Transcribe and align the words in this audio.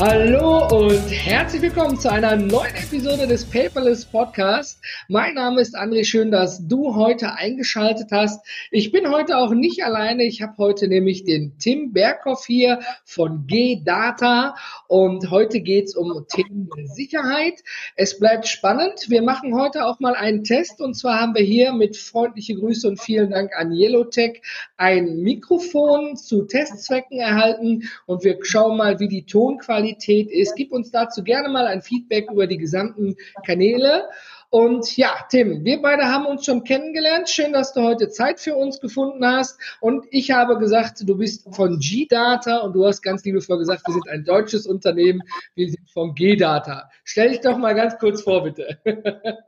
Hallo 0.00 0.66
und 0.66 1.08
herzlich 1.08 1.62
willkommen 1.62 1.96
zu 1.96 2.10
einer 2.10 2.34
neuen 2.34 2.74
Episode 2.74 3.28
des 3.28 3.44
Paperless 3.44 4.04
Podcast. 4.04 4.80
Mein 5.08 5.34
Name 5.34 5.60
ist 5.60 5.76
André, 5.76 6.04
schön, 6.04 6.32
dass 6.32 6.66
du 6.66 6.96
heute 6.96 7.34
eingeschaltet 7.34 8.08
hast. 8.10 8.44
Ich 8.72 8.90
bin 8.90 9.10
heute 9.10 9.38
auch 9.38 9.54
nicht 9.54 9.84
alleine. 9.84 10.24
Ich 10.24 10.42
habe 10.42 10.54
heute 10.58 10.88
nämlich 10.88 11.24
den 11.24 11.58
Tim 11.58 11.92
Berghoff 11.92 12.44
hier 12.44 12.80
von 13.04 13.46
G-Data 13.46 14.56
und 14.88 15.30
heute 15.30 15.60
geht 15.60 15.84
es 15.84 15.94
um 15.94 16.26
Themen 16.28 16.68
Sicherheit. 16.86 17.60
Es 17.94 18.18
bleibt 18.18 18.48
spannend. 18.48 19.08
Wir 19.08 19.22
machen 19.22 19.54
heute 19.54 19.86
auch 19.86 20.00
mal 20.00 20.16
einen 20.16 20.42
Test 20.42 20.80
und 20.80 20.94
zwar 20.94 21.20
haben 21.20 21.36
wir 21.36 21.44
hier 21.44 21.72
mit 21.72 21.96
freundliche 21.96 22.56
Grüße 22.56 22.88
und 22.88 23.00
vielen 23.00 23.30
Dank 23.30 23.52
an 23.56 23.72
Yellowtech 23.72 24.42
ein 24.76 25.20
Mikrofon 25.20 26.16
zu 26.16 26.42
Testzwecken 26.42 27.20
erhalten 27.20 27.88
und 28.06 28.24
wir 28.24 28.38
schauen 28.42 28.76
mal, 28.76 28.98
wie 28.98 29.08
die 29.08 29.24
Tonqualität 29.24 29.83
Qualität 29.84 30.30
ist. 30.30 30.54
Gib 30.56 30.72
uns 30.72 30.90
dazu 30.90 31.22
gerne 31.22 31.48
mal 31.48 31.66
ein 31.66 31.82
Feedback 31.82 32.30
über 32.30 32.46
die 32.46 32.56
gesamten 32.56 33.16
Kanäle. 33.44 34.08
Und 34.50 34.96
ja, 34.96 35.12
Tim, 35.30 35.64
wir 35.64 35.82
beide 35.82 36.04
haben 36.04 36.26
uns 36.26 36.44
schon 36.44 36.62
kennengelernt. 36.64 37.28
Schön, 37.28 37.52
dass 37.52 37.72
du 37.72 37.82
heute 37.82 38.08
Zeit 38.08 38.38
für 38.40 38.54
uns 38.54 38.80
gefunden 38.80 39.26
hast. 39.26 39.58
Und 39.80 40.06
ich 40.10 40.30
habe 40.30 40.58
gesagt, 40.58 41.02
du 41.02 41.18
bist 41.18 41.54
von 41.54 41.78
G-Data 41.80 42.58
und 42.58 42.74
du 42.74 42.86
hast 42.86 43.02
ganz 43.02 43.24
liebevoll 43.24 43.58
gesagt, 43.58 43.82
wir 43.86 43.94
sind 43.94 44.08
ein 44.08 44.24
deutsches 44.24 44.66
Unternehmen. 44.66 45.22
Wir 45.54 45.68
sind 45.70 45.90
von 45.90 46.14
G-Data. 46.14 46.88
Stell 47.02 47.30
dich 47.30 47.40
doch 47.40 47.58
mal 47.58 47.74
ganz 47.74 47.98
kurz 47.98 48.22
vor, 48.22 48.44
bitte. 48.44 48.78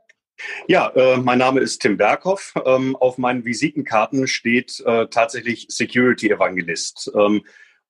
Ja, 0.67 0.89
äh, 0.89 1.17
mein 1.17 1.39
Name 1.39 1.61
ist 1.61 1.79
Tim 1.79 1.97
Berghoff. 1.97 2.53
Ähm, 2.63 2.95
auf 2.95 3.17
meinen 3.17 3.43
Visitenkarten 3.43 4.27
steht 4.27 4.83
äh, 4.85 5.07
tatsächlich 5.07 5.65
Security 5.69 6.29
Evangelist. 6.29 7.11
Ähm, 7.15 7.41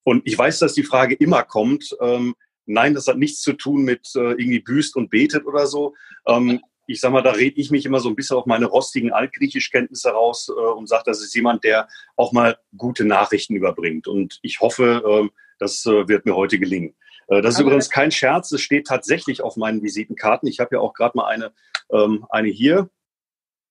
und 0.07 0.21
ich 0.25 0.37
weiß, 0.37 0.59
dass 0.59 0.73
die 0.73 0.83
Frage 0.83 1.15
immer 1.15 1.43
kommt. 1.43 1.93
Ähm, 1.99 2.33
nein, 2.65 2.93
das 2.93 3.07
hat 3.07 3.17
nichts 3.17 3.41
zu 3.41 3.51
tun 3.51 3.83
mit 3.83 4.07
äh, 4.15 4.19
irgendwie 4.19 4.61
büßt 4.61 4.95
und 4.95 5.09
betet 5.09 5.45
oder 5.45 5.67
so. 5.67 5.95
Ähm, 6.25 6.61
ich 6.85 7.01
sag 7.01 7.11
mal, 7.11 7.23
da 7.23 7.31
rede 7.31 7.59
ich 7.59 7.71
mich 7.71 7.85
immer 7.85 7.99
so 7.99 8.07
ein 8.07 8.15
bisschen 8.15 8.37
auf 8.37 8.45
meine 8.45 8.67
rostigen 8.67 9.11
Altgriechischkenntnisse 9.11 10.11
raus 10.11 10.47
äh, 10.47 10.53
und 10.53 10.87
sage, 10.87 11.03
das 11.07 11.21
ist 11.21 11.35
jemand, 11.35 11.65
der 11.65 11.89
auch 12.15 12.31
mal 12.31 12.57
gute 12.77 13.03
Nachrichten 13.03 13.57
überbringt. 13.57 14.07
Und 14.07 14.39
ich 14.43 14.61
hoffe, 14.61 15.03
äh, 15.05 15.37
das 15.59 15.85
wird 15.85 16.25
mir 16.25 16.37
heute 16.37 16.57
gelingen. 16.57 16.95
Äh, 17.27 17.41
das 17.41 17.55
ist 17.55 17.59
Aber 17.59 17.71
übrigens 17.71 17.89
kein 17.89 18.11
Scherz, 18.11 18.49
es 18.53 18.61
steht 18.61 18.87
tatsächlich 18.87 19.41
auf 19.41 19.57
meinen 19.57 19.83
Visitenkarten. 19.83 20.47
Ich 20.47 20.61
habe 20.61 20.77
ja 20.77 20.79
auch 20.79 20.93
gerade 20.93 21.17
mal 21.17 21.27
eine, 21.27 21.51
ähm, 21.91 22.25
eine 22.29 22.47
hier. 22.47 22.89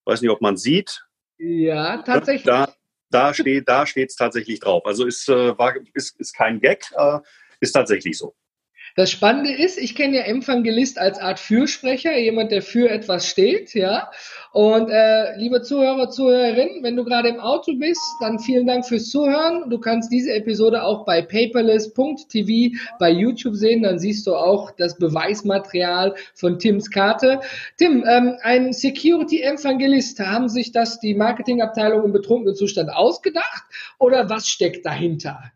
Weiß 0.05 0.21
nicht, 0.21 0.29
ob 0.29 0.41
man 0.41 0.55
sieht. 0.55 1.03
Ja, 1.39 2.03
tatsächlich. 2.03 2.43
Da, 2.43 2.76
da 3.09 3.33
steht 3.33 3.67
da 3.67 3.85
steht's 3.85 4.15
tatsächlich 4.15 4.59
drauf. 4.59 4.85
Also 4.85 5.05
ist, 5.05 5.29
äh, 5.29 5.57
war, 5.57 5.75
ist, 5.93 6.19
ist 6.19 6.33
kein 6.33 6.59
Gag, 6.59 6.91
äh, 6.97 7.19
ist 7.59 7.71
tatsächlich 7.71 8.17
so. 8.17 8.35
Das 8.97 9.11
Spannende 9.11 9.51
ist, 9.51 9.77
ich 9.77 9.93
kenne 9.93 10.17
ja 10.17 10.23
Evangelist 10.23 10.97
als 10.97 11.19
Art 11.19 11.39
Fürsprecher, 11.39 12.17
jemand, 12.17 12.51
der 12.51 12.63
für 12.63 12.89
etwas 12.89 13.27
steht, 13.27 13.75
ja. 13.75 14.09
Und 14.53 14.89
äh, 14.89 15.37
liebe 15.37 15.61
Zuhörer, 15.61 16.09
Zuhörerinnen, 16.09 16.81
wenn 16.81 16.95
du 16.95 17.03
gerade 17.05 17.29
im 17.29 17.39
Auto 17.39 17.75
bist, 17.77 18.01
dann 18.21 18.39
vielen 18.39 18.65
Dank 18.65 18.87
fürs 18.87 19.11
Zuhören. 19.11 19.69
Du 19.69 19.77
kannst 19.77 20.11
diese 20.11 20.33
Episode 20.33 20.81
auch 20.81 21.05
bei 21.05 21.21
paperless.tv 21.21 22.75
bei 22.97 23.11
YouTube 23.11 23.53
sehen, 23.53 23.83
dann 23.83 23.99
siehst 23.99 24.25
du 24.25 24.33
auch 24.33 24.71
das 24.71 24.97
Beweismaterial 24.97 26.15
von 26.33 26.57
Tims 26.57 26.89
Karte. 26.89 27.41
Tim, 27.77 28.03
ähm, 28.03 28.37
ein 28.41 28.73
Security-Evangelist, 28.73 30.19
haben 30.21 30.49
sich 30.49 30.71
das 30.71 30.99
die 30.99 31.13
Marketingabteilung 31.13 32.03
im 32.03 32.13
betrunkenen 32.13 32.55
Zustand 32.55 32.89
ausgedacht 32.89 33.63
oder 33.99 34.27
was 34.27 34.47
steckt 34.47 34.87
dahinter? 34.87 35.51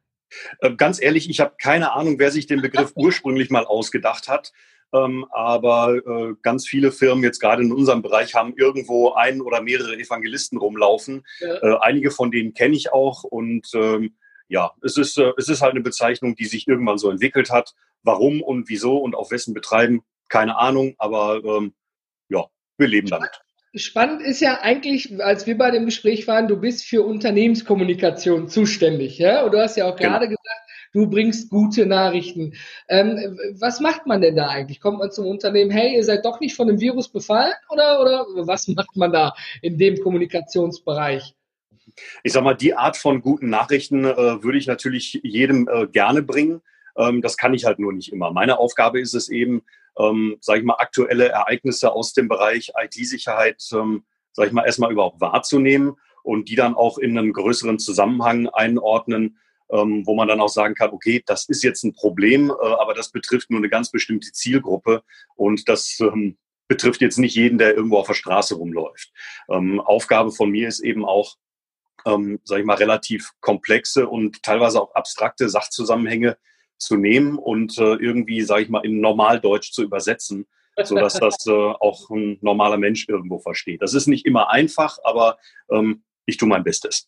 Äh, 0.60 0.76
ganz 0.76 1.02
ehrlich, 1.02 1.30
ich 1.30 1.40
habe 1.40 1.56
keine 1.62 1.94
Ahnung, 1.94 2.20
wer 2.20 2.32
sich 2.32 2.48
den 2.48 2.62
Begriff 2.62 2.92
ursprünglich 2.96 3.50
mal 3.50 3.66
ausgedacht 3.66 4.28
hat. 4.28 4.52
Ähm, 4.94 5.26
aber 5.32 5.96
äh, 5.96 6.34
ganz 6.42 6.68
viele 6.68 6.92
Firmen 6.92 7.24
jetzt 7.24 7.40
gerade 7.40 7.64
in 7.64 7.72
unserem 7.72 8.02
Bereich 8.02 8.36
haben 8.36 8.54
irgendwo 8.58 9.14
ein 9.14 9.42
oder 9.42 9.62
mehrere 9.62 9.96
Evangelisten 9.98 10.58
rumlaufen. 10.58 11.26
Ja. 11.40 11.56
Äh, 11.56 11.78
einige 11.80 12.12
von 12.12 12.30
denen 12.30 12.54
kenne 12.54 12.76
ich 12.76 12.92
auch 12.92 13.24
und 13.24 13.70
ähm, 13.74 14.16
ja, 14.50 14.74
es 14.84 14.98
ist, 14.98 15.18
es 15.18 15.48
ist 15.48 15.62
halt 15.62 15.72
eine 15.72 15.82
Bezeichnung, 15.82 16.36
die 16.36 16.46
sich 16.46 16.68
irgendwann 16.68 16.98
so 16.98 17.10
entwickelt 17.10 17.52
hat. 17.52 17.74
Warum 18.04 18.42
und 18.42 18.68
wieso 18.68 18.98
und 18.98 19.16
auf 19.16 19.32
wessen 19.32 19.54
Betreiben, 19.54 20.02
keine 20.28 20.58
Ahnung, 20.58 20.96
aber 20.98 21.42
ähm, 21.46 21.74
ja, 22.28 22.48
wir 22.78 22.88
leben 22.88 23.08
damit. 23.08 23.42
Spannend 23.74 24.22
ist 24.22 24.42
ja 24.42 24.60
eigentlich, 24.62 25.24
als 25.24 25.48
wir 25.48 25.58
bei 25.58 25.72
dem 25.72 25.86
Gespräch 25.86 26.28
waren, 26.28 26.50
du 26.50 26.58
bist 26.58 26.84
für 26.84 27.04
Unternehmenskommunikation 27.04 28.50
zuständig, 28.50 29.18
ja? 29.18 29.44
Und 29.44 29.54
du 29.54 29.62
hast 29.62 29.78
ja 29.78 29.86
auch 29.86 29.96
genau. 29.96 30.10
gerade 30.10 30.28
gesagt, 30.28 30.62
du 30.94 31.10
bringst 31.10 31.50
gute 31.50 31.86
Nachrichten. 31.86 32.54
Ähm, 32.90 33.40
was 33.54 33.80
macht 33.80 34.08
man 34.08 34.22
denn 34.22 34.36
da 34.36 34.50
eigentlich? 34.50 34.82
Kommt 34.82 35.00
man 35.00 35.12
zum 35.12 35.26
Unternehmen, 35.26 35.72
hey, 35.72 35.96
ihr 35.96 36.04
seid 36.04 36.26
doch 36.26 36.42
nicht 36.42 36.56
von 36.56 36.68
dem 36.68 36.82
Virus 36.82 37.08
befallen? 37.08 37.54
Oder, 37.70 38.02
oder 38.02 38.26
was 38.46 38.68
macht 38.68 38.98
man 38.98 39.14
da 39.14 39.34
in 39.62 39.78
dem 39.78 40.02
Kommunikationsbereich? 40.02 41.34
Ich 42.24 42.34
sag 42.34 42.44
mal, 42.44 42.56
die 42.56 42.74
Art 42.74 42.98
von 42.98 43.22
guten 43.22 43.50
Nachrichten 43.50 44.04
äh, 44.04 44.44
würde 44.44 44.58
ich 44.58 44.68
natürlich 44.68 45.20
jedem 45.24 45.70
äh, 45.72 45.88
gerne 45.88 46.22
bringen. 46.22 46.62
Ähm, 46.98 47.22
das 47.22 47.38
kann 47.38 47.54
ich 47.54 47.66
halt 47.66 47.80
nur 47.80 47.94
nicht 47.94 48.12
immer. 48.12 48.32
Meine 48.32 48.60
Aufgabe 48.60 49.00
ist 49.00 49.14
es 49.14 49.30
eben, 49.30 49.64
ähm, 49.98 50.38
sage 50.42 50.60
ich 50.60 50.66
mal, 50.66 50.76
aktuelle 50.76 51.30
Ereignisse 51.30 51.92
aus 51.92 52.14
dem 52.14 52.28
Bereich 52.28 52.72
IT-Sicherheit, 52.78 53.64
ähm, 53.74 54.04
sage 54.34 54.48
ich 54.48 54.54
mal, 54.54 54.66
erstmal 54.66 54.92
überhaupt 54.92 55.22
wahrzunehmen 55.22 55.98
und 56.24 56.50
die 56.50 56.56
dann 56.56 56.76
auch 56.76 56.98
in 56.98 57.18
einen 57.18 57.34
größeren 57.34 57.80
Zusammenhang 57.80 58.48
einordnen, 58.48 59.38
ähm, 59.72 60.06
wo 60.06 60.16
man 60.16 60.28
dann 60.28 60.42
auch 60.42 60.50
sagen 60.50 60.76
kann, 60.76 60.92
okay, 60.92 61.24
das 61.26 61.48
ist 61.48 61.64
jetzt 61.64 61.84
ein 61.84 61.94
Problem, 61.94 62.50
äh, 62.50 62.54
aber 62.80 62.94
das 62.94 63.12
betrifft 63.12 63.50
nur 63.50 63.60
eine 63.60 63.70
ganz 63.70 63.90
bestimmte 63.92 64.32
Zielgruppe 64.32 65.04
und 65.36 65.68
das 65.70 65.98
ähm, 66.00 66.38
betrifft 66.68 67.02
jetzt 67.02 67.18
nicht 67.18 67.36
jeden, 67.36 67.58
der 67.58 67.76
irgendwo 67.76 67.98
auf 67.98 68.08
der 68.08 68.14
Straße 68.14 68.56
rumläuft. 68.56 69.12
Ähm, 69.50 69.80
Aufgabe 69.82 70.32
von 70.32 70.50
mir 70.50 70.68
ist 70.68 70.80
eben 70.80 71.06
auch, 71.06 71.36
ähm, 72.06 72.40
sage 72.44 72.62
ich 72.62 72.66
mal, 72.66 72.78
relativ 72.78 73.32
komplexe 73.42 74.08
und 74.08 74.42
teilweise 74.44 74.82
auch 74.82 74.94
abstrakte 74.96 75.50
Sachzusammenhänge 75.50 76.38
zu 76.82 76.98
nehmen 76.98 77.38
und 77.38 77.78
äh, 77.78 77.96
irgendwie, 77.96 78.42
sage 78.42 78.64
ich 78.64 78.70
mal, 78.70 78.86
in 78.86 79.00
Normaldeutsch 79.00 79.72
zu 79.72 79.84
übersetzen, 79.84 80.48
sodass 80.84 81.14
das 81.14 81.46
äh, 81.48 81.52
auch 81.52 82.10
ein 82.10 82.38
normaler 82.42 82.78
Mensch 82.78 83.08
irgendwo 83.08 83.40
versteht. 83.40 83.82
Das 83.82 83.94
ist 83.94 84.08
nicht 84.08 84.26
immer 84.26 84.50
einfach, 84.52 84.98
aber 85.04 85.38
ähm, 85.72 86.04
ich 86.26 86.38
tue 86.38 86.50
mein 86.50 86.64
Bestes. 86.64 87.08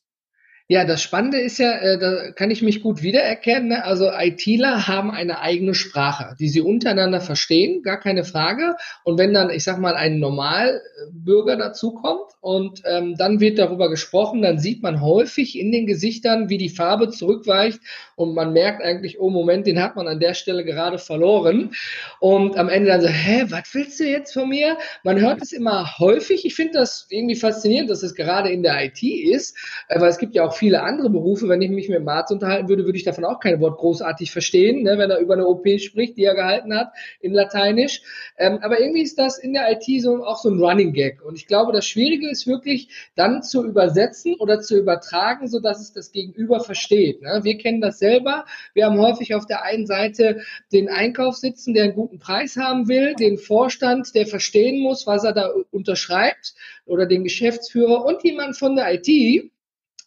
Ja, 0.70 0.86
das 0.86 1.04
Spannende 1.04 1.40
ist 1.40 1.58
ja, 1.58 1.72
äh, 1.74 2.00
da 2.00 2.32
kann 2.32 2.50
ich 2.50 2.62
mich 2.62 2.82
gut 2.82 3.02
wiedererkennen. 3.02 3.70
Ne? 3.70 3.84
Also 3.84 4.10
ITler 4.12 4.88
haben 4.88 5.12
eine 5.12 5.40
eigene 5.40 5.76
Sprache, 5.76 6.36
die 6.40 6.48
sie 6.48 6.62
untereinander 6.62 7.20
verstehen, 7.20 7.84
gar 7.84 8.00
keine 8.00 8.24
Frage. 8.24 8.76
Und 9.04 9.18
wenn 9.18 9.34
dann, 9.34 9.50
ich 9.50 9.64
sag 9.64 9.80
mal, 9.80 9.96
ein 9.96 10.20
Normalbürger 10.20 11.58
dazukommt 11.58 12.33
und 12.44 12.82
ähm, 12.84 13.16
dann 13.18 13.40
wird 13.40 13.58
darüber 13.58 13.90
gesprochen, 13.90 14.42
dann 14.42 14.60
sieht 14.60 14.84
man 14.84 15.00
häufig 15.00 15.58
in 15.58 15.72
den 15.72 15.88
Gesichtern, 15.88 16.50
wie 16.50 16.58
die 16.58 16.68
Farbe 16.68 17.10
zurückweicht 17.10 17.80
und 18.18 18.36
man 18.36 18.52
merkt 18.52 18.84
eigentlich, 18.84 19.18
oh 19.20 19.30
Moment, 19.30 19.66
den 19.66 19.82
hat 19.82 19.96
man 19.96 20.10
an 20.10 20.20
der 20.20 20.34
Stelle 20.34 20.66
gerade 20.66 20.98
verloren. 20.98 21.72
Und 22.20 22.58
am 22.58 22.68
Ende 22.68 22.90
dann 22.90 23.02
so, 23.02 23.08
hä, 23.08 23.46
was 23.48 23.74
willst 23.74 24.00
du 24.02 24.04
jetzt 24.04 24.34
von 24.34 24.50
mir? 24.50 24.78
Man 25.04 25.22
hört 25.22 25.42
es 25.42 25.54
immer 25.54 25.98
häufig. 26.00 26.46
Ich 26.46 26.54
finde 26.54 26.74
das 26.74 27.08
irgendwie 27.10 27.36
faszinierend, 27.36 27.90
dass 27.90 28.04
es 28.04 28.14
gerade 28.14 28.50
in 28.50 28.62
der 28.62 28.84
IT 28.84 29.02
ist, 29.02 29.58
äh, 29.88 30.02
weil 30.02 30.10
es 30.10 30.18
gibt 30.18 30.36
ja 30.36 30.46
auch 30.46 30.54
viele 30.54 30.84
andere 30.84 31.10
Berufe. 31.10 31.48
Wenn 31.48 31.62
ich 31.62 31.72
mich 31.72 31.88
mit 31.88 32.04
Marz 32.04 32.30
unterhalten 32.30 32.68
würde, 32.68 32.84
würde 32.84 32.98
ich 32.98 33.06
davon 33.06 33.24
auch 33.24 33.40
kein 33.40 33.62
Wort 33.62 33.78
großartig 33.78 34.32
verstehen, 34.32 34.84
ne, 34.84 34.98
wenn 34.98 35.10
er 35.10 35.20
über 35.20 35.36
eine 35.36 35.48
OP 35.48 35.66
spricht, 35.80 36.18
die 36.18 36.26
er 36.26 36.36
gehalten 36.36 36.76
hat 36.76 36.90
in 37.22 37.34
Lateinisch. 37.34 38.02
Ähm, 38.38 38.60
aber 38.62 38.82
irgendwie 38.82 39.02
ist 39.02 39.18
das 39.18 39.38
in 39.38 39.54
der 39.54 39.72
IT 39.72 40.02
so 40.02 40.26
auch 40.26 40.38
so 40.38 40.50
ein 40.50 40.60
Running 40.60 40.92
Gag. 40.92 41.24
Und 41.24 41.36
ich 41.36 41.48
glaube, 41.48 41.72
das 41.72 41.86
Schwierige 41.86 42.33
ist 42.34 42.48
wirklich 42.48 42.90
dann 43.16 43.44
zu 43.44 43.64
übersetzen 43.64 44.36
oder 44.36 44.60
zu 44.60 44.78
übertragen, 44.78 45.48
so 45.48 45.60
dass 45.60 45.80
es 45.80 45.94
das 45.94 46.12
Gegenüber 46.12 46.60
versteht. 46.60 47.22
Ne? 47.22 47.40
Wir 47.44 47.58
kennen 47.58 47.80
das 47.80 48.00
selber. 48.00 48.46
Wir 48.74 48.86
haben 48.86 49.00
häufig 49.00 49.36
auf 49.36 49.46
der 49.46 49.64
einen 49.64 49.86
Seite 49.86 50.42
den 50.74 50.90
Einkauf 50.90 51.38
sitzen, 51.38 51.74
der 51.74 51.86
einen 51.86 51.96
guten 51.96 52.20
Preis 52.20 52.58
haben 52.58 52.88
will, 52.88 53.14
den 53.16 53.38
Vorstand, 53.38 54.14
der 54.16 54.28
verstehen 54.28 54.82
muss, 54.82 55.08
was 55.08 55.24
er 55.24 55.34
da 55.34 55.52
unterschreibt, 55.72 56.56
oder 56.86 57.06
den 57.06 57.24
Geschäftsführer 57.24 58.04
und 58.06 58.24
jemand 58.24 58.58
von 58.58 58.76
der 58.76 58.94
IT, 58.94 59.52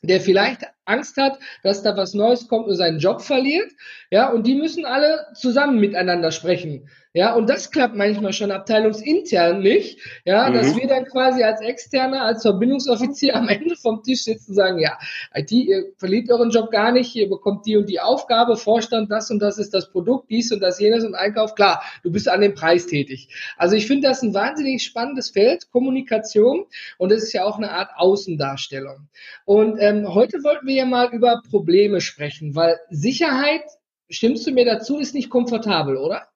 der 0.02 0.20
vielleicht 0.20 0.66
Angst 0.84 1.16
hat, 1.16 1.38
dass 1.62 1.82
da 1.82 1.96
was 1.96 2.14
Neues 2.14 2.48
kommt 2.48 2.68
und 2.68 2.76
seinen 2.76 2.98
Job 2.98 3.22
verliert. 3.22 3.70
Ja, 4.10 4.30
und 4.30 4.46
die 4.46 4.54
müssen 4.54 4.84
alle 4.84 5.26
zusammen 5.34 5.80
miteinander 5.80 6.30
sprechen. 6.30 6.88
Ja, 7.16 7.32
und 7.32 7.48
das 7.48 7.70
klappt 7.70 7.96
manchmal 7.96 8.34
schon 8.34 8.50
abteilungsintern 8.50 9.60
nicht. 9.60 9.98
Ja, 10.26 10.50
mhm. 10.50 10.52
dass 10.52 10.76
wir 10.76 10.86
dann 10.86 11.06
quasi 11.06 11.42
als 11.42 11.62
Externer, 11.62 12.20
als 12.20 12.42
Verbindungsoffizier 12.42 13.34
am 13.36 13.48
Ende 13.48 13.74
vom 13.74 14.02
Tisch 14.02 14.24
sitzen 14.24 14.50
und 14.50 14.56
sagen, 14.56 14.78
ja, 14.78 14.98
IT, 15.34 15.50
ihr 15.50 15.84
verliert 15.96 16.30
euren 16.30 16.50
Job 16.50 16.70
gar 16.70 16.92
nicht, 16.92 17.16
ihr 17.16 17.30
bekommt 17.30 17.64
die 17.64 17.78
und 17.78 17.88
die 17.88 18.00
Aufgabe, 18.00 18.58
Vorstand, 18.58 19.10
das 19.10 19.30
und 19.30 19.38
das 19.38 19.56
ist 19.56 19.72
das 19.72 19.90
Produkt, 19.90 20.28
dies 20.28 20.52
und 20.52 20.60
das 20.60 20.78
jenes 20.78 21.06
und 21.06 21.14
Einkauf, 21.14 21.54
klar, 21.54 21.82
du 22.02 22.12
bist 22.12 22.28
an 22.28 22.42
dem 22.42 22.54
Preis 22.54 22.86
tätig. 22.86 23.30
Also 23.56 23.76
ich 23.76 23.86
finde 23.86 24.08
das 24.08 24.20
ein 24.20 24.34
wahnsinnig 24.34 24.84
spannendes 24.84 25.30
Feld, 25.30 25.70
Kommunikation, 25.70 26.66
und 26.98 27.10
das 27.10 27.22
ist 27.22 27.32
ja 27.32 27.44
auch 27.44 27.56
eine 27.56 27.70
Art 27.70 27.92
Außendarstellung. 27.96 29.08
Und 29.46 29.78
ähm, 29.80 30.12
heute 30.12 30.44
wollten 30.44 30.66
wir 30.66 30.74
ja 30.74 30.84
mal 30.84 31.08
über 31.14 31.40
Probleme 31.48 32.02
sprechen, 32.02 32.54
weil 32.54 32.78
Sicherheit, 32.90 33.62
stimmst 34.10 34.46
du 34.46 34.52
mir 34.52 34.66
dazu, 34.66 34.98
ist 34.98 35.14
nicht 35.14 35.30
komfortabel, 35.30 35.96
oder? 35.96 36.28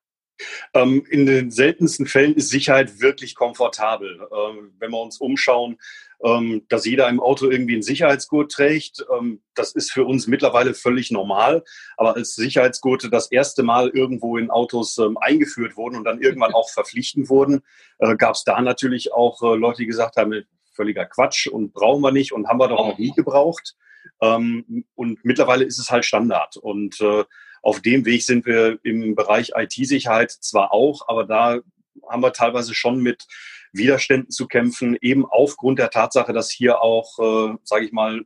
Ähm, 0.74 1.04
in 1.10 1.26
den 1.26 1.50
seltensten 1.50 2.06
Fällen 2.06 2.34
ist 2.34 2.50
Sicherheit 2.50 3.00
wirklich 3.00 3.34
komfortabel. 3.34 4.20
Ähm, 4.32 4.72
wenn 4.78 4.90
wir 4.90 5.00
uns 5.00 5.18
umschauen, 5.18 5.78
ähm, 6.22 6.66
dass 6.68 6.84
jeder 6.84 7.08
im 7.08 7.20
Auto 7.20 7.50
irgendwie 7.50 7.74
einen 7.74 7.82
Sicherheitsgurt 7.82 8.52
trägt, 8.52 9.04
ähm, 9.16 9.42
das 9.54 9.72
ist 9.72 9.92
für 9.92 10.04
uns 10.04 10.26
mittlerweile 10.26 10.74
völlig 10.74 11.10
normal. 11.10 11.64
Aber 11.96 12.16
als 12.16 12.34
Sicherheitsgurte 12.34 13.10
das 13.10 13.30
erste 13.30 13.62
Mal 13.62 13.88
irgendwo 13.88 14.36
in 14.36 14.50
Autos 14.50 14.98
ähm, 14.98 15.16
eingeführt 15.18 15.76
wurden 15.76 15.96
und 15.96 16.04
dann 16.04 16.20
irgendwann 16.20 16.54
auch 16.54 16.68
verpflichtend 16.70 17.28
wurden, 17.28 17.62
äh, 17.98 18.16
gab 18.16 18.34
es 18.34 18.44
da 18.44 18.60
natürlich 18.60 19.12
auch 19.12 19.42
äh, 19.42 19.56
Leute, 19.56 19.78
die 19.78 19.86
gesagt 19.86 20.16
haben, 20.16 20.44
völliger 20.72 21.06
Quatsch 21.06 21.46
und 21.46 21.72
brauchen 21.72 22.02
wir 22.02 22.12
nicht 22.12 22.32
und 22.32 22.48
haben 22.48 22.60
wir 22.60 22.68
doch 22.68 22.86
noch 22.86 22.98
nie 22.98 23.12
gebraucht. 23.12 23.76
Ähm, 24.20 24.84
und 24.94 25.24
mittlerweile 25.24 25.64
ist 25.64 25.78
es 25.78 25.90
halt 25.90 26.04
Standard. 26.04 26.56
Und 26.56 27.00
äh, 27.00 27.24
auf 27.62 27.80
dem 27.80 28.04
Weg 28.04 28.22
sind 28.22 28.46
wir 28.46 28.78
im 28.82 29.14
Bereich 29.14 29.52
IT-Sicherheit 29.54 30.30
zwar 30.30 30.72
auch, 30.72 31.08
aber 31.08 31.24
da 31.24 31.60
haben 32.08 32.22
wir 32.22 32.32
teilweise 32.32 32.74
schon 32.74 33.00
mit 33.00 33.26
Widerständen 33.72 34.30
zu 34.30 34.46
kämpfen, 34.46 34.96
eben 35.00 35.24
aufgrund 35.26 35.78
der 35.78 35.90
Tatsache, 35.90 36.32
dass 36.32 36.50
hier 36.50 36.82
auch, 36.82 37.18
äh, 37.18 37.56
sage 37.64 37.84
ich 37.84 37.92
mal, 37.92 38.22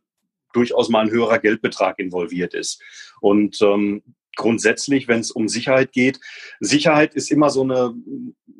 durchaus 0.52 0.88
mal 0.88 1.00
ein 1.00 1.10
höherer 1.10 1.38
Geldbetrag 1.38 1.98
involviert 1.98 2.54
ist. 2.54 2.80
Und 3.20 3.60
ähm, 3.60 4.02
grundsätzlich, 4.36 5.08
wenn 5.08 5.20
es 5.20 5.30
um 5.30 5.48
Sicherheit 5.48 5.92
geht, 5.92 6.20
Sicherheit 6.60 7.14
ist 7.14 7.30
immer 7.30 7.50
so 7.50 7.62
eine, 7.62 7.94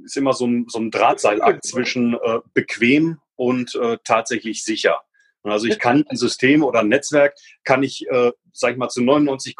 ist 0.04 0.16
immer 0.16 0.32
so 0.32 0.46
ein, 0.46 0.66
so 0.68 0.78
ein 0.78 0.90
Drahtseilakt 0.90 1.64
zwischen 1.64 2.14
äh, 2.14 2.40
bequem 2.52 3.18
und 3.36 3.74
äh, 3.76 3.98
tatsächlich 4.04 4.64
sicher. 4.64 5.00
Also 5.44 5.67
ich 5.67 5.79
kann 5.79 6.05
ein 6.08 6.17
System 6.17 6.62
oder 6.62 6.81
ein 6.81 6.88
Netzwerk 6.88 7.35
kann 7.64 7.82
ich, 7.82 8.06
äh, 8.08 8.32
sag 8.52 8.73
ich 8.73 8.76
mal, 8.79 8.88
zu 8.88 9.02
99, 9.02 9.56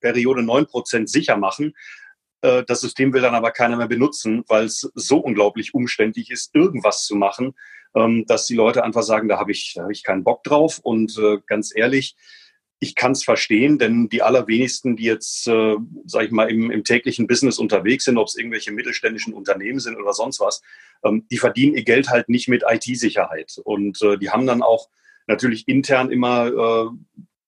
Periode 0.00 0.42
9 0.42 0.66
Prozent 0.66 1.10
sicher 1.10 1.36
machen. 1.36 1.74
Äh, 2.40 2.64
das 2.66 2.80
System 2.80 3.12
will 3.12 3.22
dann 3.22 3.34
aber 3.34 3.50
keiner 3.50 3.76
mehr 3.76 3.88
benutzen, 3.88 4.44
weil 4.48 4.64
es 4.64 4.90
so 4.94 5.18
unglaublich 5.18 5.74
umständlich 5.74 6.30
ist, 6.30 6.54
irgendwas 6.54 7.04
zu 7.04 7.16
machen, 7.16 7.54
ähm, 7.94 8.24
dass 8.26 8.46
die 8.46 8.54
Leute 8.54 8.84
einfach 8.84 9.02
sagen, 9.02 9.28
da 9.28 9.38
habe 9.38 9.52
ich, 9.52 9.74
da 9.74 9.84
hab 9.84 9.90
ich 9.90 10.02
keinen 10.02 10.24
Bock 10.24 10.42
drauf. 10.42 10.78
Und 10.82 11.18
äh, 11.18 11.38
ganz 11.46 11.72
ehrlich, 11.74 12.16
ich 12.78 12.94
kann 12.94 13.12
es 13.12 13.24
verstehen, 13.24 13.78
denn 13.78 14.08
die 14.08 14.22
allerwenigsten, 14.22 14.96
die 14.96 15.04
jetzt, 15.04 15.48
äh, 15.48 15.76
sage 16.04 16.26
ich 16.26 16.30
mal, 16.30 16.50
im, 16.50 16.70
im, 16.70 16.84
täglichen 16.84 17.26
Business 17.26 17.58
unterwegs 17.58 18.04
sind, 18.04 18.18
ob 18.18 18.28
es 18.28 18.36
irgendwelche 18.36 18.70
mittelständischen 18.70 19.32
Unternehmen 19.32 19.80
sind 19.80 19.96
oder 19.96 20.12
sonst 20.12 20.40
was, 20.40 20.60
ähm, 21.02 21.26
die 21.30 21.38
verdienen 21.38 21.74
ihr 21.74 21.84
Geld 21.84 22.10
halt 22.10 22.28
nicht 22.28 22.48
mit 22.48 22.64
IT-Sicherheit. 22.68 23.58
Und 23.64 24.02
äh, 24.02 24.18
die 24.18 24.30
haben 24.30 24.46
dann 24.46 24.62
auch 24.62 24.88
natürlich 25.26 25.66
intern 25.68 26.10
immer 26.10 26.46
äh, 26.46 26.90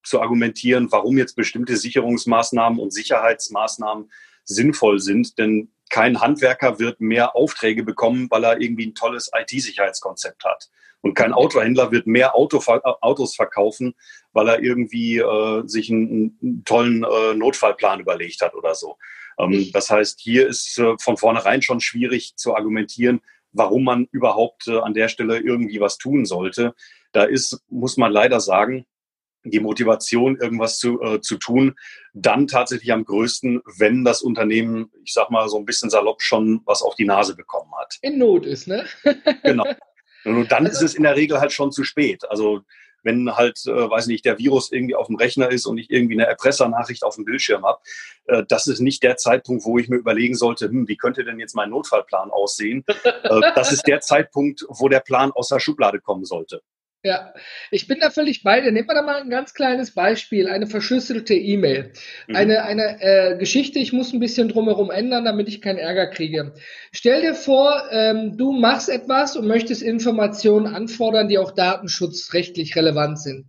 zu 0.03 0.21
argumentieren, 0.21 0.91
warum 0.91 1.19
jetzt 1.19 1.37
bestimmte 1.37 1.77
Sicherungsmaßnahmen 1.77 2.79
und 2.79 2.93
Sicherheitsmaßnahmen 2.93 4.11
sinnvoll 4.45 5.01
sind. 5.01 5.39
Denn 5.39 5.71
kein 5.91 6.21
Handwerker 6.21 6.79
wird 6.79 7.01
mehr 7.01 7.37
Aufträge 7.37 7.83
bekommen, 7.83 8.29
weil 8.31 8.45
er 8.45 8.61
irgendwie 8.61 8.87
ein 8.87 8.95
tolles 8.95 9.31
IT-Sicherheitskonzept 9.35 10.45
hat. 10.45 10.71
Und 11.01 11.15
kein 11.15 11.33
Autohändler 11.33 11.93
wird 11.93 12.07
mehr 12.07 12.35
Auto, 12.35 12.61
Autos 13.01 13.37
verkaufen, 13.37 13.95
weil 14.33 14.49
er 14.49 14.61
irgendwie 14.61 15.19
äh, 15.19 15.63
sich 15.67 15.91
einen, 15.91 16.39
einen 16.43 16.65
tollen 16.65 17.05
äh, 17.05 17.35
Notfallplan 17.35 18.01
überlegt 18.01 18.41
hat 18.43 18.55
oder 18.55 18.75
so. 18.75 18.99
Ähm, 19.39 19.71
das 19.73 19.91
heißt, 19.91 20.21
hier 20.21 20.49
ist 20.49 20.79
äh, 20.79 20.97
von 20.99 21.17
vornherein 21.17 21.63
schon 21.63 21.81
schwierig 21.81 22.37
zu 22.37 22.57
argumentieren, 22.57 23.21
warum 23.53 23.85
man 23.85 24.07
überhaupt 24.11 24.69
äh, 24.69 24.79
an 24.79 24.95
der 24.95 25.09
Stelle 25.09 25.39
irgendwie 25.39 25.81
was 25.81 25.99
tun 25.99 26.25
sollte. 26.25 26.75
Da 27.13 27.25
ist, 27.25 27.63
muss 27.69 27.97
man 27.97 28.13
leider 28.13 28.41
sagen, 28.41 28.87
die 29.45 29.61
Motivation, 29.61 30.37
irgendwas 30.37 30.79
zu, 30.79 31.01
äh, 31.01 31.21
zu 31.21 31.37
tun, 31.37 31.75
dann 32.13 32.47
tatsächlich 32.47 32.93
am 32.93 33.05
größten, 33.05 33.63
wenn 33.79 34.05
das 34.05 34.23
Unternehmen, 34.23 34.91
ich 35.05 35.13
sag 35.13 35.31
mal 35.31 35.49
so 35.49 35.59
ein 35.59 35.65
bisschen 35.65 35.91
salopp 35.91 36.23
schon 36.23 36.61
was 36.65 36.83
auf 36.83 36.95
die 36.97 37.05
Nase 37.05 37.35
bekommen 37.35 37.73
hat. 37.81 37.97
In 38.03 38.19
Not 38.19 38.47
ist, 38.47 38.67
ne? 38.67 38.85
genau. 39.43 39.65
Und 40.25 40.51
dann 40.51 40.67
also, 40.67 40.85
ist 40.85 40.91
es 40.91 40.95
in 40.95 41.05
der 41.05 41.17
Regel 41.17 41.41
halt 41.41 41.53
schon 41.53 41.73
zu 41.73 41.85
spät. 41.85 42.29
Also 42.29 42.63
wenn 43.09 43.35
halt, 43.35 43.65
äh, 43.67 43.91
weiß 43.91 44.07
nicht, 44.07 44.27
der 44.27 44.39
Virus 44.39 44.71
irgendwie 44.71 44.95
auf 44.95 45.07
dem 45.07 45.17
Rechner 45.17 45.51
ist 45.51 45.65
und 45.65 45.79
ich 45.79 45.91
irgendwie 45.91 46.15
eine 46.15 46.27
Erpressernachricht 46.27 47.03
auf 47.05 47.15
dem 47.15 47.25
Bildschirm 47.25 47.65
habe, 47.65 47.81
äh, 48.27 48.45
das 48.47 48.67
ist 48.67 48.81
nicht 48.81 49.03
der 49.03 49.17
Zeitpunkt, 49.17 49.65
wo 49.65 49.79
ich 49.79 49.89
mir 49.89 49.97
überlegen 49.97 50.35
sollte, 50.35 50.67
hm, 50.67 50.87
wie 50.89 50.97
könnte 50.97 51.25
denn 51.25 51.41
jetzt 51.41 51.55
mein 51.55 51.71
Notfallplan 51.71 52.31
aussehen? 52.31 52.85
äh, 53.05 53.41
das 53.55 53.73
ist 53.73 53.87
der 53.87 54.01
Zeitpunkt, 54.01 54.67
wo 54.69 54.89
der 54.89 55.01
Plan 55.01 55.33
aus 55.33 55.49
der 55.49 55.59
Schublade 55.59 56.01
kommen 56.01 56.27
sollte. 56.27 56.61
Ja, 57.05 57.33
ich 57.71 57.87
bin 57.87 58.01
da 58.01 58.11
völlig 58.11 58.43
bei 58.43 58.61
dir. 58.61 58.73
Nehmen 58.73 58.89
wir 58.89 58.95
da 58.95 59.03
mal 59.03 59.23
ein 59.23 59.31
ganz 59.31 59.55
kleines 59.55 59.95
Beispiel, 59.95 60.49
eine 60.49 60.67
verschlüsselte 60.67 61.33
E-Mail. 61.33 61.93
Mhm. 62.27 62.35
Eine, 62.35 62.65
eine 62.65 63.01
äh, 63.01 63.39
Geschichte, 63.39 63.79
ich 63.79 63.93
muss 63.93 64.13
ein 64.13 64.19
bisschen 64.19 64.49
drumherum 64.49 64.91
ändern, 64.91 65.25
damit 65.25 65.47
ich 65.47 65.63
keinen 65.63 65.79
Ärger 65.79 66.09
kriege. 66.09 66.55
Stell 66.91 67.21
dir 67.21 67.35
vor, 67.35 67.85
ähm, 67.93 68.37
du 68.37 68.51
machst 68.51 68.89
etwas 68.89 69.37
und 69.37 69.47
möchtest 69.47 69.81
Informationen 69.81 70.67
anfordern, 70.67 71.29
die 71.29 71.39
auch 71.39 71.53
datenschutzrechtlich 71.53 72.75
relevant 72.75 73.21
sind. 73.21 73.47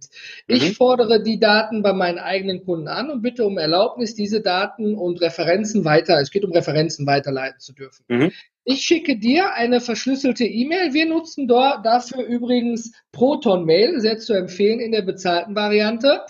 Mhm. 0.47 0.55
Ich 0.55 0.77
fordere 0.77 1.23
die 1.23 1.39
Daten 1.39 1.81
bei 1.81 1.93
meinen 1.93 2.19
eigenen 2.19 2.63
Kunden 2.63 2.87
an 2.87 3.09
und 3.09 3.23
bitte 3.23 3.45
um 3.45 3.57
Erlaubnis, 3.57 4.13
diese 4.13 4.41
Daten 4.41 4.93
und 4.93 5.21
Referenzen 5.21 5.85
weiter, 5.85 6.19
es 6.19 6.29
geht 6.29 6.45
um 6.45 6.51
Referenzen 6.51 7.07
weiterleiten 7.07 7.59
zu 7.59 7.73
dürfen. 7.73 8.05
Mhm. 8.09 8.31
Ich 8.71 8.83
schicke 8.83 9.17
dir 9.17 9.55
eine 9.55 9.81
verschlüsselte 9.81 10.45
E-Mail. 10.45 10.93
Wir 10.93 11.07
nutzen 11.07 11.47
dort 11.47 11.83
dafür 11.83 12.23
übrigens 12.23 12.91
Proton 13.11 13.65
Mail, 13.65 13.99
sehr 13.99 14.19
zu 14.19 14.33
empfehlen 14.33 14.79
in 14.79 14.91
der 14.91 15.01
bezahlten 15.01 15.55
Variante. 15.55 16.21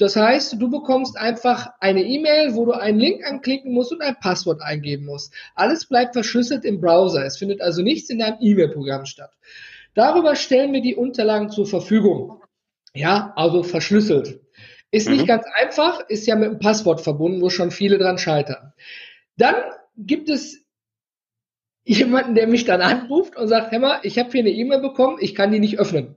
Das 0.00 0.16
heißt, 0.16 0.60
du 0.60 0.68
bekommst 0.68 1.16
einfach 1.16 1.70
eine 1.78 2.02
E-Mail, 2.02 2.56
wo 2.56 2.64
du 2.64 2.72
einen 2.72 2.98
Link 2.98 3.24
anklicken 3.24 3.72
musst 3.72 3.92
und 3.92 4.02
ein 4.02 4.16
Passwort 4.20 4.60
eingeben 4.60 5.06
musst. 5.06 5.32
Alles 5.54 5.86
bleibt 5.86 6.14
verschlüsselt 6.14 6.64
im 6.64 6.80
Browser. 6.80 7.24
Es 7.24 7.36
findet 7.36 7.60
also 7.60 7.80
nichts 7.80 8.10
in 8.10 8.18
deinem 8.18 8.38
E-Mail-Programm 8.40 9.06
statt. 9.06 9.30
Darüber 9.94 10.34
stellen 10.34 10.72
wir 10.72 10.80
die 10.80 10.96
Unterlagen 10.96 11.50
zur 11.50 11.66
Verfügung. 11.66 12.42
Ja, 12.92 13.32
also 13.36 13.62
verschlüsselt. 13.62 14.40
Ist 14.90 15.08
mhm. 15.08 15.14
nicht 15.14 15.28
ganz 15.28 15.44
einfach, 15.54 16.00
ist 16.08 16.26
ja 16.26 16.34
mit 16.34 16.48
einem 16.48 16.58
Passwort 16.58 17.02
verbunden, 17.02 17.40
wo 17.40 17.50
schon 17.50 17.70
viele 17.70 17.98
dran 17.98 18.18
scheitern. 18.18 18.72
Dann 19.36 19.54
gibt 19.96 20.28
es 20.28 20.63
jemanden, 21.84 22.34
der 22.34 22.46
mich 22.46 22.64
dann 22.64 22.80
anruft 22.80 23.36
und 23.36 23.48
sagt, 23.48 23.72
Hämmer, 23.72 24.00
ich 24.02 24.18
habe 24.18 24.30
hier 24.30 24.40
eine 24.40 24.50
E-Mail 24.50 24.80
bekommen, 24.80 25.18
ich 25.20 25.34
kann 25.34 25.52
die 25.52 25.60
nicht 25.60 25.78
öffnen. 25.78 26.16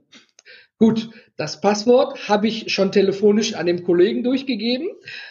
Gut, 0.78 1.10
das 1.36 1.60
Passwort 1.60 2.28
habe 2.28 2.46
ich 2.46 2.72
schon 2.72 2.92
telefonisch 2.92 3.54
an 3.54 3.66
dem 3.66 3.82
Kollegen 3.82 4.22
durchgegeben, 4.22 4.88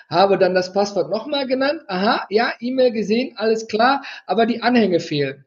habe 0.09 0.37
dann 0.37 0.53
das 0.53 0.73
Passwort 0.73 1.09
nochmal 1.09 1.47
genannt. 1.47 1.83
Aha, 1.87 2.25
ja, 2.29 2.51
E-Mail 2.59 2.91
gesehen, 2.91 3.33
alles 3.37 3.67
klar, 3.67 4.03
aber 4.25 4.45
die 4.45 4.61
Anhänge 4.61 4.99
fehlen. 4.99 5.45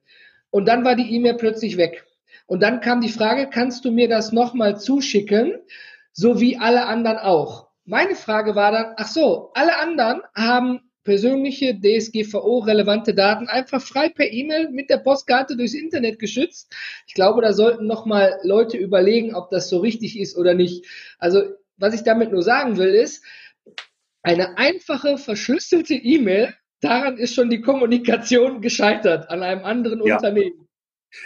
Und 0.50 0.66
dann 0.66 0.85
war 0.85 0.97
die 0.97 1.14
E-Mail 1.14 1.35
plötzlich 1.35 1.76
weg. 1.76 2.06
Und 2.47 2.62
dann 2.62 2.80
kam 2.80 3.00
die 3.00 3.11
Frage, 3.11 3.49
kannst 3.49 3.85
du 3.85 3.92
mir 3.92 4.09
das 4.09 4.32
nochmal 4.32 4.80
zuschicken, 4.80 5.59
so 6.12 6.40
wie 6.40 6.56
alle 6.56 6.87
anderen 6.87 7.18
auch? 7.18 7.68
Meine 7.85 8.14
Frage 8.14 8.54
war 8.54 8.73
dann, 8.73 8.94
ach 8.97 9.06
so, 9.06 9.50
alle 9.54 9.78
anderen 9.78 10.23
haben 10.35 10.89
persönliche 11.11 11.75
DSGVO-relevante 11.75 13.14
Daten 13.14 13.49
einfach 13.49 13.83
frei 13.83 14.11
per 14.11 14.31
E-Mail 14.31 14.71
mit 14.71 14.90
der 14.90 14.99
Postkarte 14.99 15.57
durchs 15.57 15.75
Internet 15.75 16.21
geschützt. 16.21 16.73
Ich 17.09 17.14
glaube, 17.14 17.43
da 17.43 17.52
sollten 17.52 17.88
nochmal 17.88 18.38
Leute 18.45 18.76
überlegen, 18.76 19.35
ob 19.35 19.50
das 19.50 19.69
so 19.69 19.79
richtig 19.79 20.17
ist 20.21 20.37
oder 20.37 20.55
nicht. 20.55 20.87
Also, 21.19 21.43
was 21.79 21.95
ich 21.95 22.05
damit 22.05 22.31
nur 22.31 22.45
sagen 22.45 22.76
will, 22.76 22.95
ist, 22.95 23.25
eine 24.23 24.57
einfache, 24.57 25.19
verschlüsselte 25.19 25.95
E-Mail, 25.95 26.55
daran 26.81 27.19
ist 27.19 27.35
schon 27.35 27.50
die 27.50 27.61
Kommunikation 27.61 28.61
gescheitert 28.61 29.31
an 29.31 29.43
einem 29.43 29.64
anderen 29.64 30.07
ja. 30.07 30.14
Unternehmen. 30.14 30.69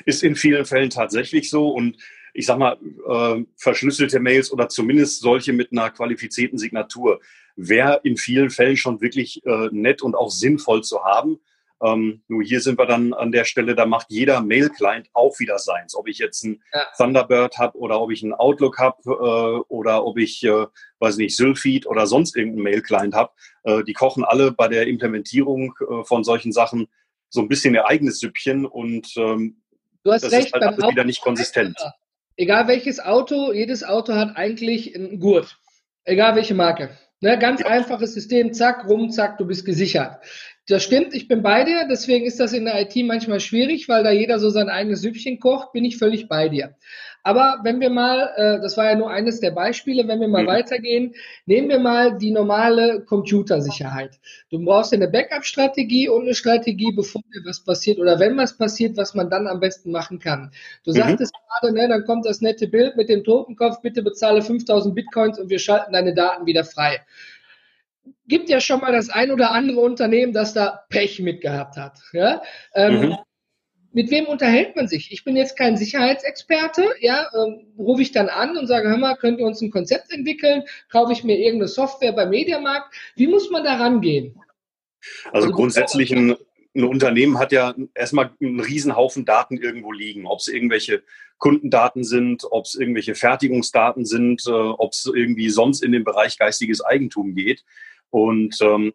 Ist 0.06 0.22
in 0.22 0.34
vielen 0.34 0.64
Fällen 0.64 0.88
tatsächlich 0.88 1.50
so 1.50 1.68
und 1.68 1.98
ich 2.32 2.46
sag 2.46 2.56
mal, 2.56 2.78
äh, 3.06 3.44
verschlüsselte 3.58 4.18
Mails 4.18 4.50
oder 4.50 4.70
zumindest 4.70 5.20
solche 5.20 5.52
mit 5.52 5.72
einer 5.72 5.90
qualifizierten 5.90 6.56
Signatur 6.56 7.20
wäre 7.56 8.00
in 8.04 8.16
vielen 8.16 8.50
Fällen 8.50 8.76
schon 8.76 9.00
wirklich 9.00 9.44
äh, 9.44 9.68
nett 9.70 10.02
und 10.02 10.14
auch 10.14 10.30
sinnvoll 10.30 10.82
zu 10.82 11.04
haben. 11.04 11.40
Ähm, 11.82 12.22
nur 12.28 12.42
hier 12.42 12.60
sind 12.60 12.78
wir 12.78 12.86
dann 12.86 13.12
an 13.12 13.32
der 13.32 13.44
Stelle, 13.44 13.74
da 13.74 13.84
macht 13.84 14.06
jeder 14.08 14.40
Mail-Client 14.40 15.10
auch 15.12 15.38
wieder 15.38 15.58
seins. 15.58 15.94
Ob 15.94 16.08
ich 16.08 16.18
jetzt 16.18 16.44
ein 16.44 16.62
ja. 16.72 16.86
Thunderbird 16.96 17.58
habe 17.58 17.76
oder 17.76 18.00
ob 18.00 18.10
ich 18.10 18.22
einen 18.22 18.32
Outlook 18.32 18.78
habe 18.78 19.02
äh, 19.04 19.64
oder 19.68 20.04
ob 20.06 20.18
ich, 20.18 20.42
äh, 20.44 20.66
weiß 21.00 21.16
nicht, 21.16 21.36
Sylphid 21.36 21.86
oder 21.86 22.06
sonst 22.06 22.36
irgendeinen 22.36 22.64
Mail-Client 22.64 23.14
habe, 23.14 23.32
äh, 23.64 23.82
die 23.84 23.92
kochen 23.92 24.24
alle 24.24 24.52
bei 24.52 24.68
der 24.68 24.86
Implementierung 24.86 25.74
äh, 25.80 26.04
von 26.04 26.24
solchen 26.24 26.52
Sachen 26.52 26.88
so 27.28 27.40
ein 27.40 27.48
bisschen 27.48 27.74
ihr 27.74 27.86
eigenes 27.86 28.20
Süppchen 28.20 28.64
und 28.64 29.12
ähm, 29.16 29.60
du 30.04 30.12
hast 30.12 30.22
das 30.22 30.32
recht, 30.32 30.46
ist 30.46 30.52
halt 30.54 30.62
alles 30.62 30.88
wieder 30.88 31.04
nicht 31.04 31.20
konsistent. 31.20 31.76
Egal 32.36 32.68
welches 32.68 33.00
Auto, 33.00 33.52
jedes 33.52 33.84
Auto 33.84 34.14
hat 34.14 34.36
eigentlich 34.36 34.94
einen 34.94 35.18
Gurt. 35.18 35.58
Egal 36.04 36.36
welche 36.36 36.54
Marke. 36.54 36.96
Ne, 37.24 37.38
ganz 37.38 37.62
einfaches 37.62 38.12
System, 38.12 38.52
zack, 38.52 38.86
rum, 38.86 39.08
zack, 39.08 39.38
du 39.38 39.46
bist 39.46 39.64
gesichert. 39.64 40.22
Das 40.66 40.84
stimmt, 40.84 41.14
ich 41.14 41.26
bin 41.26 41.42
bei 41.42 41.64
dir, 41.64 41.86
deswegen 41.90 42.26
ist 42.26 42.38
das 42.38 42.52
in 42.52 42.66
der 42.66 42.78
IT 42.82 42.94
manchmal 43.06 43.40
schwierig, 43.40 43.88
weil 43.88 44.04
da 44.04 44.10
jeder 44.10 44.38
so 44.38 44.50
sein 44.50 44.68
eigenes 44.68 45.00
Süppchen 45.00 45.40
kocht, 45.40 45.72
bin 45.72 45.86
ich 45.86 45.96
völlig 45.96 46.28
bei 46.28 46.50
dir. 46.50 46.76
Aber 47.24 47.60
wenn 47.62 47.80
wir 47.80 47.88
mal, 47.88 48.30
äh, 48.36 48.60
das 48.60 48.76
war 48.76 48.84
ja 48.84 48.94
nur 48.94 49.10
eines 49.10 49.40
der 49.40 49.50
Beispiele, 49.50 50.06
wenn 50.06 50.20
wir 50.20 50.28
mal 50.28 50.42
mhm. 50.42 50.48
weitergehen, 50.48 51.14
nehmen 51.46 51.70
wir 51.70 51.78
mal 51.78 52.18
die 52.18 52.30
normale 52.30 53.00
Computersicherheit. 53.00 54.20
Du 54.50 54.62
brauchst 54.62 54.92
eine 54.92 55.08
Backup-Strategie 55.08 56.10
und 56.10 56.24
eine 56.24 56.34
Strategie, 56.34 56.92
bevor 56.92 57.22
dir 57.34 57.40
was 57.46 57.64
passiert 57.64 57.98
oder 57.98 58.20
wenn 58.20 58.36
was 58.36 58.58
passiert, 58.58 58.98
was 58.98 59.14
man 59.14 59.30
dann 59.30 59.46
am 59.46 59.58
besten 59.58 59.90
machen 59.90 60.18
kann. 60.18 60.52
Du 60.84 60.90
mhm. 60.90 60.96
sagtest 60.96 61.34
gerade, 61.48 61.74
ne, 61.74 61.88
dann 61.88 62.04
kommt 62.04 62.26
das 62.26 62.42
nette 62.42 62.68
Bild 62.68 62.94
mit 62.96 63.08
dem 63.08 63.24
Totenkopf, 63.24 63.80
bitte 63.80 64.02
bezahle 64.02 64.42
5000 64.42 64.94
Bitcoins 64.94 65.38
und 65.38 65.48
wir 65.48 65.58
schalten 65.58 65.94
deine 65.94 66.14
Daten 66.14 66.46
wieder 66.46 66.64
frei 66.64 67.00
gibt 68.26 68.48
ja 68.48 68.60
schon 68.60 68.80
mal 68.80 68.92
das 68.92 69.10
ein 69.10 69.30
oder 69.30 69.50
andere 69.50 69.80
Unternehmen, 69.80 70.32
das 70.32 70.54
da 70.54 70.84
Pech 70.88 71.20
mitgehabt 71.20 71.76
hat. 71.76 72.00
Ja? 72.12 72.42
Ähm, 72.74 73.00
mhm 73.00 73.16
mit 73.94 74.10
wem 74.10 74.26
unterhält 74.26 74.74
man 74.74 74.88
sich? 74.88 75.12
Ich 75.12 75.24
bin 75.24 75.36
jetzt 75.36 75.56
kein 75.56 75.76
Sicherheitsexperte, 75.76 76.84
ja, 77.00 77.28
ähm, 77.32 77.64
rufe 77.78 78.02
ich 78.02 78.10
dann 78.10 78.28
an 78.28 78.56
und 78.56 78.66
sage, 78.66 78.88
hör 78.88 78.98
mal, 78.98 79.14
könnt 79.14 79.38
ihr 79.38 79.46
uns 79.46 79.62
ein 79.62 79.70
Konzept 79.70 80.12
entwickeln? 80.12 80.64
Kaufe 80.90 81.12
ich 81.12 81.22
mir 81.22 81.38
irgendeine 81.38 81.68
Software 81.68 82.12
beim 82.12 82.30
Mediamarkt? 82.30 82.92
Wie 83.14 83.28
muss 83.28 83.50
man 83.50 83.62
da 83.62 83.76
rangehen? 83.76 84.34
Also, 85.26 85.46
also 85.46 85.50
grundsätzlich 85.50 86.12
ein, 86.12 86.36
ein, 86.74 86.84
Unternehmen 86.84 87.38
hat 87.38 87.52
ja 87.52 87.72
erstmal 87.94 88.32
einen 88.40 88.58
Riesenhaufen 88.58 89.24
Daten 89.24 89.58
irgendwo 89.58 89.92
liegen, 89.92 90.26
ob 90.26 90.40
es 90.40 90.48
irgendwelche 90.48 91.04
Kundendaten 91.38 92.02
sind, 92.02 92.42
ob 92.50 92.64
es 92.64 92.74
irgendwelche 92.74 93.14
Fertigungsdaten 93.14 94.04
sind, 94.04 94.42
äh, 94.48 94.50
ob 94.50 94.92
es 94.92 95.08
irgendwie 95.14 95.50
sonst 95.50 95.84
in 95.84 95.92
den 95.92 96.02
Bereich 96.02 96.36
geistiges 96.36 96.84
Eigentum 96.84 97.36
geht. 97.36 97.64
Und 98.10 98.58
ähm, 98.60 98.92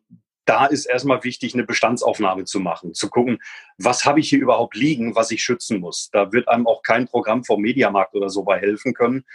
da 0.49 0.65
ist 0.65 0.85
erstmal 0.85 1.23
wichtig, 1.23 1.53
eine 1.53 1.63
Bestandsaufnahme 1.63 2.43
zu 2.43 2.59
machen, 2.59 2.95
zu 2.95 3.07
gucken, 3.07 3.37
was 3.77 4.05
habe 4.05 4.19
ich 4.19 4.29
hier 4.29 4.39
überhaupt 4.39 4.75
liegen, 4.75 5.13
was 5.13 5.29
ich 5.29 5.43
schützen 5.43 5.79
muss. 5.79 6.09
Da 6.11 6.31
wird 6.31 6.47
einem 6.47 6.65
auch 6.65 6.81
kein 6.81 7.07
Programm 7.07 7.43
vom 7.43 7.61
Mediamarkt 7.61 8.15
oder 8.15 8.31
so 8.31 8.43
bei 8.43 8.59
helfen 8.59 8.95
können. 8.95 9.25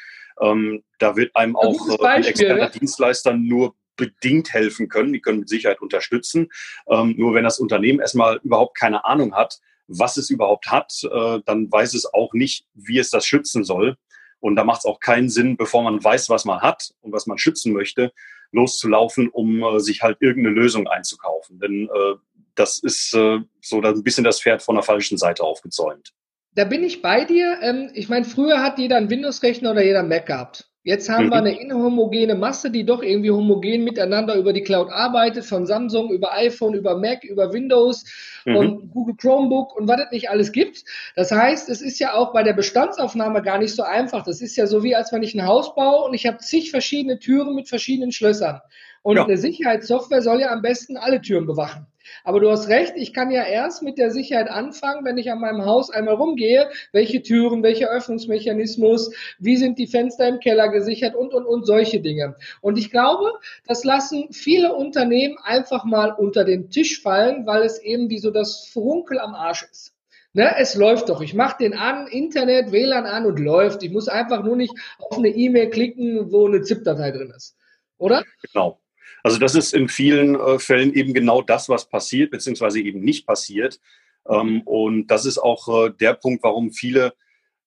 Ähm, 0.40 0.82
da 0.98 1.14
wird 1.14 1.36
einem 1.36 1.54
auch 1.54 2.00
äh, 2.00 2.04
ein 2.04 2.24
externer 2.24 2.68
Dienstleister 2.68 3.32
nur 3.32 3.76
bedingt 3.94 4.52
helfen 4.52 4.88
können. 4.88 5.12
Die 5.12 5.20
können 5.20 5.38
mit 5.38 5.48
Sicherheit 5.48 5.80
unterstützen. 5.80 6.48
Ähm, 6.90 7.14
nur 7.16 7.32
wenn 7.34 7.44
das 7.44 7.60
Unternehmen 7.60 8.00
erstmal 8.00 8.40
überhaupt 8.42 8.76
keine 8.76 9.04
Ahnung 9.04 9.36
hat, 9.36 9.60
was 9.86 10.16
es 10.16 10.30
überhaupt 10.30 10.66
hat, 10.66 10.92
äh, 11.04 11.38
dann 11.46 11.70
weiß 11.70 11.94
es 11.94 12.12
auch 12.12 12.32
nicht, 12.32 12.66
wie 12.74 12.98
es 12.98 13.10
das 13.10 13.24
schützen 13.24 13.62
soll. 13.62 13.96
Und 14.40 14.56
da 14.56 14.64
macht 14.64 14.80
es 14.80 14.84
auch 14.84 14.98
keinen 14.98 15.30
Sinn, 15.30 15.56
bevor 15.56 15.84
man 15.84 16.02
weiß, 16.02 16.28
was 16.28 16.44
man 16.44 16.60
hat 16.60 16.92
und 17.02 17.12
was 17.12 17.28
man 17.28 17.38
schützen 17.38 17.72
möchte, 17.72 18.12
loszulaufen, 18.54 19.28
um 19.28 19.62
äh, 19.62 19.80
sich 19.80 20.02
halt 20.02 20.18
irgendeine 20.20 20.54
Lösung 20.54 20.86
einzukaufen. 20.86 21.58
Denn 21.60 21.88
äh, 21.92 22.14
das 22.54 22.78
ist 22.78 23.14
äh, 23.14 23.40
so 23.60 23.82
ein 23.82 24.02
bisschen 24.02 24.24
das 24.24 24.40
Pferd 24.40 24.62
von 24.62 24.76
der 24.76 24.84
falschen 24.84 25.18
Seite 25.18 25.42
aufgezäumt. 25.42 26.12
Da 26.54 26.64
bin 26.64 26.84
ich 26.84 27.02
bei 27.02 27.24
dir. 27.24 27.58
Ähm, 27.62 27.90
ich 27.94 28.08
meine, 28.08 28.24
früher 28.24 28.62
hat 28.62 28.78
jeder 28.78 28.96
einen 28.96 29.10
Windows-Rechner 29.10 29.72
oder 29.72 29.82
jeder 29.82 30.00
einen 30.00 30.08
Mac 30.08 30.26
gehabt. 30.26 30.70
Jetzt 30.86 31.08
haben 31.08 31.26
mhm. 31.26 31.30
wir 31.30 31.36
eine 31.36 31.58
inhomogene 31.58 32.34
Masse, 32.34 32.70
die 32.70 32.84
doch 32.84 33.02
irgendwie 33.02 33.30
homogen 33.30 33.84
miteinander 33.84 34.36
über 34.36 34.52
die 34.52 34.62
Cloud 34.62 34.90
arbeitet, 34.90 35.46
von 35.46 35.64
Samsung 35.64 36.10
über 36.12 36.34
iPhone, 36.34 36.74
über 36.74 36.98
Mac, 36.98 37.24
über 37.24 37.54
Windows 37.54 38.04
mhm. 38.44 38.56
und 38.56 38.90
Google 38.90 39.16
Chromebook 39.16 39.74
und 39.74 39.88
was 39.88 40.00
es 40.00 40.10
nicht 40.10 40.28
alles 40.28 40.52
gibt. 40.52 40.84
Das 41.16 41.32
heißt, 41.32 41.70
es 41.70 41.80
ist 41.80 41.98
ja 42.00 42.12
auch 42.12 42.34
bei 42.34 42.42
der 42.42 42.52
Bestandsaufnahme 42.52 43.40
gar 43.40 43.56
nicht 43.58 43.74
so 43.74 43.82
einfach. 43.82 44.24
Das 44.24 44.42
ist 44.42 44.56
ja 44.56 44.66
so 44.66 44.82
wie, 44.82 44.94
als 44.94 45.10
wenn 45.10 45.22
ich 45.22 45.34
ein 45.34 45.46
Haus 45.46 45.74
baue 45.74 46.04
und 46.04 46.12
ich 46.12 46.26
habe 46.26 46.36
zig 46.36 46.70
verschiedene 46.70 47.18
Türen 47.18 47.54
mit 47.54 47.66
verschiedenen 47.66 48.12
Schlössern. 48.12 48.60
Und 49.00 49.16
ja. 49.16 49.24
eine 49.24 49.38
Sicherheitssoftware 49.38 50.20
soll 50.20 50.40
ja 50.40 50.50
am 50.50 50.60
besten 50.60 50.98
alle 50.98 51.22
Türen 51.22 51.46
bewachen. 51.46 51.86
Aber 52.22 52.40
du 52.40 52.50
hast 52.50 52.68
recht, 52.68 52.94
ich 52.96 53.12
kann 53.12 53.30
ja 53.30 53.44
erst 53.44 53.82
mit 53.82 53.98
der 53.98 54.10
Sicherheit 54.10 54.48
anfangen, 54.48 55.04
wenn 55.04 55.18
ich 55.18 55.30
an 55.30 55.40
meinem 55.40 55.64
Haus 55.64 55.90
einmal 55.90 56.14
rumgehe, 56.14 56.70
welche 56.92 57.22
Türen, 57.22 57.62
welcher 57.62 57.88
Öffnungsmechanismus, 57.88 59.14
wie 59.38 59.56
sind 59.56 59.78
die 59.78 59.86
Fenster 59.86 60.28
im 60.28 60.40
Keller 60.40 60.68
gesichert 60.68 61.14
und, 61.14 61.34
und, 61.34 61.46
und 61.46 61.66
solche 61.66 62.00
Dinge. 62.00 62.36
Und 62.60 62.78
ich 62.78 62.90
glaube, 62.90 63.32
das 63.66 63.84
lassen 63.84 64.32
viele 64.32 64.74
Unternehmen 64.74 65.36
einfach 65.42 65.84
mal 65.84 66.12
unter 66.12 66.44
den 66.44 66.70
Tisch 66.70 67.00
fallen, 67.00 67.46
weil 67.46 67.62
es 67.62 67.80
eben 67.80 68.10
wie 68.10 68.18
so 68.18 68.30
das 68.30 68.68
Frunkel 68.72 69.18
am 69.18 69.34
Arsch 69.34 69.66
ist. 69.70 69.94
Ne, 70.36 70.52
es 70.58 70.74
läuft 70.74 71.10
doch. 71.10 71.20
Ich 71.20 71.32
mache 71.32 71.58
den 71.58 71.74
an, 71.74 72.08
Internet, 72.08 72.72
WLAN 72.72 73.06
an 73.06 73.24
und 73.24 73.38
läuft. 73.38 73.84
Ich 73.84 73.92
muss 73.92 74.08
einfach 74.08 74.42
nur 74.42 74.56
nicht 74.56 74.74
auf 74.98 75.16
eine 75.16 75.28
E-Mail 75.28 75.70
klicken, 75.70 76.32
wo 76.32 76.48
eine 76.48 76.62
ZIP-Datei 76.62 77.12
drin 77.12 77.32
ist. 77.36 77.56
Oder? 77.98 78.24
Genau. 78.42 78.80
Also 79.24 79.38
das 79.38 79.54
ist 79.54 79.72
in 79.72 79.88
vielen 79.88 80.38
äh, 80.38 80.58
Fällen 80.58 80.92
eben 80.92 81.14
genau 81.14 81.40
das, 81.40 81.70
was 81.70 81.88
passiert, 81.88 82.30
beziehungsweise 82.30 82.78
eben 82.80 83.00
nicht 83.00 83.26
passiert. 83.26 83.80
Ähm, 84.28 84.60
und 84.66 85.06
das 85.06 85.24
ist 85.24 85.38
auch 85.38 85.86
äh, 85.86 85.90
der 85.98 86.12
Punkt, 86.12 86.44
warum 86.44 86.70
viele 86.72 87.14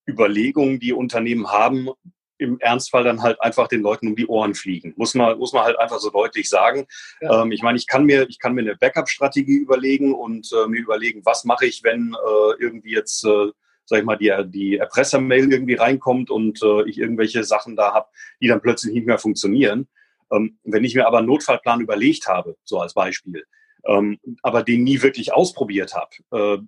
Überlegungen, 0.07 0.79
die 0.79 0.93
Unternehmen 0.93 1.51
haben, 1.51 1.89
im 2.37 2.59
Ernstfall 2.59 3.03
dann 3.03 3.23
halt 3.23 3.41
einfach 3.41 3.67
den 3.67 3.81
Leuten 3.81 4.07
um 4.07 4.15
die 4.15 4.27
Ohren 4.27 4.53
fliegen. 4.53 4.93
Muss 4.97 5.15
man, 5.15 5.39
muss 5.39 5.51
man 5.51 5.63
halt 5.63 5.79
einfach 5.79 5.97
so 5.97 6.11
deutlich 6.11 6.47
sagen. 6.47 6.85
Ja. 7.21 7.41
Ähm, 7.41 7.51
ich 7.51 7.63
meine, 7.63 7.79
ich 7.79 7.87
kann 7.87 8.05
mir, 8.05 8.29
ich 8.29 8.37
kann 8.37 8.53
mir 8.53 8.61
eine 8.61 8.75
Backup-Strategie 8.75 9.57
überlegen 9.57 10.13
und 10.13 10.47
äh, 10.53 10.67
mir 10.67 10.81
überlegen, 10.81 11.21
was 11.25 11.43
mache 11.43 11.65
ich, 11.65 11.83
wenn 11.83 12.13
äh, 12.13 12.61
irgendwie 12.61 12.93
jetzt, 12.93 13.25
äh, 13.25 13.47
sag 13.85 13.99
ich 13.99 14.05
mal, 14.05 14.17
die, 14.17 14.31
die 14.45 14.77
Erpresser-Mail 14.77 15.51
irgendwie 15.51 15.73
reinkommt 15.73 16.29
und 16.29 16.61
äh, 16.61 16.87
ich 16.87 16.99
irgendwelche 16.99 17.43
Sachen 17.43 17.75
da 17.75 17.93
habe, 17.95 18.09
die 18.39 18.47
dann 18.47 18.61
plötzlich 18.61 18.93
nicht 18.93 19.07
mehr 19.07 19.17
funktionieren. 19.17 19.87
Ähm, 20.31 20.59
wenn 20.63 20.83
ich 20.83 20.95
mir 20.95 21.07
aber 21.07 21.19
einen 21.19 21.27
Notfallplan 21.27 21.81
überlegt 21.81 22.27
habe, 22.27 22.57
so 22.63 22.79
als 22.79 22.93
Beispiel, 22.93 23.45
ähm, 23.85 24.19
aber 24.41 24.63
den 24.63 24.83
nie 24.83 25.01
wirklich 25.01 25.33
ausprobiert 25.33 25.93
habe, 25.93 26.11
äh, 26.31 26.61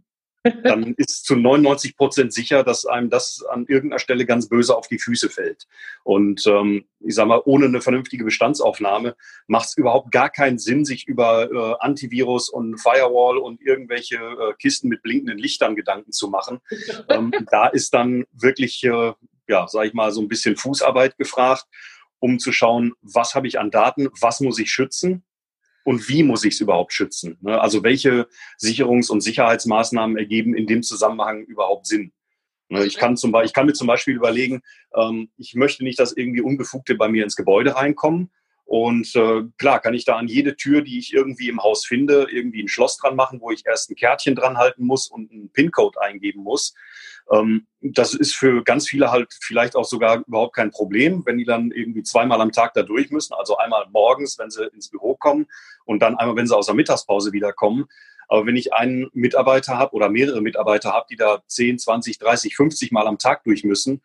dann 0.64 0.94
ist 0.96 1.26
zu 1.26 1.36
99 1.36 1.98
Prozent 1.98 2.34
sicher, 2.34 2.64
dass 2.64 2.86
einem 2.86 3.10
das 3.10 3.44
an 3.50 3.66
irgendeiner 3.68 4.00
Stelle 4.00 4.26
ganz 4.26 4.48
böse 4.48 4.76
auf 4.76 4.88
die 4.88 5.00
Füße 5.00 5.30
fällt. 5.30 5.68
Und 6.04 6.46
ähm, 6.48 6.86
ich 7.02 7.16
sage 7.16 7.28
mal, 7.28 7.42
ohne 7.44 7.66
eine 7.66 7.82
vernünftige 7.82 8.24
Bestandsaufnahme 8.24 9.16
macht 9.48 9.68
es 9.68 9.78
überhaupt 9.78 10.12
gar 10.12 10.30
keinen 10.30 10.58
Sinn, 10.58 10.86
sich 10.86 11.08
über 11.08 11.52
äh, 11.52 11.76
Antivirus 11.80 12.50
und 12.50 12.80
Firewall 12.80 13.38
und 13.38 13.62
irgendwelche 13.62 14.16
äh, 14.16 14.54
Kisten 14.60 14.88
mit 14.88 15.02
blinkenden 15.02 15.38
Lichtern 15.38 15.76
Gedanken 15.76 16.14
zu 16.14 16.30
machen. 16.30 16.60
ähm, 17.10 17.34
da 17.52 17.68
ist 17.68 17.94
dann 17.94 18.26
wirklich, 18.32 18.84
äh, 18.86 19.14
ja, 19.48 19.68
sage 19.68 19.90
ich 19.90 19.94
mal, 19.94 20.12
so 20.12 20.22
ein 20.22 20.30
bisschen 20.30 20.56
Fußarbeit 20.56 21.18
gefragt 21.18 21.66
um 22.20 22.40
zu 22.40 22.52
schauen, 22.52 22.94
was 23.02 23.36
habe 23.36 23.48
ich 23.48 23.60
an 23.60 23.72
Daten, 23.72 24.10
was 24.20 24.42
muss 24.42 24.60
ich 24.60 24.72
schützen 24.72 25.24
und 25.84 26.08
wie 26.10 26.24
muss 26.24 26.44
ich 26.44 26.54
es 26.54 26.62
überhaupt 26.62 26.94
schützen. 26.94 27.38
Ne? 27.42 27.60
Also 27.60 27.84
welche 27.84 28.28
Sicherungs- 28.62 29.10
und 29.10 29.22
Sicherheitsmaßnahmen 29.22 30.18
ergeben 30.18 30.56
in 30.56 30.68
dem 30.68 30.84
Zusammenhang 30.84 31.44
überhaupt 31.46 31.88
Sinn. 31.88 32.12
Ne? 32.70 32.86
Ich 32.86 32.98
kann, 32.98 33.18
zum 33.18 33.32
Beispiel, 33.32 33.48
ich 33.48 33.54
kann 33.54 33.66
mir 33.66 33.74
zum 33.74 33.88
Beispiel 33.88 34.16
überlegen, 34.16 34.62
ähm, 34.96 35.30
ich 35.38 35.56
möchte 35.56 35.84
nicht, 35.84 36.00
dass 36.00 36.14
irgendwie 36.14 36.42
Unbefugte 36.42 36.96
bei 36.96 37.10
mir 37.10 37.24
ins 37.24 37.36
Gebäude 37.36 37.76
reinkommen. 37.76 38.30
Und 38.66 39.16
äh, 39.16 39.46
klar, 39.58 39.80
kann 39.80 39.96
ich 39.96 40.06
da 40.06 40.18
an 40.18 40.28
jede 40.28 40.56
Tür, 40.56 40.84
die 40.84 41.00
ich 41.00 41.12
irgendwie 41.12 41.50
im 41.50 41.64
Haus 41.64 41.88
finde, 41.88 42.28
irgendwie 42.32 42.62
ein 42.62 42.68
Schloss 42.68 42.98
dran 42.98 43.16
machen, 43.16 43.42
wo 43.42 43.50
ich 43.50 43.66
erst 43.66 43.90
ein 43.90 43.96
Kärtchen 43.96 44.36
dran 44.36 44.60
halten 44.60 44.86
muss 44.86 45.08
und 45.08 45.32
einen 45.32 45.52
PIN-Code 45.52 46.00
eingeben 46.00 46.44
muss. 46.44 46.76
Ähm, 47.32 47.68
das 47.82 48.14
ist 48.14 48.36
für 48.36 48.64
ganz 48.64 48.88
viele 48.88 49.12
halt 49.12 49.34
vielleicht 49.42 49.76
auch 49.76 49.86
sogar 49.86 50.24
überhaupt 50.28 50.56
kein 50.56 50.72
Problem, 50.72 51.24
wenn 51.26 51.38
die 51.38 51.46
dann 51.46 51.72
irgendwie 51.72 52.04
zweimal 52.04 52.42
am 52.42 52.52
Tag 52.52 52.74
da 52.74 52.84
durch 52.84 53.12
müssen. 53.12 53.34
Also 53.34 53.58
einmal 53.58 53.86
morgens, 53.92 54.38
wenn 54.40 54.50
sie 54.50 54.66
ins 54.68 54.90
Büro 54.90 55.16
kommen 55.16 55.48
und 55.86 56.02
dann 56.02 56.16
einmal, 56.16 56.36
wenn 56.36 56.48
sie 56.48 56.56
aus 56.56 56.66
der 56.66 56.76
Mittagspause 56.76 57.32
wiederkommen. 57.32 57.86
Aber 58.28 58.46
wenn 58.46 58.56
ich 58.56 58.74
einen 58.74 59.10
Mitarbeiter 59.14 59.78
habe 59.78 59.94
oder 59.94 60.10
mehrere 60.10 60.42
Mitarbeiter 60.42 60.94
habe, 60.94 61.08
die 61.10 61.16
da 61.16 61.42
10, 61.48 61.80
20, 61.80 62.20
30, 62.20 62.56
50 62.56 62.92
Mal 62.92 63.08
am 63.08 63.18
Tag 63.18 63.44
durch 63.44 63.64
müssen, 63.64 64.02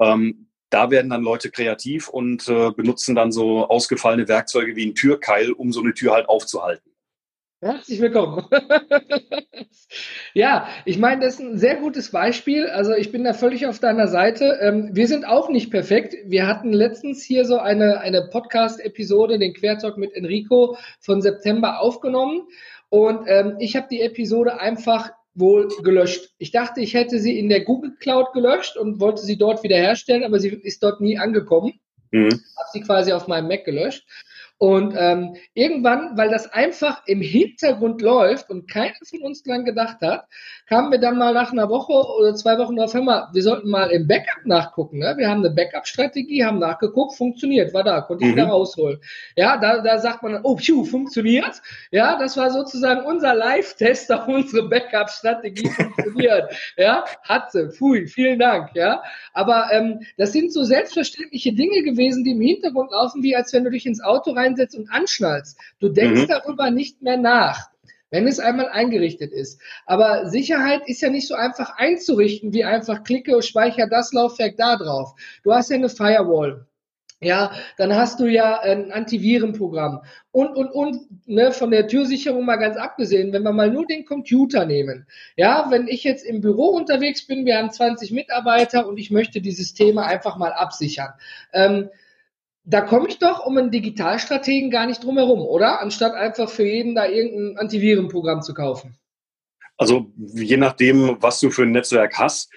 ähm, 0.00 0.48
da 0.70 0.90
werden 0.90 1.10
dann 1.10 1.22
Leute 1.22 1.50
kreativ 1.50 2.08
und 2.08 2.48
äh, 2.48 2.70
benutzen 2.72 3.14
dann 3.14 3.32
so 3.32 3.68
ausgefallene 3.68 4.28
Werkzeuge 4.28 4.76
wie 4.76 4.86
ein 4.86 4.94
Türkeil, 4.94 5.52
um 5.52 5.72
so 5.72 5.80
eine 5.80 5.94
Tür 5.94 6.12
halt 6.12 6.28
aufzuhalten. 6.28 6.90
Herzlich 7.60 8.00
willkommen. 8.00 8.46
ja, 10.32 10.68
ich 10.84 10.96
meine, 10.96 11.24
das 11.24 11.34
ist 11.34 11.40
ein 11.40 11.58
sehr 11.58 11.74
gutes 11.74 12.12
Beispiel. 12.12 12.68
Also 12.68 12.92
ich 12.92 13.10
bin 13.10 13.24
da 13.24 13.32
völlig 13.32 13.66
auf 13.66 13.80
deiner 13.80 14.06
Seite. 14.06 14.60
Ähm, 14.60 14.90
wir 14.92 15.08
sind 15.08 15.26
auch 15.26 15.48
nicht 15.48 15.72
perfekt. 15.72 16.14
Wir 16.24 16.46
hatten 16.46 16.72
letztens 16.72 17.24
hier 17.24 17.44
so 17.44 17.58
eine, 17.58 17.98
eine 17.98 18.28
Podcast-Episode, 18.30 19.40
den 19.40 19.54
Quertalk 19.54 19.96
mit 19.96 20.14
Enrico 20.14 20.76
von 21.00 21.20
September 21.20 21.80
aufgenommen. 21.80 22.46
Und 22.90 23.26
ähm, 23.26 23.56
ich 23.58 23.74
habe 23.74 23.88
die 23.90 24.02
Episode 24.02 24.60
einfach 24.60 25.10
wohl 25.34 25.66
gelöscht. 25.82 26.30
Ich 26.38 26.52
dachte, 26.52 26.80
ich 26.80 26.94
hätte 26.94 27.18
sie 27.18 27.36
in 27.36 27.48
der 27.48 27.64
Google 27.64 27.96
Cloud 27.98 28.34
gelöscht 28.34 28.76
und 28.76 29.00
wollte 29.00 29.22
sie 29.22 29.36
dort 29.36 29.64
wiederherstellen, 29.64 30.22
aber 30.22 30.38
sie 30.38 30.50
ist 30.50 30.84
dort 30.84 31.00
nie 31.00 31.18
angekommen. 31.18 31.80
Mhm. 32.12 32.30
Habe 32.30 32.68
sie 32.72 32.82
quasi 32.82 33.12
auf 33.12 33.26
meinem 33.26 33.48
Mac 33.48 33.64
gelöscht. 33.64 34.06
Und 34.58 34.94
ähm, 34.98 35.36
irgendwann, 35.54 36.16
weil 36.16 36.30
das 36.30 36.52
einfach 36.52 37.02
im 37.06 37.20
Hintergrund 37.20 38.02
läuft 38.02 38.50
und 38.50 38.68
keiner 38.68 38.94
von 39.08 39.22
uns 39.22 39.44
dran 39.44 39.64
gedacht 39.64 39.98
hat, 40.00 40.26
kamen 40.68 40.90
wir 40.90 40.98
dann 40.98 41.16
mal 41.16 41.32
nach 41.32 41.52
einer 41.52 41.68
Woche 41.68 41.92
oder 41.92 42.34
zwei 42.34 42.58
Wochen 42.58 42.74
drauf, 42.74 42.92
hör 42.92 43.02
mal, 43.02 43.28
wir 43.32 43.42
sollten 43.44 43.70
mal 43.70 43.90
im 43.90 44.08
Backup 44.08 44.44
nachgucken. 44.46 44.98
Ne? 44.98 45.14
Wir 45.16 45.30
haben 45.30 45.44
eine 45.44 45.54
Backup-Strategie, 45.54 46.44
haben 46.44 46.58
nachgeguckt, 46.58 47.14
funktioniert, 47.16 47.72
war 47.72 47.84
da, 47.84 48.00
konnte 48.00 48.24
ich 48.24 48.32
mhm. 48.32 48.36
wieder 48.36 48.48
rausholen. 48.48 48.98
Ja, 49.36 49.58
da, 49.58 49.80
da 49.80 49.98
sagt 49.98 50.24
man, 50.24 50.40
oh, 50.42 50.56
pfiuh, 50.56 50.84
funktioniert. 50.84 51.62
Ja, 51.92 52.18
das 52.18 52.36
war 52.36 52.50
sozusagen 52.50 53.06
unser 53.06 53.34
Live-Test 53.34 54.10
auf 54.10 54.26
unsere 54.26 54.68
Backup-Strategie 54.68 55.68
funktioniert. 55.76 56.52
ja, 56.76 57.04
hat 57.22 57.52
sie, 57.52 57.70
pfui, 57.70 58.08
vielen 58.08 58.40
Dank. 58.40 58.70
Ja, 58.74 59.04
aber 59.34 59.68
ähm, 59.70 60.00
das 60.16 60.32
sind 60.32 60.52
so 60.52 60.64
selbstverständliche 60.64 61.52
Dinge 61.52 61.84
gewesen, 61.84 62.24
die 62.24 62.32
im 62.32 62.40
Hintergrund 62.40 62.90
laufen, 62.90 63.22
wie 63.22 63.36
als 63.36 63.52
wenn 63.52 63.62
du 63.62 63.70
dich 63.70 63.86
ins 63.86 64.02
Auto 64.02 64.32
rein 64.32 64.47
reinsetzt 64.48 64.76
und 64.76 64.90
anschnallst. 64.90 65.58
Du 65.78 65.88
denkst 65.88 66.22
mhm. 66.22 66.28
darüber 66.28 66.70
nicht 66.70 67.02
mehr 67.02 67.16
nach 67.16 67.70
wenn 68.10 68.26
es 68.26 68.40
einmal 68.40 68.68
eingerichtet 68.68 69.32
ist. 69.32 69.60
Aber 69.84 70.30
Sicherheit 70.30 70.80
ist 70.86 71.02
ja 71.02 71.10
nicht 71.10 71.28
so 71.28 71.34
einfach 71.34 71.76
einzurichten, 71.76 72.54
wie 72.54 72.64
einfach 72.64 73.04
klicke, 73.04 73.42
speichere 73.42 73.88
das 73.88 74.14
Laufwerk 74.14 74.56
da 74.56 74.76
drauf. 74.76 75.14
Du 75.44 75.52
hast 75.52 75.70
ja 75.70 75.76
eine 75.76 75.90
Firewall. 75.90 76.66
Ja, 77.20 77.50
dann 77.76 77.96
hast 77.96 78.20
du 78.20 78.26
ja 78.26 78.60
ein 78.60 78.92
Antivirenprogramm 78.92 80.02
und, 80.30 80.54
und, 80.54 80.70
und, 80.70 81.26
ne, 81.26 81.50
von 81.50 81.72
der 81.72 81.88
Türsicherung 81.88 82.44
mal 82.44 82.58
ganz 82.58 82.76
abgesehen, 82.76 83.32
wenn 83.32 83.42
wir 83.42 83.52
mal 83.52 83.72
nur 83.72 83.86
den 83.86 84.04
Computer 84.04 84.64
nehmen. 84.64 85.04
Ja, 85.34 85.66
wenn 85.70 85.88
ich 85.88 86.04
jetzt 86.04 86.24
im 86.24 86.40
Büro 86.40 86.68
unterwegs 86.68 87.26
bin, 87.26 87.44
wir 87.44 87.58
haben 87.58 87.72
20 87.72 88.12
Mitarbeiter 88.12 88.86
und 88.86 88.98
ich 88.98 89.10
möchte 89.10 89.40
die 89.40 89.50
Systeme 89.50 90.04
einfach 90.04 90.36
mal 90.36 90.52
absichern. 90.52 91.12
Ähm, 91.52 91.90
da 92.68 92.82
komme 92.82 93.08
ich 93.08 93.18
doch 93.18 93.46
um 93.46 93.56
einen 93.56 93.70
Digitalstrategen 93.70 94.70
gar 94.70 94.86
nicht 94.86 95.02
drum 95.02 95.16
herum, 95.16 95.40
oder? 95.40 95.80
Anstatt 95.80 96.12
einfach 96.12 96.50
für 96.50 96.66
jeden 96.66 96.94
da 96.94 97.06
irgendein 97.06 97.56
Antivirenprogramm 97.56 98.42
zu 98.42 98.52
kaufen. 98.52 98.94
Also 99.78 100.12
je 100.16 100.58
nachdem, 100.58 101.16
was 101.20 101.40
du 101.40 101.50
für 101.50 101.62
ein 101.62 101.70
Netzwerk 101.70 102.18
hast, 102.18 102.52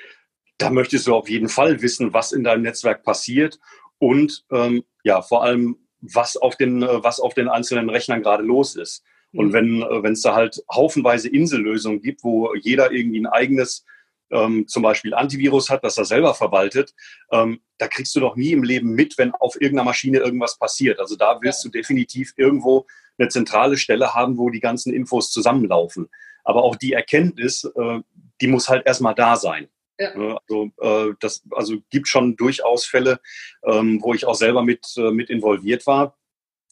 da 0.57 0.69
möchtest 0.69 1.07
du 1.07 1.15
auf 1.15 1.29
jeden 1.29 1.47
Fall 1.47 1.81
wissen, 1.81 2.13
was 2.13 2.33
in 2.33 2.43
deinem 2.43 2.63
Netzwerk 2.63 3.03
passiert 3.03 3.57
und 3.99 4.43
ähm, 4.51 4.83
ja, 5.03 5.21
vor 5.21 5.43
allem, 5.43 5.77
was 6.01 6.35
auf 6.35 6.57
den, 6.57 6.81
was 6.81 7.21
auf 7.21 7.33
den 7.33 7.47
einzelnen 7.47 7.89
Rechnern 7.89 8.21
gerade 8.21 8.43
los 8.43 8.75
ist. 8.75 9.03
Und 9.31 9.49
mhm. 9.49 9.53
wenn 9.53 9.81
äh, 9.81 10.03
wenn 10.03 10.13
es 10.13 10.21
da 10.21 10.35
halt 10.35 10.61
haufenweise 10.69 11.29
Insellösungen 11.29 12.01
gibt, 12.01 12.23
wo 12.23 12.53
jeder 12.55 12.91
irgendwie 12.91 13.21
ein 13.21 13.27
eigenes 13.27 13.85
ähm, 14.31 14.67
zum 14.67 14.83
Beispiel 14.83 15.13
Antivirus 15.13 15.69
hat, 15.69 15.83
das 15.83 15.97
er 15.97 16.05
selber 16.05 16.33
verwaltet, 16.33 16.93
ähm, 17.31 17.61
da 17.77 17.87
kriegst 17.87 18.15
du 18.15 18.19
doch 18.19 18.35
nie 18.35 18.51
im 18.51 18.63
Leben 18.63 18.93
mit, 18.93 19.17
wenn 19.17 19.33
auf 19.33 19.55
irgendeiner 19.59 19.85
Maschine 19.85 20.19
irgendwas 20.19 20.57
passiert. 20.57 20.99
Also 20.99 21.15
da 21.15 21.39
willst 21.41 21.63
du 21.63 21.69
definitiv 21.69 22.33
irgendwo 22.37 22.85
eine 23.17 23.29
zentrale 23.29 23.77
Stelle 23.77 24.13
haben, 24.13 24.37
wo 24.37 24.49
die 24.49 24.59
ganzen 24.59 24.93
Infos 24.93 25.31
zusammenlaufen. 25.31 26.09
Aber 26.43 26.63
auch 26.63 26.75
die 26.75 26.93
Erkenntnis, 26.93 27.63
äh, 27.63 27.99
die 28.39 28.47
muss 28.47 28.69
halt 28.69 28.85
erstmal 28.85 29.15
da 29.15 29.35
sein. 29.35 29.67
Ja. 29.99 30.17
Ne, 30.17 30.39
also, 30.49 30.71
äh, 30.81 31.13
das 31.19 31.43
also 31.51 31.77
gibt 31.91 32.07
schon 32.07 32.35
durchaus 32.35 32.85
Fälle, 32.85 33.19
ähm, 33.63 33.99
wo 34.01 34.13
ich 34.13 34.25
auch 34.25 34.35
selber 34.35 34.63
mit, 34.63 34.85
äh, 34.97 35.11
mit 35.11 35.29
involviert 35.29 35.85
war, 35.85 36.17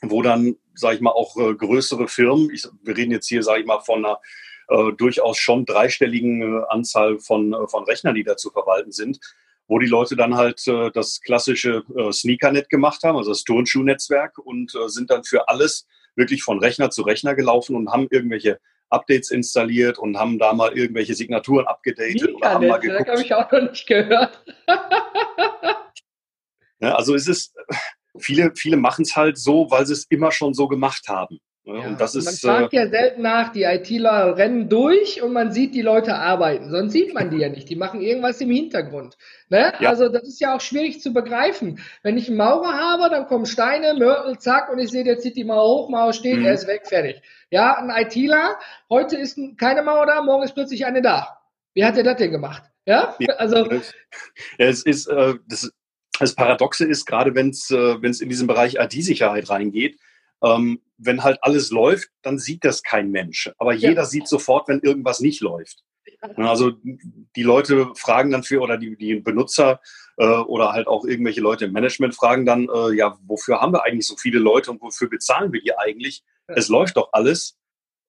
wo 0.01 0.23
dann, 0.23 0.55
sage 0.73 0.95
ich 0.95 1.01
mal, 1.01 1.11
auch 1.11 1.37
äh, 1.37 1.53
größere 1.53 2.07
Firmen, 2.07 2.49
ich, 2.51 2.67
wir 2.81 2.97
reden 2.97 3.11
jetzt 3.11 3.27
hier, 3.27 3.43
sage 3.43 3.61
ich 3.61 3.67
mal, 3.67 3.81
von 3.81 4.03
einer 4.03 4.19
äh, 4.69 4.93
durchaus 4.93 5.37
schon 5.37 5.65
dreistelligen 5.65 6.41
äh, 6.41 6.61
Anzahl 6.69 7.19
von, 7.19 7.53
äh, 7.53 7.67
von 7.67 7.83
Rechnern, 7.83 8.15
die 8.15 8.23
da 8.23 8.37
zu 8.37 8.51
verwalten 8.51 8.91
sind, 8.91 9.19
wo 9.67 9.79
die 9.79 9.87
Leute 9.87 10.15
dann 10.15 10.35
halt 10.35 10.67
äh, 10.67 10.91
das 10.91 11.21
klassische 11.21 11.83
äh, 11.95 12.11
Sneakernet 12.11 12.69
gemacht 12.69 13.03
haben, 13.03 13.17
also 13.17 13.31
das 13.31 13.43
Turnschuhnetzwerk 13.43 14.37
und 14.37 14.73
äh, 14.75 14.87
sind 14.89 15.09
dann 15.09 15.23
für 15.23 15.47
alles 15.47 15.87
wirklich 16.15 16.43
von 16.43 16.59
Rechner 16.59 16.89
zu 16.89 17.03
Rechner 17.03 17.35
gelaufen 17.35 17.75
und 17.75 17.91
haben 17.91 18.07
irgendwelche 18.09 18.59
Updates 18.89 19.31
installiert 19.31 19.99
und 19.99 20.17
haben 20.17 20.39
da 20.39 20.53
mal 20.53 20.75
irgendwelche 20.77 21.13
Signaturen 21.13 21.67
abgedatet 21.67 22.33
oder 22.33 22.49
haben 22.49 22.67
mal 22.67 22.79
geguckt. 22.79 23.07
Das 23.07 23.17
habe 23.17 23.21
ich 23.21 23.33
auch 23.33 23.51
noch 23.51 23.69
nicht 23.71 23.87
gehört. 23.87 24.43
ja, 26.79 26.95
also 26.95 27.13
es 27.15 27.27
ist, 27.27 27.55
viele, 28.17 28.51
viele 28.55 28.77
machen 28.77 29.03
es 29.03 29.15
halt 29.15 29.37
so, 29.37 29.69
weil 29.69 29.85
sie 29.85 29.93
es 29.93 30.05
immer 30.09 30.31
schon 30.31 30.53
so 30.53 30.67
gemacht 30.67 31.07
haben. 31.07 31.39
Ja, 31.69 31.87
und 31.87 32.01
das 32.01 32.15
ist, 32.15 32.25
man 32.25 32.33
fragt 32.33 32.73
äh, 32.73 32.77
ja 32.77 32.89
selten 32.89 33.21
nach, 33.21 33.51
die 33.51 33.63
ITler 33.63 34.35
rennen 34.37 34.69
durch 34.69 35.21
und 35.21 35.33
man 35.33 35.51
sieht 35.51 35.75
die 35.75 35.81
Leute 35.81 36.15
arbeiten. 36.15 36.69
Sonst 36.71 36.93
sieht 36.93 37.13
man 37.13 37.29
die 37.29 37.37
ja 37.37 37.49
nicht. 37.49 37.69
Die 37.69 37.75
machen 37.75 38.01
irgendwas 38.01 38.41
im 38.41 38.49
Hintergrund. 38.49 39.17
Ne? 39.49 39.73
Ja. 39.79 39.89
Also 39.89 40.09
das 40.09 40.23
ist 40.23 40.41
ja 40.41 40.55
auch 40.55 40.61
schwierig 40.61 40.99
zu 41.01 41.13
begreifen. 41.13 41.79
Wenn 42.01 42.17
ich 42.17 42.27
einen 42.27 42.37
Maurer 42.37 42.73
habe, 42.73 43.09
dann 43.09 43.27
kommen 43.27 43.45
Steine, 43.45 43.93
Mörtel, 43.99 44.39
zack, 44.39 44.71
und 44.71 44.79
ich 44.79 44.89
sehe, 44.89 45.03
der 45.03 45.19
zieht 45.19 45.35
die 45.35 45.43
Mauer 45.43 45.83
hoch, 45.83 45.89
Mauer 45.89 46.13
steht, 46.13 46.39
mhm. 46.39 46.45
er 46.45 46.53
ist 46.53 46.67
weg, 46.67 46.87
fertig. 46.87 47.21
Ja, 47.51 47.77
ein 47.77 47.89
ITler, 47.89 48.57
heute 48.89 49.17
ist 49.17 49.39
keine 49.57 49.83
Mauer 49.83 50.07
da, 50.07 50.23
morgen 50.23 50.43
ist 50.43 50.55
plötzlich 50.55 50.85
eine 50.85 51.01
da. 51.01 51.39
Wie 51.73 51.85
hat 51.85 51.97
er 51.97 52.03
das 52.03 52.17
denn 52.17 52.31
gemacht? 52.31 52.63
Ja, 52.85 53.15
ja 53.19 53.35
also. 53.35 53.69
Es 54.57 54.83
ist, 54.83 55.07
äh, 55.07 55.35
das, 55.47 55.71
das 56.19 56.33
Paradoxe 56.33 56.85
ist, 56.85 57.05
gerade 57.05 57.35
wenn 57.35 57.49
es 57.49 57.69
äh, 57.69 57.93
in 58.01 58.29
diesen 58.29 58.47
Bereich 58.47 58.75
IT-Sicherheit 58.75 59.49
reingeht, 59.49 59.99
ähm, 60.43 60.81
wenn 60.97 61.23
halt 61.23 61.39
alles 61.41 61.71
läuft, 61.71 62.09
dann 62.21 62.37
sieht 62.37 62.65
das 62.65 62.83
kein 62.83 63.11
Mensch. 63.11 63.51
Aber 63.57 63.73
ja. 63.73 63.89
jeder 63.89 64.05
sieht 64.05 64.27
sofort, 64.27 64.67
wenn 64.67 64.79
irgendwas 64.79 65.19
nicht 65.19 65.41
läuft. 65.41 65.83
Also 66.35 66.73
die 67.35 67.43
Leute 67.43 67.91
fragen 67.95 68.31
dann 68.31 68.43
für, 68.43 68.59
oder 68.61 68.77
die, 68.77 68.97
die 68.97 69.15
Benutzer 69.15 69.79
äh, 70.17 70.25
oder 70.25 70.73
halt 70.73 70.87
auch 70.87 71.05
irgendwelche 71.05 71.39
Leute 71.39 71.65
im 71.65 71.71
Management 71.71 72.15
fragen 72.15 72.45
dann, 72.45 72.67
äh, 72.73 72.93
ja, 72.93 73.17
wofür 73.25 73.61
haben 73.61 73.73
wir 73.73 73.83
eigentlich 73.83 74.07
so 74.07 74.17
viele 74.17 74.39
Leute 74.39 74.71
und 74.71 74.81
wofür 74.81 75.09
bezahlen 75.09 75.53
wir 75.53 75.61
die 75.61 75.77
eigentlich? 75.77 76.23
Ja. 76.47 76.55
Es 76.55 76.67
läuft 76.67 76.97
doch 76.97 77.09
alles. 77.13 77.57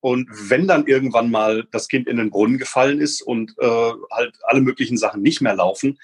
Und 0.01 0.27
wenn 0.31 0.67
dann 0.67 0.87
irgendwann 0.87 1.29
mal 1.29 1.67
das 1.71 1.87
Kind 1.87 2.07
in 2.07 2.17
den 2.17 2.31
Brunnen 2.31 2.57
gefallen 2.57 2.99
ist 2.99 3.21
und 3.21 3.53
äh, 3.59 3.91
halt 4.11 4.35
alle 4.43 4.61
möglichen 4.61 4.97
Sachen 4.97 5.21
nicht 5.21 5.41
mehr 5.41 5.55
laufen, 5.55 5.99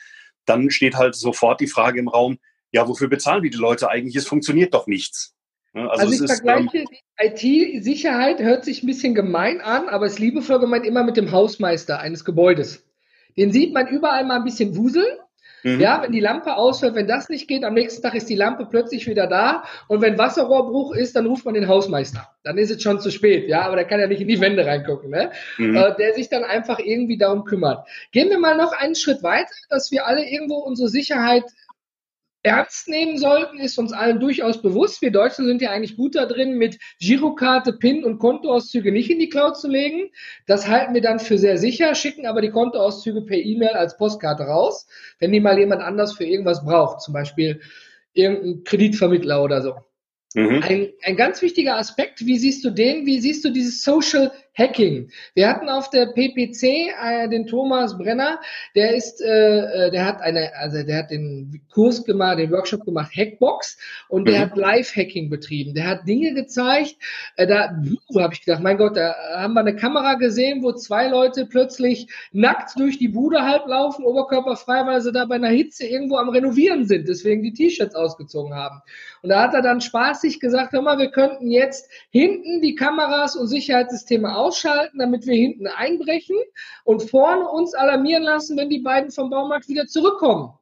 dann 0.45 0.69
steht 0.69 0.95
halt 0.95 1.15
sofort 1.15 1.59
die 1.59 1.67
Frage 1.67 1.99
im 1.99 2.07
Raum, 2.07 2.37
ja, 2.71 2.87
wofür 2.87 3.07
bezahlen 3.07 3.43
wir 3.43 3.49
die 3.49 3.57
Leute 3.57 3.89
eigentlich? 3.89 4.15
Es 4.15 4.27
funktioniert 4.27 4.73
doch 4.73 4.87
nichts. 4.87 5.35
Also, 5.77 6.03
also 6.05 6.23
ich 6.23 6.31
vergleiche, 6.31 6.77
ähm, 6.77 6.87
IT-Sicherheit 7.19 8.39
hört 8.39 8.65
sich 8.65 8.83
ein 8.83 8.87
bisschen 8.87 9.15
gemein 9.15 9.61
an, 9.61 9.89
aber 9.89 10.05
ist 10.05 10.19
liebevoll 10.19 10.59
gemeint 10.59 10.85
immer 10.85 11.03
mit 11.03 11.17
dem 11.17 11.31
Hausmeister 11.31 11.99
eines 11.99 12.25
Gebäudes. 12.25 12.83
Den 13.37 13.51
sieht 13.51 13.73
man 13.73 13.87
überall 13.87 14.25
mal 14.25 14.37
ein 14.37 14.43
bisschen 14.43 14.75
wuseln. 14.75 15.17
Mhm. 15.63 15.79
Ja, 15.79 16.01
wenn 16.01 16.11
die 16.11 16.19
Lampe 16.19 16.55
ausfällt, 16.55 16.95
wenn 16.95 17.07
das 17.07 17.29
nicht 17.29 17.47
geht, 17.47 17.63
am 17.63 17.73
nächsten 17.73 18.01
Tag 18.01 18.13
ist 18.13 18.29
die 18.29 18.35
Lampe 18.35 18.67
plötzlich 18.69 19.07
wieder 19.07 19.27
da. 19.27 19.63
Und 19.87 20.01
wenn 20.01 20.17
Wasserrohrbruch 20.17 20.95
ist, 20.95 21.15
dann 21.15 21.25
ruft 21.25 21.45
man 21.45 21.55
den 21.55 21.67
Hausmeister. 21.67 22.29
Dann 22.43 22.57
ist 22.57 22.71
es 22.71 22.81
schon 22.81 22.99
zu 22.99 23.09
spät. 23.11 23.49
Ja, 23.49 23.61
aber 23.61 23.75
der 23.75 23.85
kann 23.85 23.99
ja 23.99 24.07
nicht 24.07 24.21
in 24.21 24.27
die 24.27 24.39
Wände 24.39 24.65
reingucken, 24.65 25.09
ne? 25.09 25.31
Mhm. 25.57 25.75
Äh, 25.75 25.95
der 25.97 26.13
sich 26.13 26.29
dann 26.29 26.43
einfach 26.43 26.79
irgendwie 26.79 27.17
darum 27.17 27.43
kümmert. 27.43 27.87
Gehen 28.11 28.29
wir 28.29 28.39
mal 28.39 28.55
noch 28.55 28.71
einen 28.71 28.95
Schritt 28.95 29.23
weiter, 29.23 29.53
dass 29.69 29.91
wir 29.91 30.05
alle 30.05 30.29
irgendwo 30.29 30.57
unsere 30.57 30.89
Sicherheit 30.89 31.43
ernst 32.47 32.87
nehmen 32.87 33.17
sollten, 33.17 33.59
ist 33.59 33.77
uns 33.77 33.91
allen 33.91 34.19
durchaus 34.19 34.61
bewusst. 34.61 35.01
Wir 35.01 35.11
Deutschen 35.11 35.45
sind 35.45 35.61
ja 35.61 35.71
eigentlich 35.71 35.97
gut 35.97 36.15
da 36.15 36.25
drin, 36.25 36.57
mit 36.57 36.79
Girokarte, 36.99 37.73
PIN 37.73 38.05
und 38.05 38.19
Kontoauszüge 38.19 38.91
nicht 38.91 39.09
in 39.09 39.19
die 39.19 39.27
Cloud 39.27 39.57
zu 39.57 39.67
legen. 39.67 40.09
Das 40.45 40.67
halten 40.67 40.93
wir 40.93 41.01
dann 41.01 41.19
für 41.19 41.37
sehr 41.37 41.57
sicher, 41.57 41.93
schicken 41.93 42.25
aber 42.25 42.41
die 42.41 42.49
Kontoauszüge 42.49 43.21
per 43.21 43.37
E-Mail 43.37 43.71
als 43.71 43.97
Postkarte 43.97 44.43
raus, 44.43 44.87
wenn 45.19 45.33
die 45.33 45.41
mal 45.41 45.59
jemand 45.59 45.81
anders 45.81 46.13
für 46.13 46.23
irgendwas 46.23 46.63
braucht, 46.63 47.01
zum 47.01 47.13
Beispiel 47.13 47.59
irgendein 48.13 48.63
Kreditvermittler 48.63 49.43
oder 49.43 49.61
so. 49.61 49.75
Mhm. 50.33 50.61
Ein, 50.63 50.89
ein 51.03 51.15
ganz 51.17 51.41
wichtiger 51.41 51.77
Aspekt, 51.77 52.25
wie 52.25 52.37
siehst 52.37 52.63
du 52.63 52.69
den? 52.69 53.05
Wie 53.05 53.19
siehst 53.19 53.43
du 53.43 53.49
dieses 53.49 53.83
Social 53.83 54.31
Hacking? 54.57 55.09
Wir 55.35 55.49
hatten 55.49 55.69
auf 55.69 55.89
der 55.89 56.07
PPC 56.07 56.63
äh, 56.63 57.29
den 57.29 57.45
Thomas 57.45 57.97
Brenner, 57.97 58.39
der 58.75 58.95
ist, 58.95 59.21
äh, 59.21 59.87
äh, 59.87 59.91
der 59.91 60.05
hat 60.05 60.21
eine, 60.21 60.51
also 60.55 60.83
der 60.83 60.97
hat 60.97 61.11
den 61.11 61.61
Kurs 61.71 62.03
gemacht, 62.03 62.39
den 62.39 62.51
Workshop 62.51 62.83
gemacht, 62.83 63.11
Hackbox, 63.15 63.77
und 64.09 64.27
der 64.27 64.39
mhm. 64.39 64.41
hat 64.41 64.57
Live-Hacking 64.57 65.29
betrieben. 65.29 65.75
Der 65.75 65.87
hat 65.87 66.07
Dinge 66.07 66.33
gezeigt, 66.33 66.95
äh, 67.35 67.45
da 67.45 67.79
so 68.09 68.21
habe 68.21 68.33
ich 68.33 68.43
gedacht, 68.43 68.63
mein 68.63 68.77
Gott, 68.77 68.97
da 68.97 69.15
haben 69.35 69.53
wir 69.53 69.59
eine 69.61 69.75
Kamera 69.75 70.15
gesehen, 70.15 70.63
wo 70.63 70.71
zwei 70.73 71.07
Leute 71.07 71.45
plötzlich 71.45 72.07
nackt 72.31 72.79
durch 72.79 72.97
die 72.97 73.09
Bude 73.09 73.43
halb 73.43 73.67
laufen, 73.67 74.05
oberkörperfrei, 74.05 74.85
weil 74.85 75.01
sie 75.01 75.11
da 75.11 75.25
bei 75.25 75.35
einer 75.35 75.49
Hitze 75.49 75.85
irgendwo 75.85 76.17
am 76.17 76.29
Renovieren 76.29 76.85
sind, 76.85 77.07
deswegen 77.07 77.43
die 77.43 77.53
T-Shirts 77.53 77.95
ausgezogen 77.95 78.55
haben. 78.55 78.81
Und 79.21 79.29
da 79.29 79.43
hat 79.43 79.53
er 79.53 79.61
dann 79.61 79.81
spaßig 79.81 80.39
gesagt, 80.39 80.73
hör 80.73 80.81
mal, 80.81 80.97
wir 80.97 81.11
könnten 81.11 81.49
jetzt 81.51 81.89
hinten 82.09 82.61
die 82.61 82.75
Kameras 82.75 83.35
und 83.35 83.47
Sicherheitssysteme 83.47 84.35
ausschalten, 84.47 84.99
damit 84.99 85.25
wir 85.25 85.35
hinten 85.35 85.67
einbrechen 85.67 86.37
und 86.83 87.03
vorne 87.09 87.47
uns 87.47 87.73
alarmieren 87.73 88.23
lassen, 88.23 88.57
wenn 88.57 88.69
die 88.69 88.79
beiden 88.79 89.11
vom 89.11 89.29
Baumarkt 89.29 89.67
wieder 89.67 89.87
zurückkommen. 89.87 90.53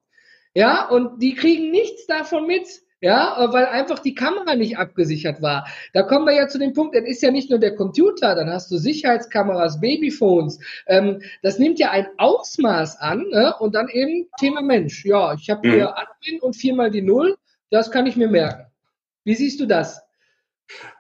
Ja, 0.54 0.88
und 0.90 1.22
die 1.22 1.36
kriegen 1.36 1.72
nichts 1.72 2.06
davon 2.08 2.48
mit. 2.48 2.68
Ja, 3.02 3.50
weil 3.52 3.66
einfach 3.66 4.00
die 4.00 4.16
Kamera 4.16 4.56
nicht 4.56 4.80
abgesichert 4.80 5.42
war. 5.42 5.68
Da 5.94 6.02
kommen 6.02 6.26
wir 6.26 6.34
ja 6.34 6.48
zu 6.48 6.58
dem 6.58 6.74
Punkt, 6.74 6.96
dann 6.96 7.06
ist 7.06 7.22
ja 7.22 7.30
nicht 7.30 7.52
nur 7.52 7.60
der 7.60 7.76
Computer, 7.76 8.34
dann 8.34 8.50
hast 8.50 8.72
du 8.72 8.78
Sicherheitskameras, 8.78 9.80
Babyphones. 9.80 10.60
Ähm, 10.88 11.22
das 11.44 11.60
nimmt 11.60 11.78
ja 11.78 11.92
ein 11.92 12.08
Ausmaß 12.18 13.00
an 13.02 13.28
ne? 13.30 13.54
und 13.60 13.76
dann 13.76 13.90
eben 13.90 14.28
Thema 14.40 14.62
Mensch. 14.62 15.06
Ja, 15.06 15.34
ich 15.34 15.50
habe 15.50 15.70
hier 15.70 15.90
mhm. 15.90 15.94
Admin 15.94 16.40
und 16.42 16.56
viermal 16.56 16.90
die 16.90 17.04
Null 17.04 17.36
das 17.76 17.92
kann 17.92 18.06
ich 18.06 18.16
mir 18.16 18.30
merken. 18.30 18.72
Wie 19.24 19.36
siehst 19.36 19.60
du 19.60 19.66
das? 19.66 20.02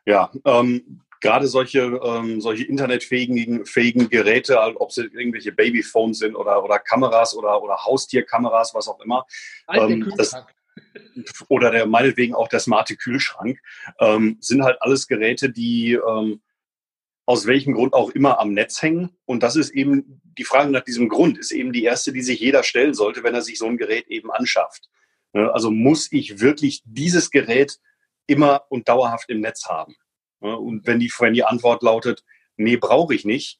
Ja, 0.05 0.31
ähm, 0.45 1.01
gerade 1.21 1.47
solche, 1.47 1.99
ähm, 2.03 2.41
solche 2.41 2.65
internetfähigen 2.65 3.65
fähigen 3.65 4.09
Geräte, 4.09 4.59
ob 4.59 4.91
sie 4.91 5.03
irgendwelche 5.03 5.51
Babyphones 5.51 6.19
sind 6.19 6.35
oder, 6.35 6.63
oder 6.63 6.79
Kameras 6.79 7.35
oder, 7.35 7.61
oder 7.61 7.83
Haustierkameras, 7.83 8.73
was 8.73 8.87
auch 8.87 8.99
immer. 9.01 9.25
Ähm, 9.73 10.11
das, 10.17 10.35
oder 11.47 11.71
der, 11.71 11.85
meinetwegen 11.85 12.35
auch 12.35 12.47
der 12.47 12.59
smarte 12.59 12.95
Kühlschrank, 12.95 13.59
ähm, 13.99 14.37
sind 14.39 14.63
halt 14.63 14.81
alles 14.81 15.07
Geräte, 15.07 15.49
die 15.49 15.93
ähm, 15.93 16.41
aus 17.25 17.47
welchem 17.47 17.73
Grund 17.73 17.93
auch 17.93 18.11
immer 18.11 18.39
am 18.39 18.53
Netz 18.53 18.81
hängen. 18.81 19.17
Und 19.25 19.41
das 19.41 19.55
ist 19.55 19.71
eben 19.71 20.21
die 20.37 20.43
Frage 20.43 20.71
nach 20.71 20.83
diesem 20.83 21.09
Grund, 21.09 21.37
ist 21.37 21.51
eben 21.51 21.73
die 21.73 21.83
erste, 21.83 22.13
die 22.13 22.21
sich 22.21 22.39
jeder 22.39 22.63
stellen 22.63 22.93
sollte, 22.93 23.23
wenn 23.23 23.33
er 23.33 23.41
sich 23.41 23.57
so 23.57 23.65
ein 23.65 23.77
Gerät 23.77 24.07
eben 24.07 24.31
anschafft. 24.31 24.89
Ne, 25.33 25.51
also 25.53 25.71
muss 25.71 26.11
ich 26.11 26.39
wirklich 26.39 26.81
dieses 26.85 27.31
Gerät 27.31 27.79
immer 28.27 28.63
und 28.69 28.87
dauerhaft 28.87 29.29
im 29.29 29.41
Netz 29.41 29.65
haben? 29.65 29.95
Und 30.53 30.85
wenn 30.85 30.99
die, 30.99 31.11
wenn 31.19 31.33
die 31.33 31.43
Antwort 31.43 31.83
lautet, 31.83 32.23
nee, 32.57 32.77
brauche 32.77 33.15
ich 33.15 33.25
nicht, 33.25 33.59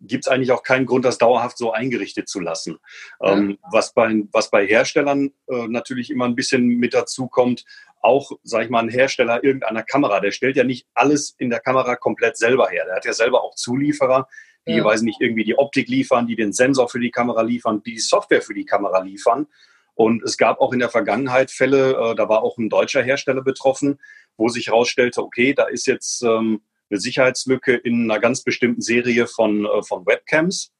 gibt 0.00 0.26
es 0.26 0.32
eigentlich 0.32 0.52
auch 0.52 0.62
keinen 0.62 0.86
Grund, 0.86 1.04
das 1.04 1.18
dauerhaft 1.18 1.58
so 1.58 1.72
eingerichtet 1.72 2.28
zu 2.28 2.40
lassen. 2.40 2.78
Ja. 3.20 3.32
Ähm, 3.32 3.58
was, 3.70 3.92
bei, 3.92 4.22
was 4.32 4.50
bei 4.50 4.66
Herstellern 4.66 5.32
äh, 5.48 5.68
natürlich 5.68 6.10
immer 6.10 6.24
ein 6.24 6.36
bisschen 6.36 6.66
mit 6.66 6.94
dazu 6.94 7.28
kommt, 7.28 7.64
auch, 8.02 8.32
sage 8.42 8.64
ich 8.64 8.70
mal, 8.70 8.80
ein 8.82 8.88
Hersteller 8.88 9.44
irgendeiner 9.44 9.82
Kamera, 9.82 10.20
der 10.20 10.30
stellt 10.30 10.56
ja 10.56 10.64
nicht 10.64 10.86
alles 10.94 11.34
in 11.36 11.50
der 11.50 11.60
Kamera 11.60 11.96
komplett 11.96 12.38
selber 12.38 12.68
her. 12.68 12.86
Der 12.86 12.96
hat 12.96 13.04
ja 13.04 13.12
selber 13.12 13.42
auch 13.42 13.54
Zulieferer, 13.54 14.26
die, 14.66 14.76
ja. 14.76 14.84
weiß 14.84 15.02
nicht, 15.02 15.20
irgendwie 15.20 15.44
die 15.44 15.58
Optik 15.58 15.88
liefern, 15.88 16.26
die 16.26 16.36
den 16.36 16.52
Sensor 16.52 16.88
für 16.88 17.00
die 17.00 17.10
Kamera 17.10 17.42
liefern, 17.42 17.82
die 17.82 17.92
die 17.92 17.98
Software 17.98 18.42
für 18.42 18.54
die 18.54 18.64
Kamera 18.64 19.00
liefern. 19.00 19.46
Und 19.94 20.22
es 20.22 20.38
gab 20.38 20.60
auch 20.60 20.72
in 20.72 20.78
der 20.78 20.88
Vergangenheit 20.88 21.50
Fälle, 21.50 21.92
äh, 21.92 22.14
da 22.14 22.26
war 22.28 22.42
auch 22.42 22.56
ein 22.56 22.70
deutscher 22.70 23.02
Hersteller 23.02 23.42
betroffen, 23.42 23.98
wo 24.40 24.48
sich 24.48 24.68
herausstellte, 24.68 25.22
okay, 25.22 25.52
da 25.54 25.64
ist 25.64 25.86
jetzt 25.86 26.22
ähm, 26.22 26.62
eine 26.90 26.98
Sicherheitslücke 26.98 27.74
in 27.74 28.10
einer 28.10 28.20
ganz 28.20 28.42
bestimmten 28.42 28.80
Serie 28.80 29.26
von, 29.26 29.66
äh, 29.66 29.82
von 29.82 30.06
Webcams. 30.06 30.72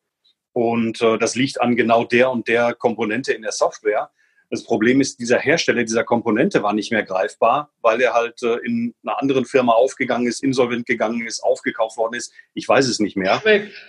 Und 0.52 1.00
äh, 1.00 1.18
das 1.18 1.36
liegt 1.36 1.60
an 1.60 1.76
genau 1.76 2.04
der 2.04 2.30
und 2.30 2.48
der 2.48 2.74
Komponente 2.74 3.32
in 3.32 3.42
der 3.42 3.52
Software. 3.52 4.10
Das 4.50 4.64
Problem 4.64 5.00
ist, 5.00 5.20
dieser 5.20 5.38
Hersteller 5.38 5.84
dieser 5.84 6.02
Komponente 6.02 6.62
war 6.64 6.72
nicht 6.72 6.90
mehr 6.90 7.04
greifbar, 7.04 7.70
weil 7.82 8.00
er 8.00 8.14
halt 8.14 8.42
äh, 8.42 8.56
in 8.64 8.94
einer 9.04 9.20
anderen 9.20 9.44
Firma 9.44 9.72
aufgegangen 9.72 10.26
ist, 10.26 10.42
insolvent 10.42 10.86
gegangen 10.86 11.24
ist, 11.24 11.40
aufgekauft 11.40 11.96
worden 11.96 12.14
ist. 12.14 12.32
Ich 12.54 12.68
weiß 12.68 12.88
es 12.88 12.98
nicht 12.98 13.16
mehr. 13.16 13.40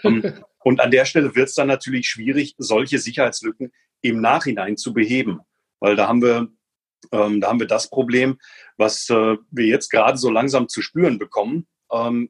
Ähm, 0.03 0.43
und 0.63 0.79
an 0.79 0.91
der 0.91 1.05
Stelle 1.05 1.36
wird 1.36 1.49
es 1.49 1.55
dann 1.55 1.67
natürlich 1.67 2.07
schwierig, 2.07 2.53
solche 2.60 2.99
Sicherheitslücken 2.99 3.71
im 4.01 4.21
Nachhinein 4.21 4.77
zu 4.77 4.93
beheben. 4.93 5.39
Weil 5.79 5.95
da 5.95 6.07
haben 6.07 6.21
wir, 6.21 6.49
ähm, 7.11 7.41
da 7.41 7.49
haben 7.49 7.59
wir 7.59 7.67
das 7.67 7.89
Problem, 7.89 8.39
was 8.77 9.09
äh, 9.09 9.37
wir 9.49 9.65
jetzt 9.65 9.89
gerade 9.89 10.17
so 10.17 10.29
langsam 10.29 10.67
zu 10.67 10.81
spüren 10.81 11.19
bekommen. 11.19 11.67
Ähm, 11.91 12.29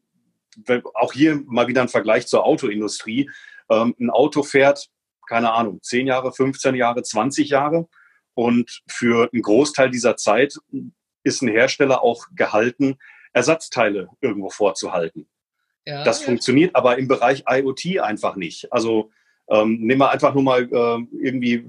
auch 0.94 1.14
hier 1.14 1.42
mal 1.46 1.68
wieder 1.68 1.82
ein 1.82 1.88
Vergleich 1.88 2.28
zur 2.28 2.46
Autoindustrie. 2.46 3.30
Ähm, 3.70 3.96
ein 4.00 4.10
Auto 4.10 4.44
fährt, 4.44 4.90
keine 5.28 5.54
Ahnung, 5.54 5.82
10 5.82 6.08
Jahre, 6.08 6.34
15 6.34 6.76
Jahre, 6.76 7.04
20 7.04 7.50
Jahre. 7.50 7.88
Und 8.34 8.82
für 8.88 9.30
einen 9.32 9.42
Großteil 9.42 9.90
dieser 9.90 10.18
Zeit 10.18 10.58
ist 11.24 11.42
ein 11.42 11.50
Hersteller 11.50 12.02
auch 12.04 12.28
gehalten, 12.36 12.98
Ersatzteile 13.34 14.10
irgendwo 14.20 14.50
vorzuhalten. 14.50 15.28
Ja, 15.86 16.04
das 16.04 16.22
ja. 16.22 16.28
funktioniert 16.28 16.76
aber 16.76 16.98
im 16.98 17.08
Bereich 17.08 17.44
IoT 17.48 18.00
einfach 18.00 18.36
nicht. 18.36 18.72
Also 18.72 19.12
ähm, 19.50 19.80
nehmen 19.82 20.02
wir 20.02 20.12
einfach 20.12 20.34
nur 20.34 20.44
mal 20.44 20.64
äh, 20.64 21.18
irgendwie, 21.24 21.66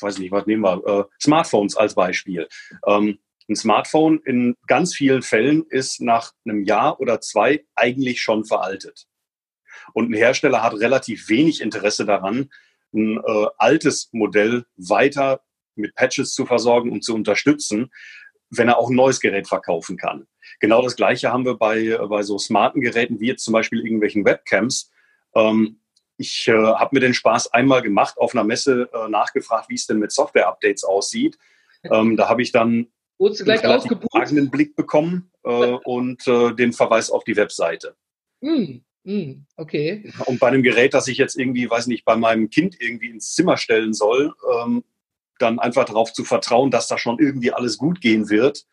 weiß 0.00 0.18
nicht, 0.18 0.32
was 0.32 0.46
nehmen 0.46 0.62
wir, 0.62 0.82
äh, 0.86 1.04
Smartphones 1.20 1.76
als 1.76 1.94
Beispiel. 1.94 2.48
Ähm, 2.86 3.18
ein 3.48 3.56
Smartphone 3.56 4.20
in 4.24 4.56
ganz 4.66 4.94
vielen 4.94 5.22
Fällen 5.22 5.64
ist 5.68 6.00
nach 6.00 6.32
einem 6.44 6.64
Jahr 6.64 7.00
oder 7.00 7.20
zwei 7.20 7.64
eigentlich 7.74 8.20
schon 8.20 8.44
veraltet. 8.44 9.06
Und 9.92 10.10
ein 10.10 10.14
Hersteller 10.14 10.62
hat 10.62 10.74
relativ 10.74 11.28
wenig 11.28 11.60
Interesse 11.60 12.04
daran, 12.04 12.50
ein 12.92 13.18
äh, 13.18 13.46
altes 13.58 14.08
Modell 14.12 14.64
weiter 14.76 15.42
mit 15.76 15.94
Patches 15.94 16.32
zu 16.32 16.46
versorgen 16.46 16.90
und 16.90 17.04
zu 17.04 17.14
unterstützen, 17.14 17.90
wenn 18.50 18.68
er 18.68 18.78
auch 18.78 18.90
ein 18.90 18.96
neues 18.96 19.20
Gerät 19.20 19.48
verkaufen 19.48 19.96
kann. 19.96 20.26
Genau 20.60 20.82
das 20.82 20.96
Gleiche 20.96 21.32
haben 21.32 21.44
wir 21.44 21.56
bei, 21.56 21.98
bei 22.08 22.22
so 22.22 22.38
smarten 22.38 22.80
Geräten 22.80 23.20
wie 23.20 23.28
jetzt 23.28 23.44
zum 23.44 23.52
Beispiel 23.52 23.80
irgendwelchen 23.80 24.24
Webcams. 24.24 24.90
Ähm, 25.34 25.80
ich 26.18 26.48
äh, 26.48 26.52
habe 26.52 26.94
mir 26.94 27.00
den 27.00 27.14
Spaß 27.14 27.52
einmal 27.52 27.82
gemacht, 27.82 28.16
auf 28.18 28.34
einer 28.34 28.44
Messe 28.44 28.88
äh, 28.92 29.08
nachgefragt, 29.08 29.68
wie 29.68 29.74
es 29.74 29.86
denn 29.86 29.98
mit 29.98 30.12
Software-Updates 30.12 30.84
aussieht. 30.84 31.38
Ähm, 31.84 32.16
da 32.16 32.28
habe 32.28 32.42
ich 32.42 32.52
dann 32.52 32.88
Wurdest 33.18 33.40
du 33.40 33.44
gleich 33.44 34.30
einen 34.30 34.50
Blick 34.50 34.76
bekommen 34.76 35.30
äh, 35.44 35.48
und 35.84 36.26
äh, 36.26 36.52
den 36.54 36.72
Verweis 36.72 37.10
auf 37.10 37.24
die 37.24 37.36
Webseite. 37.36 37.96
Mm, 38.40 38.80
mm, 39.04 39.46
okay. 39.56 40.12
Und 40.26 40.38
bei 40.38 40.48
einem 40.48 40.62
Gerät, 40.62 40.92
das 40.94 41.08
ich 41.08 41.16
jetzt 41.16 41.38
irgendwie, 41.38 41.68
weiß 41.68 41.86
nicht, 41.86 42.04
bei 42.04 42.16
meinem 42.16 42.50
Kind 42.50 42.76
irgendwie 42.80 43.10
ins 43.10 43.34
Zimmer 43.34 43.56
stellen 43.56 43.94
soll, 43.94 44.34
ähm, 44.52 44.84
dann 45.38 45.58
einfach 45.58 45.84
darauf 45.84 46.12
zu 46.12 46.24
vertrauen, 46.24 46.70
dass 46.70 46.88
da 46.88 46.98
schon 46.98 47.18
irgendwie 47.18 47.52
alles 47.52 47.78
gut 47.78 48.00
gehen 48.00 48.28
wird, 48.28 48.66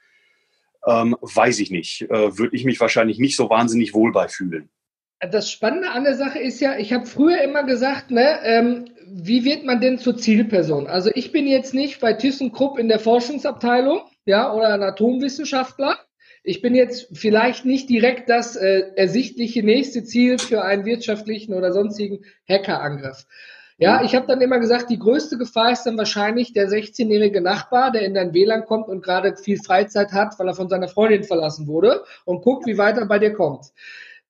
ähm, 0.85 1.15
weiß 1.21 1.59
ich 1.59 1.71
nicht. 1.71 2.01
Äh, 2.03 2.37
Würde 2.37 2.55
ich 2.55 2.65
mich 2.65 2.79
wahrscheinlich 2.79 3.19
nicht 3.19 3.37
so 3.37 3.49
wahnsinnig 3.49 3.93
wohl 3.93 4.11
bei 4.11 4.27
fühlen. 4.27 4.69
Das 5.31 5.49
Spannende 5.49 5.91
an 5.91 6.03
der 6.03 6.15
Sache 6.15 6.39
ist 6.39 6.59
ja, 6.59 6.77
ich 6.77 6.91
habe 6.91 7.05
früher 7.05 7.41
immer 7.41 7.63
gesagt, 7.63 8.11
ne, 8.11 8.39
ähm, 8.43 8.85
wie 9.07 9.45
wird 9.45 9.63
man 9.63 9.79
denn 9.79 9.99
zur 9.99 10.17
Zielperson? 10.17 10.87
Also 10.87 11.11
ich 11.13 11.31
bin 11.31 11.47
jetzt 11.47 11.73
nicht 11.73 11.99
bei 11.99 12.13
ThyssenKrupp 12.13 12.79
in 12.79 12.89
der 12.89 12.99
Forschungsabteilung, 12.99 14.01
ja, 14.25 14.51
oder 14.53 14.73
ein 14.73 14.83
Atomwissenschaftler. 14.83 15.99
Ich 16.43 16.61
bin 16.61 16.75
jetzt 16.75 17.07
vielleicht 17.13 17.63
nicht 17.63 17.89
direkt 17.89 18.29
das 18.29 18.55
äh, 18.55 18.91
ersichtliche 18.95 19.63
nächste 19.63 20.03
Ziel 20.03 20.39
für 20.39 20.63
einen 20.63 20.85
wirtschaftlichen 20.85 21.53
oder 21.53 21.71
sonstigen 21.71 22.25
Hackerangriff. 22.49 23.25
Ja, 23.77 23.99
mhm. 23.99 24.05
ich 24.05 24.15
habe 24.15 24.27
dann 24.27 24.41
immer 24.41 24.59
gesagt, 24.59 24.89
die 24.89 24.99
größte 24.99 25.37
Gefahr 25.37 25.71
ist 25.71 25.83
dann 25.83 25.97
wahrscheinlich 25.97 26.53
der 26.53 26.67
16-jährige 26.67 27.41
Nachbar, 27.41 27.91
der 27.91 28.01
in 28.03 28.13
dein 28.13 28.33
WLAN 28.33 28.65
kommt 28.65 28.87
und 28.87 29.03
gerade 29.03 29.35
viel 29.37 29.57
Freizeit 29.57 30.11
hat, 30.11 30.37
weil 30.37 30.47
er 30.47 30.53
von 30.53 30.69
seiner 30.69 30.87
Freundin 30.87 31.23
verlassen 31.23 31.67
wurde 31.67 32.03
und 32.25 32.41
guckt, 32.41 32.65
wie 32.65 32.77
weit 32.77 32.97
er 32.97 33.05
bei 33.05 33.19
dir 33.19 33.33
kommt. 33.33 33.71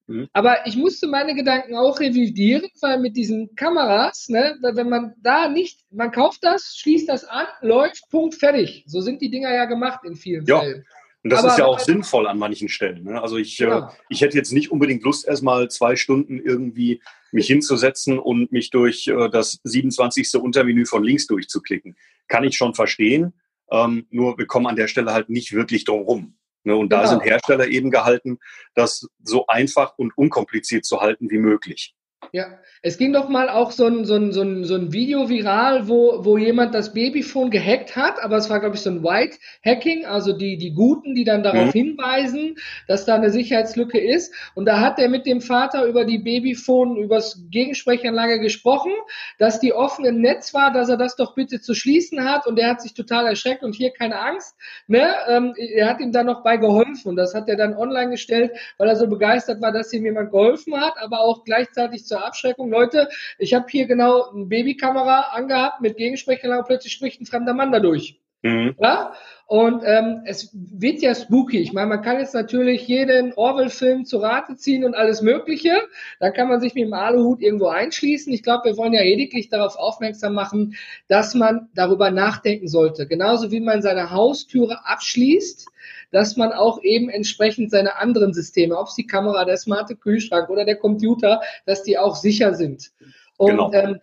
Mhm. 0.08 0.28
Aber 0.34 0.68
ich 0.68 0.76
musste 0.76 1.08
meine 1.08 1.36
Gedanken 1.36 1.76
auch 1.76 2.00
revidieren, 2.00 2.70
weil 2.82 3.00
mit 3.00 3.16
diesen 3.16 3.56
Kameras, 3.56 4.28
ne, 4.30 4.58
wenn 4.62 4.90
man 4.90 5.14
da 5.22 5.48
nicht, 5.48 5.80
man 5.92 6.12
kauft 6.12 6.44
das, 6.44 6.76
schließt 6.78 7.08
das 7.08 7.26
an, 7.26 7.48
läuft, 7.62 8.10
Punkt, 8.10 8.36
fertig. 8.36 8.84
So 8.88 9.02
sind 9.02 9.22
die 9.22 9.30
Dinger 9.30 9.54
ja 9.54 9.66
gemacht 9.66 10.02
in 10.06 10.16
vielen 10.16 10.46
ja. 10.46 10.60
Fällen. 10.60 10.86
Und 11.24 11.30
das 11.30 11.40
Aber 11.40 11.50
ist 11.50 11.58
ja 11.58 11.66
auch 11.66 11.80
sinnvoll 11.80 12.28
an 12.28 12.38
manchen 12.38 12.68
Stellen. 12.68 13.06
Ne? 13.06 13.22
Also 13.22 13.38
ich, 13.38 13.58
ja. 13.58 13.88
äh, 13.88 13.92
ich 14.10 14.22
hätte 14.22 14.36
jetzt 14.36 14.52
nicht 14.52 14.72
unbedingt 14.72 15.04
Lust, 15.04 15.26
erstmal 15.26 15.70
zwei 15.70 15.96
Stunden 15.96 16.40
irgendwie 16.40 17.02
mich 17.32 17.48
hinzusetzen 17.48 18.20
und 18.20 18.52
mich 18.52 18.72
durch 18.72 19.08
äh, 19.08 19.30
das 19.30 19.60
27. 19.64 20.36
Untermenü 20.36 20.86
von 20.86 21.02
links 21.02 21.26
durchzuklicken. 21.28 21.96
Kann 22.28 22.44
ich 22.44 22.58
schon 22.58 22.74
verstehen. 22.74 23.34
Ähm, 23.72 24.06
nur 24.10 24.38
wir 24.38 24.46
kommen 24.48 24.68
an 24.68 24.76
der 24.76 24.90
Stelle 24.90 25.14
halt 25.14 25.30
nicht 25.30 25.54
wirklich 25.54 25.86
drum 25.86 26.02
rum. 26.02 26.36
Ne? 26.64 26.76
Und 26.76 26.90
da 26.90 27.00
genau. 27.00 27.10
sind 27.10 27.24
Hersteller 27.24 27.68
eben 27.68 27.92
gehalten, 27.92 28.40
das 28.74 29.08
so 29.24 29.48
einfach 29.48 29.98
und 29.98 30.18
unkompliziert 30.18 30.86
zu 30.86 31.02
halten 31.02 31.30
wie 31.30 31.38
möglich. 31.38 31.96
Ja, 32.36 32.48
es 32.82 32.98
ging 32.98 33.14
doch 33.14 33.30
mal 33.30 33.48
auch 33.48 33.70
so 33.70 33.86
ein, 33.86 34.06
so 34.06 34.16
ein, 34.16 34.32
so 34.32 34.42
ein, 34.42 34.64
so 34.64 34.74
ein 34.74 34.92
Video 34.92 35.30
viral, 35.30 35.88
wo, 35.88 36.26
wo 36.26 36.36
jemand 36.36 36.74
das 36.74 36.92
Babyphone 36.92 37.52
gehackt 37.52 37.96
hat, 37.96 38.16
aber 38.24 38.38
es 38.38 38.50
war, 38.50 38.60
glaube 38.60 38.74
ich, 38.74 38.82
so 38.82 38.90
ein 38.90 39.04
White 39.04 39.38
Hacking, 39.64 40.08
also 40.08 40.34
die, 40.34 40.58
die 40.58 40.74
Guten, 40.74 41.14
die 41.14 41.26
dann 41.26 41.44
darauf 41.44 41.68
mhm. 41.68 41.80
hinweisen, 41.80 42.56
dass 42.88 43.06
da 43.06 43.14
eine 43.14 43.30
Sicherheitslücke 43.30 44.00
ist. 44.00 44.34
Und 44.56 44.66
da 44.66 44.80
hat 44.80 44.98
er 44.98 45.10
mit 45.10 45.28
dem 45.28 45.42
Vater 45.42 45.86
über 45.86 46.06
die 46.06 46.18
Babyphone, 46.18 46.98
übers 46.98 47.40
Gegensprechanlage 47.52 48.40
gesprochen, 48.40 48.94
dass 49.38 49.60
die 49.60 49.72
offen 49.72 50.04
im 50.04 50.20
Netz 50.20 50.56
war, 50.56 50.74
dass 50.74 50.90
er 50.90 50.98
das 50.98 51.16
doch 51.16 51.36
bitte 51.36 51.62
zu 51.62 51.76
schließen 51.76 52.28
hat 52.28 52.48
und 52.48 52.56
der 52.56 52.68
hat 52.68 52.82
sich 52.82 52.96
total 52.96 53.28
erschreckt 53.28 53.62
und 53.62 53.76
hier 53.76 53.92
keine 53.92 54.20
Angst. 54.20 54.56
Ne? 54.88 55.08
Ähm, 55.28 55.54
er 55.56 55.88
hat 55.88 56.00
ihm 56.00 56.12
dann 56.12 56.26
noch 56.26 56.42
bei 56.42 56.58
geholfen 56.58 57.10
und 57.10 57.16
das 57.16 57.36
hat 57.36 57.48
er 57.48 57.58
dann 57.58 57.76
online 57.76 58.10
gestellt, 58.10 58.54
weil 58.80 58.90
er 58.90 58.96
so 58.96 59.06
begeistert 59.06 59.62
war, 59.62 59.72
dass 59.72 59.94
ihm 59.94 60.04
jemand 60.04 60.32
geholfen 60.32 60.82
hat, 60.82 60.96
aber 61.00 61.20
auch 61.20 61.44
gleichzeitig 61.44 62.08
zur 62.08 62.23
Abschreckung. 62.26 62.70
Leute, 62.70 63.10
ich 63.38 63.54
habe 63.54 63.66
hier 63.70 63.86
genau 63.86 64.32
eine 64.32 64.46
Babykamera 64.46 65.32
angehabt 65.34 65.82
mit 65.82 65.98
Gegensprechanlage, 65.98 66.64
plötzlich 66.66 66.94
spricht 66.94 67.22
ein 67.22 67.26
fremder 67.26 67.54
Mann 67.54 67.72
dadurch. 67.72 68.23
Mhm. 68.44 68.76
Ja? 68.80 69.14
Und 69.48 69.84
ähm, 69.86 70.22
es 70.26 70.50
wird 70.54 71.02
ja 71.02 71.14
spooky. 71.14 71.60
Ich 71.60 71.74
meine, 71.74 71.88
man 71.88 72.02
kann 72.02 72.20
jetzt 72.20 72.34
natürlich 72.34 72.88
jeden 72.88 73.34
Orwell-Film 73.34 74.06
zu 74.06 74.18
Rate 74.18 74.56
ziehen 74.56 74.84
und 74.84 74.96
alles 74.96 75.22
Mögliche. 75.22 75.74
Da 76.20 76.32
kann 76.32 76.50
man 76.50 76.60
sich 76.60 76.74
mit 76.74 76.86
dem 76.86 76.94
Aluhut 76.94 77.42
irgendwo 77.42 77.68
einschließen. 77.68 78.34
Ich 78.34 78.44
glaube, 78.44 78.66
wir 78.66 78.78
wollen 78.78 78.94
ja 78.94 79.02
lediglich 79.02 79.50
darauf 79.50 79.76
aufmerksam 79.76 80.34
machen, 80.34 80.76
dass 81.08 81.36
man 81.36 81.70
darüber 81.76 82.10
nachdenken 82.10 82.68
sollte. 82.68 83.08
Genauso 83.08 83.52
wie 83.52 83.60
man 83.60 83.82
seine 83.82 84.12
Haustüre 84.12 84.86
abschließt, 84.86 85.68
dass 86.12 86.38
man 86.38 86.52
auch 86.52 86.82
eben 86.82 87.10
entsprechend 87.10 87.72
seine 87.72 87.98
anderen 87.98 88.34
Systeme, 88.34 88.78
ob 88.78 88.88
es 88.88 88.96
die 88.96 89.08
Kamera, 89.08 89.46
der 89.46 89.58
smarte 89.58 89.96
Kühlschrank 89.96 90.50
oder 90.50 90.66
der 90.66 90.78
Computer, 90.78 91.42
dass 91.66 91.84
die 91.84 91.98
auch 91.98 92.16
sicher 92.16 92.54
sind. 92.56 92.92
Und 93.38 93.52
genau. 93.52 93.74
ähm, 93.74 93.96
äh, 93.96 94.00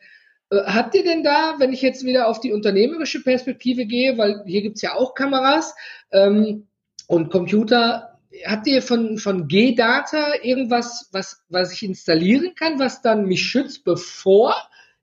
Habt 0.53 0.97
ihr 0.97 1.05
denn 1.05 1.23
da, 1.23 1.57
wenn 1.59 1.73
ich 1.73 1.81
jetzt 1.81 2.05
wieder 2.05 2.27
auf 2.27 2.41
die 2.41 2.53
unternehmerische 2.53 3.23
Perspektive 3.23 3.87
gehe, 3.87 4.19
weil 4.19 4.43
hier 4.47 4.63
gibt's 4.63 4.83
ja 4.83 4.95
auch 4.95 5.15
Kameras 5.15 5.75
ähm, 6.11 6.67
und 7.07 7.31
Computer, 7.31 8.19
habt 8.45 8.67
ihr 8.67 8.83
von, 8.83 9.19
von 9.19 9.47
G-Data 9.47 10.35
irgendwas, 10.43 11.09
was, 11.13 11.45
was 11.49 11.73
ich 11.73 11.85
installieren 11.85 12.55
kann, 12.57 12.81
was 12.81 13.01
dann 13.01 13.27
mich 13.27 13.43
schützt, 13.43 13.85
bevor 13.85 14.57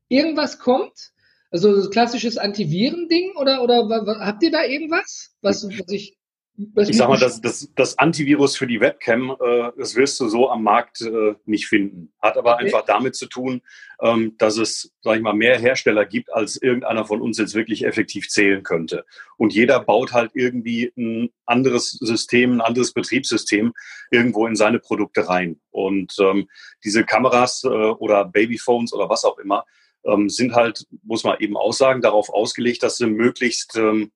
irgendwas 0.10 0.60
kommt? 0.60 1.12
Also 1.50 1.80
so 1.80 1.90
klassisches 1.90 2.38
Antiviren-Ding 2.38 3.38
oder, 3.38 3.64
oder 3.64 3.88
habt 4.20 4.44
ihr 4.44 4.52
da 4.52 4.66
irgendwas, 4.66 5.36
was, 5.42 5.64
was 5.64 5.90
ich 5.90 6.17
ich 6.58 6.98
sag 6.98 7.08
mal, 7.08 7.20
das, 7.20 7.40
das, 7.40 7.72
das 7.76 8.00
Antivirus 8.00 8.58
für 8.58 8.66
die 8.66 8.80
Webcam, 8.82 9.36
äh, 9.40 9.72
das 9.78 9.96
wirst 9.96 10.20
du 10.20 10.28
so 10.28 10.50
am 10.50 10.64
Markt 10.64 11.02
äh, 11.02 11.36
nicht 11.46 11.68
finden. 11.68 12.12
Hat 12.20 12.36
aber 12.36 12.56
okay. 12.56 12.66
einfach 12.66 12.84
damit 12.86 13.16
zu 13.16 13.28
tun, 13.28 13.62
ähm, 14.02 14.36
dass 14.40 14.58
es, 14.58 14.92
sag 15.02 15.18
ich 15.18 15.22
mal, 15.22 15.36
mehr 15.36 15.60
Hersteller 15.60 16.06
gibt, 16.06 16.34
als 16.34 16.60
irgendeiner 16.60 17.06
von 17.06 17.22
uns 17.22 17.38
jetzt 17.38 17.54
wirklich 17.54 17.86
effektiv 17.86 18.30
zählen 18.30 18.64
könnte. 18.64 19.06
Und 19.38 19.54
jeder 19.54 19.80
baut 19.80 20.14
halt 20.14 20.32
irgendwie 20.34 20.92
ein 20.98 21.30
anderes 21.46 21.92
System, 21.92 22.54
ein 22.54 22.62
anderes 22.62 22.92
Betriebssystem 22.92 23.74
irgendwo 24.10 24.48
in 24.48 24.56
seine 24.56 24.80
Produkte 24.80 25.30
rein. 25.30 25.60
Und 25.70 26.16
ähm, 26.20 26.50
diese 26.84 27.04
Kameras 27.04 27.64
äh, 27.66 27.68
oder 27.68 28.26
Babyphones 28.26 28.94
oder 28.94 29.10
was 29.10 29.26
auch 29.26 29.38
immer, 29.38 29.64
ähm, 30.06 30.28
sind 30.28 30.56
halt, 30.56 30.88
muss 31.04 31.24
man 31.24 31.40
eben 31.40 31.56
aussagen, 31.56 32.02
darauf 32.02 32.30
ausgelegt, 32.30 32.82
dass 32.82 32.98
sie 32.98 33.06
möglichst, 33.06 33.76
ähm, 33.76 34.12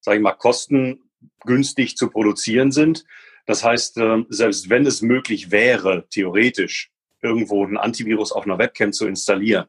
sag 0.00 0.16
ich 0.16 0.22
mal, 0.22 0.32
kosten 0.32 1.05
günstig 1.44 1.96
zu 1.96 2.10
produzieren 2.10 2.72
sind. 2.72 3.04
Das 3.46 3.62
heißt, 3.64 3.98
ähm, 3.98 4.26
selbst 4.28 4.68
wenn 4.68 4.86
es 4.86 5.02
möglich 5.02 5.50
wäre, 5.50 6.06
theoretisch 6.10 6.90
irgendwo 7.22 7.64
ein 7.64 7.76
Antivirus 7.76 8.32
auf 8.32 8.44
einer 8.44 8.58
Webcam 8.58 8.92
zu 8.92 9.06
installieren, 9.06 9.66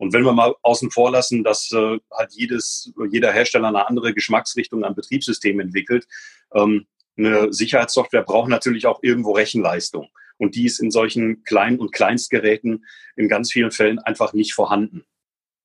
und 0.00 0.14
wenn 0.14 0.24
wir 0.24 0.32
mal 0.32 0.54
außen 0.62 0.90
vor 0.90 1.10
lassen, 1.10 1.44
dass 1.44 1.70
äh, 1.72 1.98
halt 2.10 2.32
jedes, 2.32 2.90
jeder 3.10 3.32
Hersteller 3.32 3.68
eine 3.68 3.86
andere 3.86 4.14
Geschmacksrichtung 4.14 4.82
an 4.82 4.94
Betriebssystem 4.94 5.60
entwickelt, 5.60 6.08
ähm, 6.54 6.86
eine 7.18 7.52
Sicherheitssoftware 7.52 8.22
braucht 8.22 8.48
natürlich 8.48 8.86
auch 8.86 9.00
irgendwo 9.02 9.32
Rechenleistung. 9.32 10.08
Und 10.38 10.54
die 10.54 10.64
ist 10.64 10.80
in 10.80 10.90
solchen 10.90 11.44
kleinen 11.44 11.78
und 11.78 11.92
Kleinstgeräten 11.92 12.86
in 13.14 13.28
ganz 13.28 13.52
vielen 13.52 13.72
Fällen 13.72 13.98
einfach 13.98 14.32
nicht 14.32 14.54
vorhanden. 14.54 15.04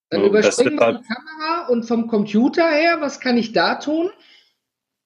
Dann 0.10 0.26
überspringen 0.26 0.78
wir 0.78 1.00
die 1.00 1.08
Kamera 1.08 1.68
und 1.70 1.86
vom 1.86 2.08
Computer 2.08 2.70
her, 2.70 2.98
was 3.00 3.22
kann 3.22 3.38
ich 3.38 3.54
da 3.54 3.76
tun? 3.76 4.10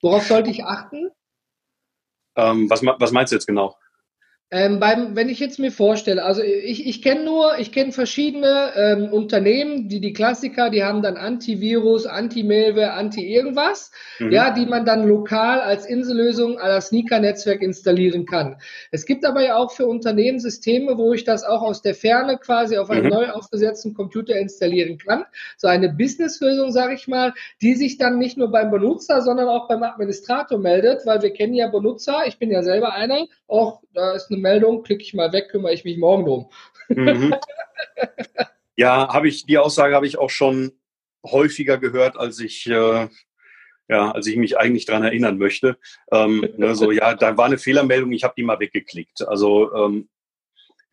Worauf 0.02 0.26
sollte 0.26 0.50
ich 0.50 0.64
achten? 0.64 1.12
Ähm, 2.36 2.70
was, 2.70 2.84
was 2.84 3.12
meinst 3.12 3.32
du 3.32 3.36
jetzt 3.36 3.46
genau? 3.46 3.78
Ähm, 4.52 4.80
beim, 4.80 5.16
wenn 5.16 5.30
ich 5.30 5.40
jetzt 5.40 5.60
mir 5.60 5.72
vorstelle, 5.72 6.24
also 6.24 6.42
ich, 6.42 6.88
ich 6.88 7.04
kenne 7.04 7.24
nur, 7.24 7.60
ich 7.60 7.72
kenne 7.72 7.92
verschiedene 7.92 8.72
ähm, 8.76 9.14
Unternehmen, 9.14 9.90
die 9.90 10.02
die 10.02 10.12
Klassiker, 10.12 10.72
die 10.72 10.84
haben 10.84 11.04
dann 11.04 11.18
Antivirus, 11.18 12.08
Anti-Malware, 12.08 12.94
Anti-irgendwas, 12.94 13.92
mhm. 14.18 14.32
ja, 14.32 14.50
die 14.50 14.66
man 14.66 14.86
dann 14.86 15.08
lokal 15.08 15.62
als 15.62 15.86
Insellösung 15.86 16.58
aller 16.58 16.82
Sneaker-Netzwerk 16.82 17.62
installieren 17.62 18.26
kann. 18.26 18.58
Es 18.90 19.06
gibt 19.06 19.24
aber 19.24 19.44
ja 19.44 19.56
auch 19.56 19.72
für 19.72 19.86
Unternehmen 19.86 20.40
Systeme, 20.40 20.98
wo 20.98 21.14
ich 21.14 21.24
das 21.24 21.44
auch 21.44 21.62
aus 21.62 21.84
der 21.84 21.94
Ferne 21.94 22.40
quasi 22.40 22.80
auf 22.80 22.90
einem 22.90 23.04
mhm. 23.04 23.10
neu 23.12 23.30
aufgesetzten 23.30 23.94
Computer 23.94 24.36
installieren 24.36 24.98
kann. 24.98 25.26
So 25.58 25.68
eine 25.68 25.90
Business-Lösung, 25.90 26.72
sage 26.72 26.96
ich 26.96 27.08
mal, 27.08 27.36
die 27.62 27.76
sich 27.76 28.00
dann 28.00 28.18
nicht 28.18 28.36
nur 28.36 28.50
beim 28.50 28.72
Benutzer, 28.72 29.22
sondern 29.22 29.48
auch 29.48 29.68
beim 29.68 29.84
Administrator 29.84 30.58
meldet, 30.58 31.06
weil 31.06 31.22
wir 31.22 31.34
kennen 31.34 31.54
ja 31.54 31.68
Benutzer, 31.68 32.24
ich 32.26 32.40
bin 32.40 32.50
ja 32.50 32.64
selber 32.64 32.94
einer, 32.94 33.28
auch 33.48 33.82
da 34.00 34.14
ist 34.14 34.32
eine 34.32 34.40
Meldung, 34.40 34.84
klicke 34.84 35.04
ich 35.04 35.14
mal 35.14 35.34
weg, 35.34 35.50
kümmere 35.50 35.74
ich 35.74 35.84
mich 35.84 35.98
morgen 35.98 36.26
drum. 36.26 36.50
Mhm. 36.90 37.36
Ja, 38.76 39.14
habe 39.14 39.28
ich, 39.28 39.46
die 39.46 39.58
Aussage 39.58 39.94
habe 39.94 40.08
ich 40.08 40.18
auch 40.18 40.30
schon 40.30 40.72
häufiger 41.26 41.78
gehört, 41.80 42.16
als 42.16 42.40
ich, 42.40 42.66
äh, 42.66 43.10
ja, 43.90 44.12
als 44.12 44.26
ich 44.26 44.38
mich 44.38 44.58
eigentlich 44.58 44.86
daran 44.86 45.04
erinnern 45.04 45.38
möchte. 45.38 45.78
Ähm, 46.14 46.48
ne, 46.56 46.74
so, 46.76 46.90
ja, 46.90 47.14
da 47.14 47.36
war 47.36 47.48
eine 47.48 47.58
Fehlermeldung, 47.58 48.14
ich 48.14 48.24
habe 48.24 48.36
die 48.38 48.44
mal 48.44 48.62
weggeklickt. 48.62 49.28
Also, 49.28 49.76
ähm, 49.76 50.08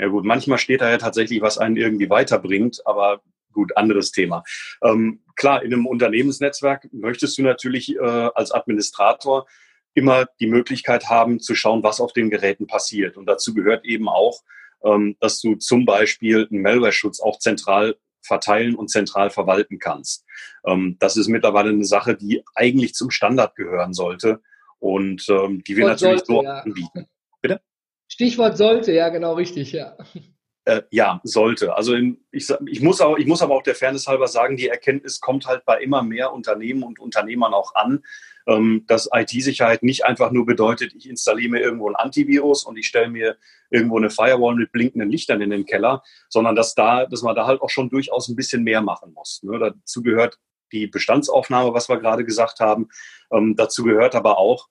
ja 0.01 0.09
gut, 0.09 0.25
manchmal 0.25 0.59
steht 0.59 0.81
da 0.81 0.91
ja 0.91 0.99
tatsächlich, 0.99 1.43
was 1.43 1.59
einen 1.59 1.77
irgendwie 1.77 2.11
weiterbringt, 2.11 2.85
aber 2.87 3.23
gut, 3.53 3.77
anderes 3.77 4.11
Thema. 4.11 4.43
Ähm, 4.83 5.23
klar, 5.37 5.63
in 5.63 5.73
einem 5.73 5.87
Unternehmensnetzwerk 5.87 6.89
möchtest 6.91 7.39
du 7.39 7.43
natürlich 7.43 7.95
äh, 7.95 8.01
als 8.01 8.51
Administrator 8.51 9.47
immer 9.97 10.27
die 10.41 10.47
Möglichkeit 10.47 11.09
haben 11.09 11.41
zu 11.41 11.55
schauen, 11.55 11.83
was 11.83 12.01
auf 12.01 12.13
den 12.13 12.29
Geräten 12.29 12.67
passiert. 12.67 13.17
Und 13.17 13.27
dazu 13.27 13.55
gehört 13.55 13.85
eben 13.87 14.09
auch, 14.09 14.43
ähm, 14.85 15.17
dass 15.21 15.41
du 15.41 15.57
zum 15.57 15.87
Beispiel 15.87 16.47
einen 16.51 16.61
Malware-Schutz 16.63 17.21
auch 17.21 17.39
zentral 17.39 17.97
verteilen 18.21 18.75
und 18.75 18.91
zentral 18.91 19.31
verwalten 19.31 19.79
kannst. 19.79 20.25
Ähm, 20.67 20.97
das 21.01 21.17
ist 21.17 21.29
mittlerweile 21.29 21.71
eine 21.71 21.85
Sache, 21.85 22.15
die 22.15 22.45
eigentlich 22.55 22.95
zum 22.95 23.11
Standard 23.11 23.57
gehören 23.57 23.95
sollte 23.95 24.43
und 24.79 25.27
ähm, 25.31 25.65
die 25.65 25.77
wir 25.77 25.87
natürlich 25.87 26.25
sollte, 26.25 26.33
so 26.33 26.43
ja. 26.43 26.59
anbieten. 26.59 27.07
Bitte? 27.41 27.61
Stichwort 28.09 28.59
sollte, 28.59 28.93
ja, 28.93 29.09
genau 29.09 29.35
richtig, 29.35 29.73
ja. 29.73 29.97
Äh, 30.67 30.83
ja, 30.91 31.21
sollte. 31.23 31.77
Also 31.77 31.95
in, 31.95 32.19
ich, 32.33 32.53
ich, 32.67 32.83
muss 32.83 33.01
auch, 33.01 33.17
ich 33.17 33.27
muss 33.27 33.41
aber 33.41 33.55
auch 33.55 33.63
der 33.63 33.77
Fairness 33.77 34.09
halber 34.09 34.27
sagen, 34.27 34.57
die 34.57 34.69
Erkenntnis 34.69 35.21
kommt 35.21 35.47
halt 35.47 35.65
bei 35.65 35.81
immer 35.81 36.03
mehr 36.03 36.33
Unternehmen 36.33 36.83
und 36.83 36.99
Unternehmern 36.99 37.55
auch 37.55 37.77
an, 37.77 38.03
ähm, 38.47 38.85
dass 38.87 39.09
IT-Sicherheit 39.13 39.83
nicht 39.83 40.05
einfach 40.05 40.31
nur 40.31 40.47
bedeutet, 40.47 40.95
ich 40.95 41.09
installiere 41.09 41.51
mir 41.51 41.61
irgendwo 41.61 41.89
ein 41.89 41.97
Antivirus 41.97 42.65
und 42.65 42.77
ich 42.77 42.87
stelle 42.87 43.09
mir 43.09 43.37
irgendwo 43.71 43.99
eine 43.99 44.11
Firewall 44.11 44.55
mit 44.55 44.73
blinkenden 44.73 45.11
Lichtern 45.11 45.41
in 45.41 45.51
den 45.51 45.67
Keller, 45.67 46.03
sondern 46.29 46.55
dass 46.55 46.75
da, 46.75 47.07
dass 47.07 47.23
man 47.23 47.35
da 47.35 47.47
halt 47.47 47.61
auch 47.61 47.71
schon 47.71 47.91
durchaus 47.91 48.29
ein 48.29 48.37
bisschen 48.37 48.63
mehr 48.63 48.81
machen 48.81 49.13
muss. 49.13 49.43
Ne? 49.43 49.59
Dazu 49.59 50.03
gehört 50.03 50.39
die 50.73 50.87
Bestandsaufnahme, 50.87 51.75
was 51.75 51.89
wir 51.89 51.99
gerade 51.99 52.25
gesagt 52.25 52.61
haben. 52.61 52.89
Ähm, 53.33 53.57
dazu 53.57 53.83
gehört 53.85 54.15
aber 54.15 54.39
auch 54.39 54.69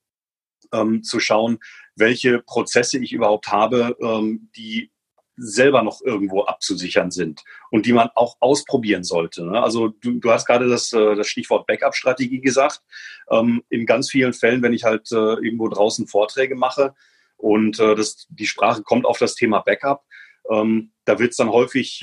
ähm, 0.73 1.03
zu 1.03 1.19
schauen, 1.19 1.59
welche 1.95 2.39
Prozesse 2.39 2.99
ich 2.99 3.13
überhaupt 3.13 3.47
habe, 3.47 3.95
ähm, 4.01 4.49
die 4.55 4.91
selber 5.37 5.83
noch 5.83 6.01
irgendwo 6.01 6.43
abzusichern 6.43 7.11
sind 7.11 7.43
und 7.71 7.85
die 7.85 7.93
man 7.93 8.09
auch 8.15 8.37
ausprobieren 8.39 9.03
sollte. 9.03 9.45
Ne? 9.45 9.61
Also 9.61 9.89
du, 9.89 10.19
du 10.19 10.31
hast 10.31 10.45
gerade 10.45 10.67
das, 10.67 10.93
äh, 10.93 11.15
das 11.15 11.27
Stichwort 11.27 11.67
Backup-Strategie 11.67 12.41
gesagt. 12.41 12.81
Ähm, 13.29 13.63
in 13.69 13.85
ganz 13.85 14.09
vielen 14.09 14.33
Fällen, 14.33 14.61
wenn 14.61 14.73
ich 14.73 14.83
halt 14.83 15.11
äh, 15.11 15.15
irgendwo 15.15 15.67
draußen 15.67 16.07
Vorträge 16.07 16.55
mache 16.55 16.93
und 17.37 17.79
äh, 17.79 17.95
das, 17.95 18.27
die 18.29 18.47
Sprache 18.47 18.83
kommt 18.83 19.05
auf 19.05 19.17
das 19.17 19.35
Thema 19.35 19.59
Backup, 19.59 20.03
ähm, 20.49 20.91
da 21.05 21.19
wird's 21.19 21.37
dann 21.37 21.49
häufig, 21.49 22.01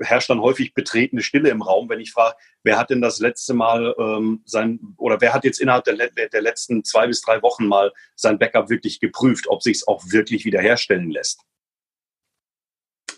herrscht 0.00 0.30
dann 0.30 0.40
häufig 0.40 0.74
betretene 0.74 1.22
Stille 1.22 1.50
im 1.50 1.62
Raum, 1.62 1.88
wenn 1.88 2.00
ich 2.00 2.12
frage, 2.12 2.36
wer 2.64 2.76
hat 2.76 2.90
denn 2.90 3.00
das 3.00 3.18
letzte 3.18 3.54
Mal 3.54 3.94
ähm, 3.98 4.42
sein 4.44 4.80
oder 4.96 5.20
wer 5.20 5.32
hat 5.32 5.44
jetzt 5.44 5.60
innerhalb 5.60 5.84
der, 5.84 5.96
der 5.96 6.42
letzten 6.42 6.84
zwei 6.84 7.06
bis 7.06 7.20
drei 7.20 7.40
Wochen 7.42 7.66
mal 7.66 7.92
sein 8.16 8.38
Backup 8.38 8.68
wirklich 8.68 9.00
geprüft, 9.00 9.46
ob 9.48 9.62
sich's 9.62 9.86
auch 9.86 10.02
wirklich 10.06 10.44
wiederherstellen 10.44 11.10
lässt? 11.10 11.44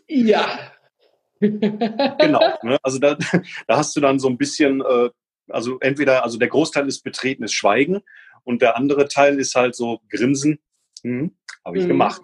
Ja. 0.08 0.58
genau. 1.40 2.40
Ne? 2.62 2.78
Also 2.82 2.98
da, 2.98 3.16
da 3.66 3.76
hast 3.76 3.94
du 3.96 4.00
dann 4.00 4.18
so 4.18 4.28
ein 4.28 4.38
bisschen, 4.38 4.80
äh, 4.80 5.10
also 5.48 5.78
entweder, 5.80 6.24
also 6.24 6.38
der 6.38 6.48
Großteil 6.48 6.88
ist 6.88 7.02
betretenes 7.02 7.52
Schweigen 7.52 8.02
und 8.44 8.62
der 8.62 8.76
andere 8.76 9.08
Teil 9.08 9.38
ist 9.38 9.54
halt 9.54 9.74
so 9.74 10.00
Grinsen. 10.08 10.58
Hm, 11.02 11.36
Habe 11.64 11.78
ich 11.78 11.84
mhm. 11.84 11.88
gemacht. 11.88 12.22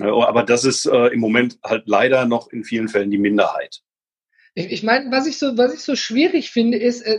aber 0.00 0.42
das 0.42 0.64
ist 0.64 0.86
äh, 0.86 1.06
im 1.08 1.20
Moment 1.20 1.58
halt 1.62 1.84
leider 1.86 2.26
noch 2.26 2.48
in 2.48 2.64
vielen 2.64 2.88
Fällen 2.88 3.10
die 3.10 3.18
Minderheit. 3.18 3.82
Ich, 4.54 4.70
ich 4.70 4.82
meine, 4.82 5.10
was 5.10 5.26
ich 5.26 5.38
so, 5.38 5.56
was 5.56 5.74
ich 5.74 5.80
so 5.80 5.94
schwierig 5.94 6.50
finde, 6.50 6.78
ist, 6.78 7.02
äh, 7.02 7.18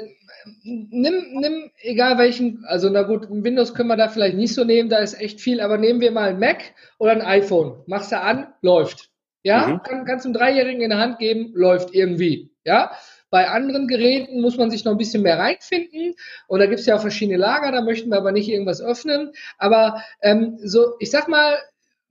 nimm, 0.63 1.39
nimm, 1.39 1.71
egal 1.81 2.17
welchen, 2.17 2.63
also 2.65 2.89
na 2.89 3.03
gut, 3.03 3.27
Windows 3.29 3.73
können 3.73 3.89
wir 3.89 3.97
da 3.97 4.10
vielleicht 4.10 4.38
nicht 4.38 4.53
so 4.53 4.63
nehmen, 4.63 4.89
da 4.89 4.99
ist 4.99 5.19
echt 5.19 5.41
viel, 5.41 5.60
aber 5.60 5.77
nehmen 5.77 6.01
wir 6.01 6.12
mal 6.12 6.29
ein 6.29 6.39
Mac 6.39 6.73
oder 6.97 7.12
ein 7.12 7.21
iPhone. 7.21 7.84
Machst 7.88 8.12
du 8.12 8.19
an, 8.19 8.53
läuft. 8.62 9.10
Ja, 9.45 9.67
mhm. 9.67 9.84
kann, 9.84 10.05
kannst 10.05 10.25
du 10.25 10.29
einem 10.29 10.34
Dreijährigen 10.34 10.81
in 10.81 10.89
der 10.89 10.97
Hand 10.97 11.19
geben, 11.19 11.51
läuft 11.53 11.93
irgendwie. 11.93 12.49
Ja, 12.63 12.91
bei 13.29 13.47
anderen 13.47 13.88
Geräten 13.88 14.41
muss 14.41 14.58
man 14.58 14.71
sich 14.71 14.86
noch 14.86 14.91
ein 14.91 14.97
bisschen 14.97 15.21
mehr 15.21 15.38
reinfinden. 15.38 16.15
Und 16.47 16.60
da 16.60 16.65
gibt 16.65 16.79
es 16.79 16.88
ja 16.88 16.95
auch 16.95 17.01
verschiedene 17.01 17.38
Lager, 17.38 17.71
da 17.71 17.81
möchten 17.81 18.10
wir 18.10 18.17
aber 18.17 18.31
nicht 18.31 18.49
irgendwas 18.49 18.81
öffnen. 18.81 19.34
Aber 19.60 20.01
ähm, 20.21 20.58
so, 20.63 20.95
ich 20.99 21.12
sag 21.12 21.27
mal, 21.27 21.58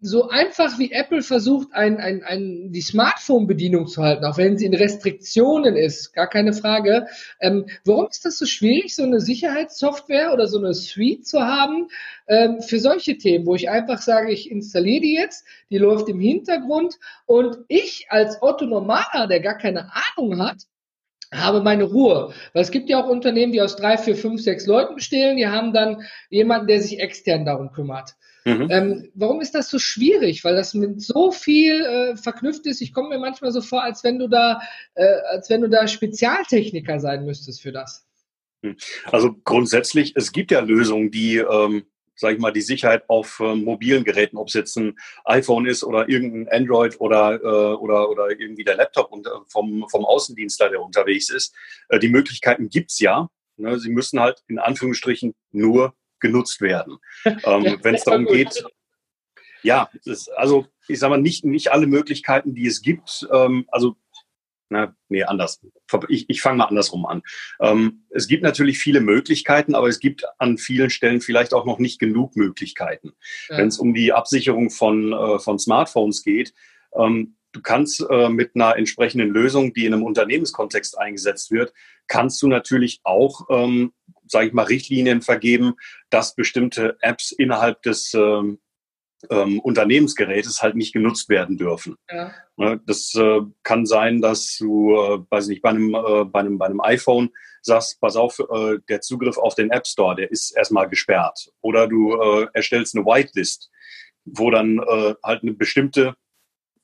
so 0.04 0.28
einfach 0.28 0.78
wie 0.78 0.92
Apple 0.92 1.22
versucht, 1.22 1.68
ein, 1.72 1.96
ein, 1.96 2.22
ein, 2.22 2.70
die 2.72 2.82
Smartphone-Bedienung 2.82 3.86
zu 3.86 4.02
halten, 4.02 4.26
auch 4.26 4.36
wenn 4.36 4.58
sie 4.58 4.66
in 4.66 4.74
Restriktionen 4.74 5.76
ist, 5.76 6.12
gar 6.12 6.28
keine 6.28 6.52
Frage. 6.52 7.06
Ähm, 7.40 7.66
warum 7.86 8.08
ist 8.08 8.26
das 8.26 8.36
so 8.36 8.44
schwierig, 8.44 8.94
so 8.94 9.02
eine 9.02 9.20
Sicherheitssoftware 9.20 10.34
oder 10.34 10.46
so 10.46 10.58
eine 10.58 10.74
Suite 10.74 11.26
zu 11.26 11.40
haben 11.40 11.88
ähm, 12.28 12.60
für 12.60 12.80
solche 12.80 13.16
Themen, 13.16 13.46
wo 13.46 13.54
ich 13.54 13.70
einfach 13.70 14.02
sage, 14.02 14.30
ich 14.30 14.50
installiere 14.50 15.00
die 15.00 15.14
jetzt, 15.14 15.46
die 15.70 15.78
läuft 15.78 16.10
im 16.10 16.20
Hintergrund 16.20 16.96
und 17.24 17.56
ich 17.68 18.06
als 18.10 18.42
Otto 18.42 18.66
Normaler, 18.66 19.26
der 19.26 19.40
gar 19.40 19.56
keine 19.56 19.90
Ahnung 20.16 20.38
hat, 20.38 20.66
habe 21.34 21.62
meine 21.62 21.84
Ruhe. 21.84 22.32
Weil 22.52 22.62
es 22.62 22.70
gibt 22.70 22.88
ja 22.88 23.02
auch 23.02 23.08
Unternehmen, 23.08 23.52
die 23.52 23.62
aus 23.62 23.76
drei, 23.76 23.98
vier, 23.98 24.16
fünf, 24.16 24.40
sechs 24.40 24.66
Leuten 24.66 24.94
bestehen, 24.94 25.36
die 25.36 25.46
haben 25.46 25.72
dann 25.72 26.02
jemanden, 26.30 26.66
der 26.66 26.80
sich 26.80 27.00
extern 27.00 27.44
darum 27.44 27.72
kümmert. 27.72 28.14
Mhm. 28.44 28.68
Ähm, 28.70 29.10
warum 29.14 29.40
ist 29.40 29.54
das 29.54 29.70
so 29.70 29.78
schwierig? 29.78 30.44
Weil 30.44 30.54
das 30.54 30.74
mit 30.74 31.00
so 31.00 31.30
viel 31.30 31.80
äh, 31.80 32.16
verknüpft 32.16 32.66
ist. 32.66 32.82
Ich 32.82 32.92
komme 32.92 33.08
mir 33.10 33.18
manchmal 33.18 33.52
so 33.52 33.62
vor, 33.62 33.82
als 33.82 34.04
wenn 34.04 34.18
du 34.18 34.28
da, 34.28 34.60
äh, 34.94 35.04
als 35.30 35.48
wenn 35.48 35.62
du 35.62 35.68
da 35.68 35.88
Spezialtechniker 35.88 37.00
sein 37.00 37.24
müsstest 37.24 37.62
für 37.62 37.72
das. 37.72 38.06
Also 39.10 39.34
grundsätzlich, 39.44 40.14
es 40.16 40.32
gibt 40.32 40.50
ja 40.50 40.60
Lösungen, 40.60 41.10
die 41.10 41.36
ähm, 41.36 41.84
sage 42.16 42.35
ich 42.35 42.40
mal, 42.40 42.53
die 42.53 42.61
Sicherheit 42.61 43.05
auf 43.09 43.40
äh, 43.40 43.55
mobilen 43.55 44.05
Geräten, 44.05 44.37
ob 44.37 44.48
es 44.48 44.55
jetzt 44.55 44.77
ein 44.77 44.98
iPhone 45.24 45.66
ist 45.66 45.85
oder 45.85 46.09
irgendein 46.09 46.48
Android 46.48 47.00
oder, 47.00 47.35
äh, 47.42 47.74
oder, 47.77 48.09
oder 48.09 48.31
irgendwie 48.31 48.64
der 48.64 48.77
Laptop 48.77 49.12
und, 49.12 49.27
äh, 49.27 49.31
vom, 49.48 49.87
vom 49.90 50.05
Außendienstler, 50.05 50.70
der 50.70 50.83
unterwegs 50.83 51.31
ist. 51.31 51.55
Äh, 51.88 51.98
die 51.98 52.09
Möglichkeiten 52.09 52.68
gibt's 52.68 53.00
ja. 53.00 53.29
Ne? 53.57 53.79
Sie 53.79 53.90
müssen 53.90 54.20
halt 54.20 54.42
in 54.48 54.59
Anführungsstrichen 54.59 55.35
nur 55.53 55.94
genutzt 56.20 56.61
werden. 56.61 56.98
Ähm, 57.44 57.79
Wenn 57.83 57.94
es 57.94 58.05
darum 58.05 58.27
geht, 58.27 58.64
ja, 59.62 59.90
das, 60.05 60.29
also 60.29 60.66
ich 60.88 60.98
sage 60.98 61.11
mal, 61.11 61.20
nicht, 61.20 61.44
nicht 61.44 61.72
alle 61.72 61.87
Möglichkeiten, 61.87 62.55
die 62.55 62.66
es 62.66 62.83
gibt, 62.83 63.27
ähm, 63.33 63.64
also 63.68 63.96
na, 64.68 64.96
nee, 65.09 65.22
anders. 65.22 65.61
Ich, 66.09 66.29
ich 66.29 66.40
fange 66.40 66.59
mal 66.59 66.64
andersrum 66.64 67.07
an. 67.07 67.22
Ähm, 67.61 68.05
es 68.11 68.27
gibt 68.27 68.42
natürlich 68.42 68.79
viele 68.79 69.00
Möglichkeiten, 69.00 69.74
aber 69.74 69.88
es 69.88 70.00
gibt 70.00 70.24
an 70.38 70.59
vielen 70.59 70.90
Stellen 70.90 71.20
vielleicht 71.20 71.55
auch 71.55 71.66
noch 71.66 71.79
nicht 71.79 71.98
genug 71.98 72.37
Möglichkeiten. 72.37 73.12
Ja. 73.48 73.59
Wenn 73.59 73.68
es 73.68 73.79
um 73.79 73.94
die 73.94 74.12
Absicherung 74.12 74.70
von, 74.70 75.12
äh, 75.12 75.38
von 75.38 75.59
Smartphones 75.59 76.22
geht, 76.22 76.55
ähm, 76.94 77.37
du 77.53 77.62
kannst 77.62 78.05
äh, 78.11 78.29
mit 78.29 78.53
einer 78.55 78.77
entsprechenden 78.77 79.31
Lösung, 79.31 79.72
die 79.74 79.87
in 79.87 79.94
einem 79.94 80.03
Unternehmenskontext 80.03 80.98
eingesetzt 80.98 81.50
wird, 81.50 81.72
kannst 82.07 82.42
du 82.42 82.48
natürlich 82.48 83.00
auch, 83.05 83.46
ähm, 83.50 83.92
sage 84.27 84.48
ich 84.48 84.53
mal, 84.53 84.64
Richtlinien 84.64 85.22
vergeben, 85.22 85.74
dass 86.11 86.35
bestimmte 86.35 86.96
Apps 87.00 87.33
innerhalb 87.33 87.83
des 87.83 88.12
ähm, 88.14 88.59
ähm, 89.30 89.60
Unternehmensgerätes 89.60 90.62
halt 90.62 90.76
nicht 90.76 90.92
genutzt 90.92 91.28
werden 91.28 91.56
dürfen. 91.56 91.96
Ja. 92.10 92.32
Ne, 92.56 92.80
das 92.87 93.14
äh, 93.14 93.40
kann 93.62 93.87
sein, 93.87 94.20
dass 94.20 94.56
du, 94.58 94.94
äh, 94.94 95.18
weiß 95.28 95.48
nicht, 95.48 95.62
bei 95.62 95.70
einem, 95.70 95.94
äh, 95.94 96.24
bei 96.24 96.40
einem, 96.40 96.58
bei 96.58 96.66
einem 96.66 96.80
iPhone 96.80 97.30
sagst, 97.62 98.00
pass 98.00 98.16
auf, 98.16 98.38
äh, 98.38 98.78
der 98.88 99.00
Zugriff 99.00 99.38
auf 99.38 99.54
den 99.54 99.70
App 99.70 99.87
Store, 99.87 100.14
der 100.14 100.30
ist 100.30 100.56
erstmal 100.56 100.88
gesperrt. 100.88 101.52
Oder 101.60 101.88
du 101.88 102.14
äh, 102.14 102.46
erstellst 102.52 102.94
eine 102.94 103.04
Whitelist, 103.04 103.70
wo 104.24 104.50
dann 104.50 104.78
äh, 104.78 105.14
halt 105.22 105.42
eine 105.42 105.52
bestimmte 105.52 106.14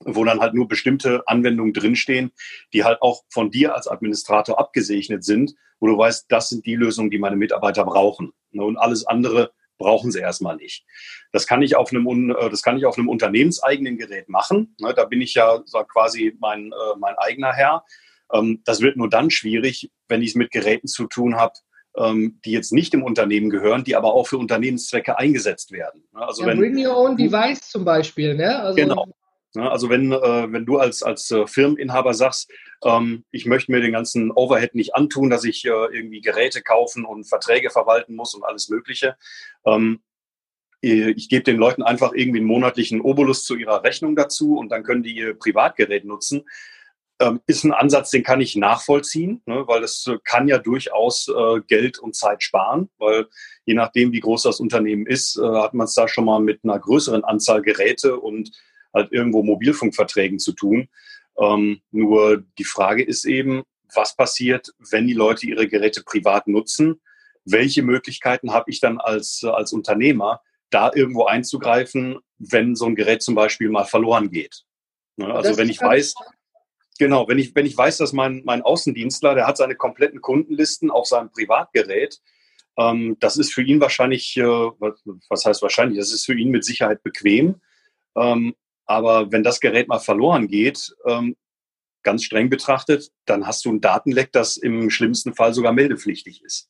wo 0.05 0.25
dann 0.25 0.41
halt 0.41 0.55
nur 0.55 0.67
bestimmte 0.67 1.23
Anwendungen 1.27 1.75
drinstehen, 1.75 2.33
die 2.73 2.85
halt 2.85 3.03
auch 3.03 3.23
von 3.29 3.51
dir 3.51 3.75
als 3.75 3.87
Administrator 3.87 4.59
abgesegnet 4.59 5.25
sind, 5.25 5.55
wo 5.79 5.89
du 5.89 5.99
weißt, 5.99 6.27
das 6.29 6.49
sind 6.49 6.65
die 6.67 6.75
Lösungen, 6.75 7.11
die 7.11 7.19
meine 7.19 7.37
Mitarbeiter 7.37 7.85
brauchen. 7.85 8.33
Ne, 8.53 8.65
und 8.65 8.77
alles 8.77 9.07
andere 9.07 9.53
brauchen 9.81 10.13
sie 10.13 10.21
erstmal 10.21 10.57
nicht. 10.57 10.85
Das 11.33 11.49
kann 11.49 11.63
ich 11.63 11.75
auf 11.75 11.91
einem, 11.91 12.31
äh, 12.31 12.51
das 12.51 12.63
kann 12.63 12.77
ich 12.77 12.87
auf 12.87 12.97
einem 12.97 13.09
unternehmenseigenen 13.09 13.99
Gerät 13.99 14.29
machen. 14.29 14.77
Ne, 14.79 14.95
da 14.95 15.05
bin 15.07 15.21
ich 15.21 15.35
ja 15.35 15.61
quasi 15.93 16.37
mein, 16.39 16.71
äh, 16.71 16.99
mein 16.99 17.17
eigener 17.17 17.53
Herr. 17.53 17.85
Ähm, 18.33 18.63
das 18.65 18.81
wird 18.81 18.97
nur 18.97 19.11
dann 19.11 19.31
schwierig, 19.31 19.91
wenn 20.07 20.23
ich 20.23 20.31
es 20.31 20.35
mit 20.37 20.53
Geräten 20.53 20.87
zu 20.87 21.07
tun 21.07 21.37
habe, 21.37 21.55
ähm, 21.97 22.39
die 22.45 22.53
jetzt 22.53 22.73
nicht 22.73 22.95
im 22.95 23.03
Unternehmen 23.03 23.51
gehören, 23.51 23.83
die 23.83 23.97
aber 23.97 24.15
auch 24.15 24.29
für 24.29 24.39
Unternehmenszwecke 24.39 25.19
eingesetzt 25.19 25.73
werden. 25.73 26.05
Ne, 26.13 26.23
also 26.23 26.43
ja, 26.43 26.49
wenn, 26.49 26.59
Bring 26.59 26.87
Your 26.87 26.97
Own 26.97 27.17
Device 27.17 27.63
zum 27.69 27.85
Beispiel. 27.85 28.37
Ne? 28.37 28.57
Also 28.61 28.77
genau. 28.77 29.09
Also 29.55 29.89
wenn, 29.89 30.13
äh, 30.13 30.53
wenn 30.53 30.65
du 30.65 30.79
als, 30.79 31.03
als 31.03 31.35
Firmeninhaber 31.47 32.15
sagst, 32.15 32.51
ähm, 32.85 33.25
ich 33.31 33.47
möchte 33.47 33.73
mir 33.73 33.81
den 33.81 33.93
ganzen 33.93 34.31
Overhead 34.31 34.75
nicht 34.75 34.95
antun, 34.95 35.31
dass 35.31 35.45
ich 35.45 35.65
äh, 35.65 35.69
irgendwie 35.69 36.21
Geräte 36.21 36.63
kaufen 36.63 37.05
und 37.05 37.29
Verträge 37.29 37.71
verwalten 37.71 38.15
muss 38.15 38.35
und 38.35 38.45
alles 38.45 38.69
Mögliche. 38.69 39.17
Ähm, 39.65 40.01
ich 40.83 41.29
gebe 41.29 41.43
den 41.43 41.59
Leuten 41.59 41.83
einfach 41.83 42.13
irgendwie 42.15 42.39
einen 42.39 42.47
monatlichen 42.47 43.03
Obolus 43.03 43.45
zu 43.45 43.55
ihrer 43.55 43.85
Rechnung 43.85 44.17
dazu 44.17 44.57
und 44.57 44.71
dann 44.71 44.83
können 44.83 45.03
die 45.03 45.15
ihr 45.15 45.35
Privatgerät 45.35 46.07
nutzen. 46.07 46.45
Ähm, 47.21 47.41
ist 47.47 47.65
ein 47.65 47.75
Ansatz, 47.75 48.11
den 48.11 48.23
kann 48.23 48.41
ich 48.41 48.57
nachvollziehen, 48.57 49.43
ne, 49.45 49.65
weil 49.67 49.85
äh, 49.85 50.19
kann 50.25 50.49
ja 50.49 50.57
durchaus 50.57 51.29
äh, 51.29 51.61
Geld 51.69 51.99
und 51.99 52.17
Zeit 52.17 52.43
sparen, 52.43 52.89
weil 52.97 53.27
je 53.67 53.75
nachdem, 53.75 54.13
wie 54.13 54.21
groß 54.21 54.45
das 54.45 54.59
Unternehmen 54.59 55.07
ist, 55.07 55.37
äh, 55.37 55.47
hat 55.47 55.75
man 55.75 55.85
es 55.85 55.93
da 55.93 56.09
schon 56.09 56.25
mal 56.25 56.41
mit 56.41 56.65
einer 56.65 56.79
größeren 56.79 57.25
Anzahl 57.25 57.61
Geräte 57.61 58.19
und 58.19 58.51
halt 58.93 59.13
irgendwo 59.13 59.43
Mobilfunkverträgen 59.43 60.39
zu 60.39 60.53
tun. 60.53 60.89
Ähm, 61.39 61.81
nur 61.91 62.45
die 62.59 62.65
Frage 62.65 63.03
ist 63.03 63.25
eben, 63.25 63.63
was 63.95 64.15
passiert, 64.15 64.73
wenn 64.91 65.07
die 65.07 65.15
Leute 65.15 65.47
ihre 65.47 65.69
Geräte 65.69 66.03
privat 66.03 66.47
nutzen? 66.47 67.01
Welche 67.45 67.83
Möglichkeiten 67.83 68.53
habe 68.53 68.71
ich 68.71 68.81
dann 68.81 68.99
als, 68.99 69.43
als 69.45 69.73
Unternehmer, 69.73 70.41
da 70.71 70.91
irgendwo 70.95 71.25
einzugreifen, 71.25 72.19
wenn 72.39 72.77
so 72.77 72.87
ein 72.87 72.95
Gerät 72.95 73.23
zum 73.23 73.35
Beispiel 73.35 73.71
mal 73.71 73.85
verloren 73.85 74.31
geht? 74.31 74.65
Ne? 75.17 75.33
Also 75.33 75.57
wenn 75.57 75.69
ich 75.69 75.81
weiß, 75.81 76.15
genau, 76.99 77.27
wenn 77.29 77.39
ich, 77.39 77.55
wenn 77.55 77.67
ich 77.67 77.77
weiß, 77.77 77.99
dass 77.99 78.13
mein, 78.13 78.43
mein 78.45 78.63
Außendienstler, 78.63 79.35
der 79.35 79.47
hat 79.47 79.57
seine 79.57 79.75
kompletten 79.75 80.21
Kundenlisten 80.21 80.91
auf 80.91 81.07
seinem 81.07 81.31
Privatgerät, 81.31 82.21
ähm, 82.77 83.17
das 83.21 83.37
ist 83.37 83.53
für 83.53 83.63
ihn 83.63 83.81
wahrscheinlich, 83.81 84.37
äh, 84.37 84.43
was 84.45 85.45
heißt 85.45 85.63
wahrscheinlich, 85.63 85.99
das 85.99 86.13
ist 86.13 86.27
für 86.27 86.35
ihn 86.35 86.51
mit 86.51 86.65
Sicherheit 86.65 87.03
bequem. 87.03 87.61
Ähm, 88.17 88.55
aber 88.91 89.31
wenn 89.31 89.45
das 89.45 89.61
Gerät 89.61 89.87
mal 89.87 90.01
verloren 90.01 90.49
geht, 90.49 90.93
ähm, 91.07 91.37
ganz 92.03 92.25
streng 92.25 92.51
betrachtet, 92.51 93.13
dann 93.25 93.47
hast 93.47 93.65
du 93.65 93.71
ein 93.71 93.81
Datenleck, 93.81 94.33
das 94.33 94.57
im 94.57 94.91
schlimmsten 94.91 95.33
Fall 95.33 95.55
sogar 95.55 95.73
meldepflichtig 95.73 96.43
ist. 96.43 96.69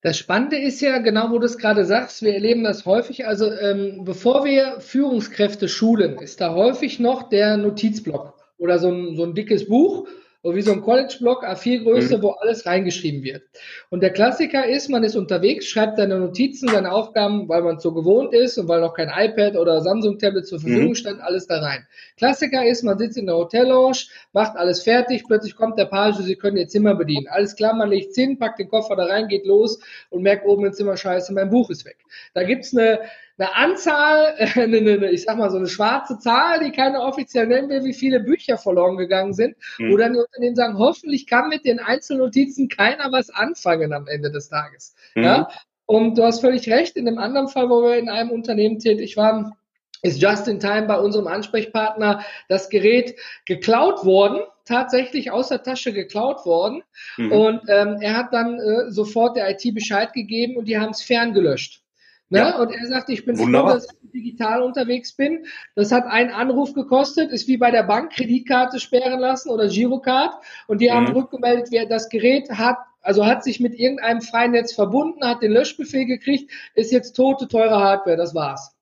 Das 0.00 0.16
Spannende 0.16 0.56
ist 0.56 0.80
ja, 0.80 0.96
genau 0.98 1.30
wo 1.30 1.38
du 1.38 1.44
es 1.44 1.58
gerade 1.58 1.84
sagst, 1.84 2.22
wir 2.22 2.32
erleben 2.32 2.64
das 2.64 2.86
häufig. 2.86 3.26
Also 3.26 3.52
ähm, 3.52 4.04
bevor 4.04 4.46
wir 4.46 4.80
Führungskräfte 4.80 5.68
schulen, 5.68 6.18
ist 6.18 6.40
da 6.40 6.54
häufig 6.54 6.98
noch 6.98 7.28
der 7.28 7.58
Notizblock 7.58 8.34
oder 8.56 8.78
so 8.78 8.90
ein, 8.90 9.14
so 9.14 9.24
ein 9.24 9.34
dickes 9.34 9.68
Buch, 9.68 10.08
wie 10.44 10.62
so 10.62 10.72
ein 10.72 10.82
College-Block 10.82 11.44
A4-Größe, 11.44 12.18
mhm. 12.18 12.22
wo 12.22 12.30
alles 12.30 12.64
reingeschrieben 12.64 13.24
wird. 13.24 13.42
Und 13.90 14.02
der 14.02 14.10
Klassiker 14.10 14.66
ist, 14.66 14.88
man 14.88 15.02
ist 15.02 15.16
unterwegs, 15.16 15.66
schreibt 15.66 15.96
seine 15.96 16.18
Notizen, 16.18 16.68
seine 16.68 16.92
Aufgaben, 16.92 17.48
weil 17.48 17.62
man 17.62 17.76
es 17.76 17.82
so 17.82 17.92
gewohnt 17.92 18.32
ist 18.32 18.56
und 18.56 18.68
weil 18.68 18.80
noch 18.80 18.94
kein 18.94 19.08
iPad 19.08 19.56
oder 19.56 19.80
Samsung-Tablet 19.80 20.46
zur 20.46 20.60
Verfügung 20.60 20.90
mhm. 20.90 20.94
stand, 20.94 21.20
alles 21.20 21.46
da 21.46 21.60
rein. 21.60 21.86
Klassiker 22.16 22.64
ist, 22.64 22.84
man 22.84 22.98
sitzt 22.98 23.18
in 23.18 23.26
der 23.26 23.36
Hotellounge, 23.36 23.98
macht 24.32 24.56
alles 24.56 24.82
fertig, 24.82 25.24
plötzlich 25.26 25.56
kommt 25.56 25.78
der 25.78 25.86
Page, 25.86 26.16
Sie 26.16 26.36
können 26.36 26.56
Ihr 26.56 26.68
Zimmer 26.68 26.94
bedienen. 26.94 27.26
Alles 27.28 27.56
klar, 27.56 27.74
man 27.74 27.90
legt 27.90 28.14
hin, 28.14 28.38
packt 28.38 28.60
den 28.60 28.68
Koffer 28.68 28.94
da 28.94 29.06
rein, 29.06 29.28
geht 29.28 29.44
los 29.44 29.80
und 30.10 30.22
merkt 30.22 30.46
oben 30.46 30.66
im 30.66 30.72
Zimmer, 30.72 30.96
scheiße, 30.96 31.32
mein 31.32 31.50
Buch 31.50 31.70
ist 31.70 31.84
weg. 31.84 31.98
Da 32.34 32.44
gibt's 32.44 32.76
eine 32.76 33.00
eine 33.38 33.54
Anzahl, 33.54 34.34
äh, 34.38 34.60
eine, 34.60 34.78
eine, 34.78 35.10
ich 35.10 35.22
sag 35.22 35.38
mal 35.38 35.50
so 35.50 35.56
eine 35.56 35.68
schwarze 35.68 36.18
Zahl, 36.18 36.64
die 36.64 36.72
keiner 36.72 37.02
offiziell 37.02 37.46
nennen 37.46 37.68
will, 37.68 37.84
wie 37.84 37.94
viele 37.94 38.20
Bücher 38.20 38.58
verloren 38.58 38.96
gegangen 38.96 39.32
sind, 39.32 39.56
mhm. 39.78 39.92
wo 39.92 39.96
dann 39.96 40.12
die 40.12 40.20
Unternehmen 40.20 40.56
sagen, 40.56 40.78
hoffentlich 40.78 41.26
kann 41.26 41.48
mit 41.48 41.64
den 41.64 41.78
Einzelnotizen 41.78 42.68
keiner 42.68 43.10
was 43.12 43.30
anfangen 43.30 43.92
am 43.92 44.06
Ende 44.06 44.30
des 44.30 44.48
Tages. 44.48 44.94
Mhm. 45.14 45.22
Ja? 45.22 45.48
Und 45.86 46.18
du 46.18 46.24
hast 46.24 46.40
völlig 46.40 46.68
recht, 46.68 46.96
in 46.96 47.06
dem 47.06 47.18
anderen 47.18 47.48
Fall, 47.48 47.70
wo 47.70 47.82
wir 47.82 47.96
in 47.96 48.10
einem 48.10 48.30
Unternehmen 48.30 48.78
tätig 48.78 49.16
waren, 49.16 49.54
ist 50.02 50.20
just 50.20 50.46
in 50.46 50.60
time 50.60 50.86
bei 50.86 50.98
unserem 50.98 51.26
Ansprechpartner 51.26 52.24
das 52.48 52.68
Gerät 52.68 53.16
geklaut 53.46 54.04
worden, 54.04 54.42
tatsächlich 54.64 55.30
aus 55.30 55.48
der 55.48 55.62
Tasche 55.62 55.92
geklaut 55.92 56.44
worden. 56.44 56.82
Mhm. 57.16 57.32
Und 57.32 57.60
ähm, 57.68 57.96
er 58.00 58.16
hat 58.16 58.32
dann 58.32 58.60
äh, 58.60 58.90
sofort 58.90 59.36
der 59.36 59.50
IT 59.50 59.74
Bescheid 59.74 60.12
gegeben 60.12 60.56
und 60.56 60.66
die 60.66 60.78
haben 60.78 60.90
es 60.90 61.02
ferngelöscht. 61.02 61.82
Ne? 62.30 62.40
Ja. 62.40 62.58
Und 62.58 62.70
er 62.70 62.86
sagt, 62.86 63.08
ich 63.08 63.24
bin 63.24 63.38
Wunderbar. 63.38 63.70
froh, 63.70 63.76
dass 63.76 63.88
ich 64.02 64.10
digital 64.10 64.62
unterwegs 64.62 65.12
bin. 65.12 65.46
Das 65.74 65.92
hat 65.92 66.04
einen 66.04 66.30
Anruf 66.30 66.74
gekostet, 66.74 67.30
ist 67.30 67.48
wie 67.48 67.56
bei 67.56 67.70
der 67.70 67.84
Bank, 67.84 68.12
Kreditkarte 68.12 68.80
sperren 68.80 69.20
lassen 69.20 69.50
oder 69.50 69.68
Girocard. 69.68 70.34
Und 70.66 70.80
die 70.80 70.88
mhm. 70.88 70.94
haben 70.94 71.12
rückgemeldet, 71.12 71.68
wer 71.70 71.86
das 71.86 72.08
Gerät 72.08 72.50
hat, 72.50 72.78
also 73.00 73.24
hat 73.24 73.44
sich 73.44 73.60
mit 73.60 73.74
irgendeinem 73.74 74.20
Freinetz 74.20 74.74
verbunden, 74.74 75.24
hat 75.24 75.42
den 75.42 75.52
Löschbefehl 75.52 76.04
gekriegt, 76.04 76.50
ist 76.74 76.92
jetzt 76.92 77.14
tote, 77.14 77.48
teure 77.48 77.78
Hardware, 77.78 78.16
das 78.16 78.34
war's. 78.34 78.74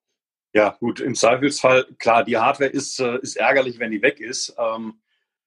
Ja, 0.52 0.76
gut, 0.80 1.00
im 1.00 1.14
Zweifelsfall, 1.14 1.86
klar, 1.98 2.24
die 2.24 2.38
Hardware 2.38 2.70
ist, 2.70 2.98
äh, 2.98 3.18
ist 3.20 3.36
ärgerlich, 3.36 3.78
wenn 3.78 3.90
die 3.90 4.02
weg 4.02 4.20
ist. 4.20 4.56
Ähm, 4.58 4.94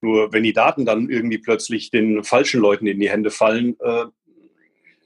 nur 0.02 0.32
wenn 0.32 0.44
die 0.44 0.54
Daten 0.54 0.86
dann 0.86 1.10
irgendwie 1.10 1.40
plötzlich 1.40 1.92
den 1.92 2.24
falschen 2.24 2.62
Leuten 2.62 2.88
in 2.88 3.00
die 3.00 3.10
Hände 3.10 3.32
fallen, 3.32 3.76
äh, 3.82 4.06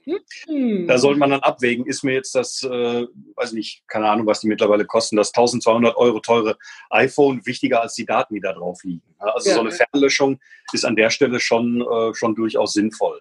hm. 0.06 0.86
Da 0.86 0.98
sollte 0.98 1.18
man 1.18 1.30
dann 1.30 1.40
abwägen, 1.40 1.86
ist 1.86 2.04
mir 2.04 2.12
jetzt 2.12 2.34
das, 2.34 2.62
äh, 2.62 3.06
weiß 3.36 3.52
nicht, 3.52 3.86
keine 3.88 4.08
Ahnung, 4.08 4.26
was 4.26 4.40
die 4.40 4.48
mittlerweile 4.48 4.84
kosten, 4.84 5.16
das 5.16 5.32
1200 5.32 5.96
Euro 5.96 6.20
teure 6.20 6.56
iPhone 6.90 7.44
wichtiger 7.46 7.80
als 7.80 7.94
die 7.94 8.04
Daten, 8.04 8.34
die 8.34 8.40
da 8.40 8.52
drauf 8.52 8.84
liegen. 8.84 9.02
Also 9.18 9.48
ja, 9.48 9.54
so 9.54 9.60
eine 9.60 9.70
Fernlöschung 9.70 10.40
ist 10.72 10.84
an 10.84 10.96
der 10.96 11.10
Stelle 11.10 11.40
schon, 11.40 11.80
äh, 11.80 12.14
schon 12.14 12.34
durchaus 12.34 12.74
sinnvoll. 12.74 13.20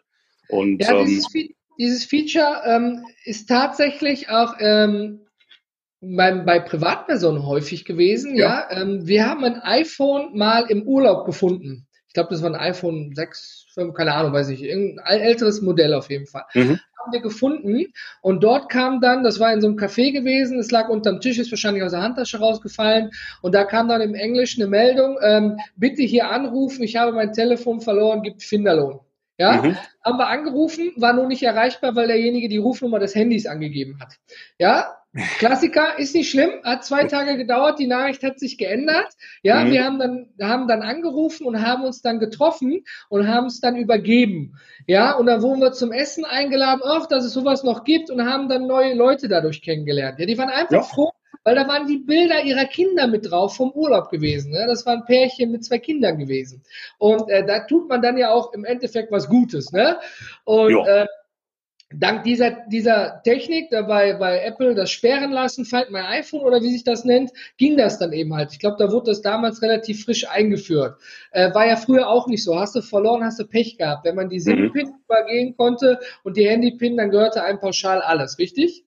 Und, 0.50 0.82
ja, 0.82 1.04
dieses, 1.04 1.34
ähm, 1.34 1.56
dieses, 1.80 2.06
Feature 2.06 2.62
ähm, 2.66 3.06
ist 3.24 3.48
tatsächlich 3.48 4.30
auch 4.30 4.56
ähm, 4.60 5.22
bei, 6.02 6.32
bei 6.32 6.60
Privatpersonen 6.60 7.46
häufig 7.46 7.86
gewesen. 7.86 8.36
Ja, 8.36 8.68
ja? 8.70 8.82
Ähm, 8.82 9.08
wir 9.08 9.26
haben 9.28 9.44
ein 9.46 9.62
iPhone 9.62 10.38
mal 10.38 10.70
im 10.70 10.84
Urlaub 10.84 11.26
gefunden. 11.26 11.88
Ich 12.14 12.16
glaube, 12.16 12.30
das 12.30 12.44
war 12.44 12.52
ein 12.52 12.56
iPhone 12.56 13.16
6, 13.16 13.66
5, 13.74 13.96
keine 13.96 14.14
Ahnung, 14.14 14.34
weiß 14.34 14.50
ich, 14.50 14.62
irgendein 14.62 15.20
älteres 15.20 15.64
Modell 15.64 15.96
auf 15.96 16.12
jeden 16.12 16.28
Fall. 16.28 16.44
Mhm. 16.54 16.80
Haben 17.00 17.12
wir 17.12 17.22
gefunden 17.22 17.92
und 18.22 18.44
dort 18.44 18.70
kam 18.70 19.02
dann, 19.02 19.24
das 19.24 19.40
war 19.40 19.52
in 19.52 19.62
so 19.62 19.68
einem 19.68 19.78
Café 19.78 20.12
gewesen, 20.12 20.60
es 20.60 20.70
lag 20.70 20.90
unterm 20.90 21.22
Tisch, 21.22 21.40
ist 21.40 21.50
wahrscheinlich 21.50 21.82
aus 21.82 21.90
der 21.90 22.04
Handtasche 22.04 22.38
rausgefallen 22.38 23.10
und 23.42 23.56
da 23.56 23.64
kam 23.64 23.88
dann 23.88 24.02
im 24.02 24.14
Englischen 24.14 24.62
eine 24.62 24.70
Meldung, 24.70 25.18
ähm, 25.24 25.58
bitte 25.76 26.04
hier 26.04 26.30
anrufen, 26.30 26.84
ich 26.84 26.98
habe 26.98 27.14
mein 27.14 27.34
Telefon 27.34 27.82
verloren, 27.82 28.22
gibt 28.22 28.44
Finderlohn. 28.44 29.00
Ja, 29.40 29.64
mhm. 29.64 29.76
haben 30.06 30.20
wir 30.20 30.28
angerufen, 30.28 30.92
war 30.98 31.14
nur 31.14 31.26
nicht 31.26 31.42
erreichbar, 31.42 31.96
weil 31.96 32.06
derjenige 32.06 32.48
die 32.48 32.58
Rufnummer 32.58 33.00
des 33.00 33.16
Handys 33.16 33.48
angegeben 33.48 34.00
hat. 34.00 34.20
Ja, 34.60 35.03
Klassiker 35.38 36.00
ist 36.00 36.16
nicht 36.16 36.32
schlimm, 36.32 36.50
hat 36.64 36.84
zwei 36.84 37.04
Tage 37.04 37.38
gedauert, 37.38 37.78
die 37.78 37.86
Nachricht 37.86 38.24
hat 38.24 38.40
sich 38.40 38.58
geändert. 38.58 39.14
Ja, 39.44 39.64
mhm. 39.64 39.72
wir 39.72 39.84
haben 39.84 40.00
dann, 40.00 40.30
haben 40.42 40.68
dann 40.68 40.82
angerufen 40.82 41.46
und 41.46 41.62
haben 41.62 41.84
uns 41.84 42.02
dann 42.02 42.20
getroffen 42.20 42.84
und 43.10 43.28
haben 43.28 43.46
es 43.46 43.60
dann 43.60 43.76
übergeben. 43.76 44.56
Ja, 44.88 45.12
und 45.14 45.28
dann 45.28 45.44
wurden 45.44 45.62
wir 45.62 45.72
zum 45.72 45.92
Essen 45.92 46.26
eingeladen, 46.26 46.82
ach, 46.84 47.06
dass 47.08 47.26
es 47.26 47.34
sowas 47.34 47.64
noch 47.64 47.84
gibt 47.84 48.10
und 48.10 48.26
haben 48.26 48.50
dann 48.50 48.66
neue 48.66 48.96
Leute 48.96 49.28
dadurch 49.28 49.62
kennengelernt. 49.62 50.20
Ja, 50.20 50.26
die 50.26 50.38
waren 50.38 50.50
einfach 50.50 50.72
ja. 50.72 50.82
froh, 50.82 51.12
weil 51.44 51.56
da 51.56 51.68
waren 51.68 51.88
die 51.88 51.98
Bilder 51.98 52.44
ihrer 52.44 52.66
Kinder 52.66 53.08
mit 53.08 53.30
drauf 53.30 53.56
vom 53.56 53.72
Urlaub 53.72 54.10
gewesen. 54.10 54.52
Ne? 54.52 54.66
Das 54.68 54.86
waren 54.86 55.06
Pärchen 55.06 55.52
mit 55.52 55.64
zwei 55.64 55.78
Kindern 55.78 56.18
gewesen. 56.18 56.64
Und 56.98 57.30
äh, 57.30 57.46
da 57.46 57.66
tut 57.68 57.88
man 57.88 58.02
dann 58.02 58.18
ja 58.18 58.32
auch 58.32 58.54
im 58.54 58.66
Endeffekt 58.66 59.12
was 59.12 59.30
Gutes. 59.30 59.72
Ne? 59.72 59.98
Und 60.46 60.88
äh, 60.88 61.06
dank 61.98 62.24
dieser, 62.24 62.52
dieser 62.68 63.22
Technik 63.24 63.70
dabei 63.70 64.14
bei 64.14 64.40
Apple 64.40 64.76
das 64.76 64.92
sperren 64.92 65.32
lassen, 65.32 65.66
Find 65.66 65.92
My 65.92 66.00
iPhone 66.00 66.42
oder 66.42 66.62
wie 66.62 66.72
sich 66.72 66.84
das 66.84 67.06
nennt, 67.06 67.32
ging 67.58 67.78
das 67.78 68.00
dann 68.00 68.14
eben 68.14 68.34
halt. 68.34 68.52
Ich 68.52 68.60
glaube, 68.60 68.78
da 68.80 68.92
wurde 68.92 69.12
das 69.12 69.22
damals 69.22 69.62
relativ 69.62 70.06
frisch 70.06 70.28
eingeführt. 70.28 71.00
Äh, 71.32 71.54
war 71.54 71.68
ja 71.68 71.76
früher 71.76 72.08
auch 72.08 72.28
nicht 72.28 72.44
so. 72.44 72.60
Hast 72.60 72.76
du 72.76 72.82
verloren, 72.82 73.24
hast 73.24 73.40
du 73.40 73.46
Pech 73.46 73.78
gehabt. 73.78 74.06
Wenn 74.06 74.16
man 74.16 74.30
die 74.30 74.40
SIM-Pin 74.40 74.88
mhm. 74.88 74.96
übergehen 75.06 75.56
konnte 75.56 76.00
und 76.24 76.38
die 76.38 76.48
Handy-Pin, 76.48 76.98
dann 76.98 77.12
gehörte 77.12 77.44
einem 77.44 77.60
pauschal 77.60 78.02
alles, 78.02 78.40
richtig? 78.40 78.86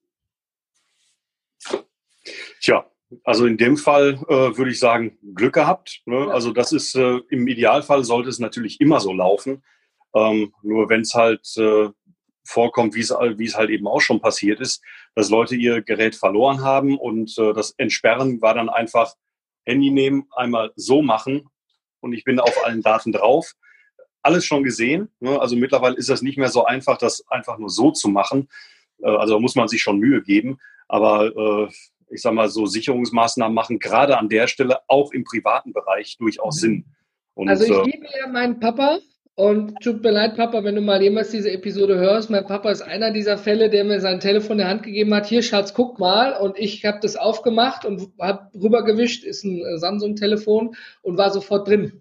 Tja, 2.61 2.87
also 3.25 3.47
in 3.47 3.57
dem 3.57 3.77
Fall 3.77 4.19
äh, 4.29 4.57
würde 4.57 4.71
ich 4.71 4.79
sagen, 4.79 5.19
Glück 5.35 5.55
gehabt. 5.55 6.03
Ne? 6.07 6.17
Ja. 6.17 6.29
Also 6.29 6.53
das 6.53 6.73
ist 6.73 6.97
äh, 6.97 7.21
im 7.31 7.47
Idealfall 7.47 8.05
sollte 8.05 8.29
es 8.29 8.39
natürlich 8.39 8.81
immer 8.81 9.01
so 9.01 9.13
laufen. 9.13 9.63
Ähm, 10.15 10.53
nur 10.63 10.89
wenn 10.89 11.03
es 11.03 11.15
halt 11.15 11.47
äh, 11.57 11.89
vorkommt, 12.47 12.95
wie 12.95 13.01
es, 13.01 13.11
wie 13.11 13.45
es 13.45 13.57
halt 13.57 13.71
eben 13.71 13.87
auch 13.87 14.01
schon 14.01 14.21
passiert 14.21 14.61
ist, 14.61 14.83
dass 15.15 15.31
Leute 15.31 15.57
ihr 15.57 15.83
Gerät 15.83 16.15
verloren 16.15 16.63
haben 16.63 16.99
und 16.99 17.37
äh, 17.39 17.53
das 17.53 17.73
Entsperren 17.77 18.41
war 18.41 18.55
dann 18.55 18.69
einfach 18.69 19.15
Handy 19.65 19.91
nehmen, 19.91 20.29
einmal 20.35 20.73
so 20.77 21.03
machen 21.03 21.49
und 22.01 22.13
ich 22.13 22.25
bin 22.25 22.41
auf 22.41 22.65
allen 22.65 22.83
Daten 22.83 23.13
drauf. 23.13 23.53
Alles 24.23 24.45
schon 24.45 24.63
gesehen. 24.63 25.09
Ne? 25.21 25.41
Also 25.41 25.57
mittlerweile 25.57 25.97
ist 25.97 26.09
das 26.09 26.23
nicht 26.23 26.39
mehr 26.39 26.49
so 26.49 26.65
einfach, 26.65 26.99
das 26.99 27.25
einfach 27.29 27.59
nur 27.59 27.71
so 27.71 27.91
zu 27.91 28.09
machen. 28.09 28.49
Äh, 29.03 29.09
also 29.09 29.39
muss 29.41 29.55
man 29.55 29.69
sich 29.69 29.83
schon 29.83 29.99
Mühe 29.99 30.23
geben. 30.23 30.59
Aber 30.89 31.27
äh, 31.37 31.73
ich 32.11 32.23
sag 32.23 32.33
mal 32.33 32.49
so 32.49 32.67
Sicherungsmaßnahmen 32.67 33.55
machen 33.55 33.79
gerade 33.79 34.19
an 34.19 34.29
der 34.29 34.47
Stelle 34.47 34.81
auch 34.89 35.13
im 35.13 35.25
privaten 35.25 35.73
Bereich 35.73 36.17
durchaus 36.19 36.57
Sinn. 36.57 36.87
Und, 37.35 37.49
also 37.49 37.65
ich 37.65 37.71
äh, 37.71 37.97
liebe 37.97 38.07
ja 38.19 38.29
meinen 38.29 38.61
Papa 38.61 39.01
und 39.37 39.83
tut 39.83 40.03
mir 40.03 40.13
leid, 40.13 40.35
Papa, 40.35 40.65
wenn 40.65 40.77
du 40.77 40.81
mal 40.81 41.03
jemals 41.03 41.31
diese 41.31 41.51
Episode 41.51 41.99
hörst. 41.99 42.31
Mein 42.31 42.47
Papa 42.47 42.71
ist 42.71 42.81
einer 42.81 43.11
dieser 43.11 43.37
Fälle, 43.37 43.69
der 43.69 43.85
mir 43.85 44.01
sein 44.01 44.19
Telefon 44.19 44.53
in 44.53 44.59
der 44.59 44.69
Hand 44.69 44.83
gegeben 44.83 45.15
hat. 45.15 45.27
Hier, 45.27 45.43
Schatz, 45.43 45.75
guck 45.75 45.99
mal. 45.99 46.33
Und 46.41 46.59
ich 46.59 46.87
habe 46.87 47.01
das 47.03 47.17
aufgemacht 47.17 47.85
und 47.85 48.09
habe 48.19 48.49
rübergewischt, 48.59 49.25
ist 49.25 49.45
ein 49.45 49.61
äh, 49.61 49.77
Samsung-Telefon 49.77 50.75
und 51.03 51.19
war 51.19 51.31
sofort 51.31 51.69
drin. 51.69 52.01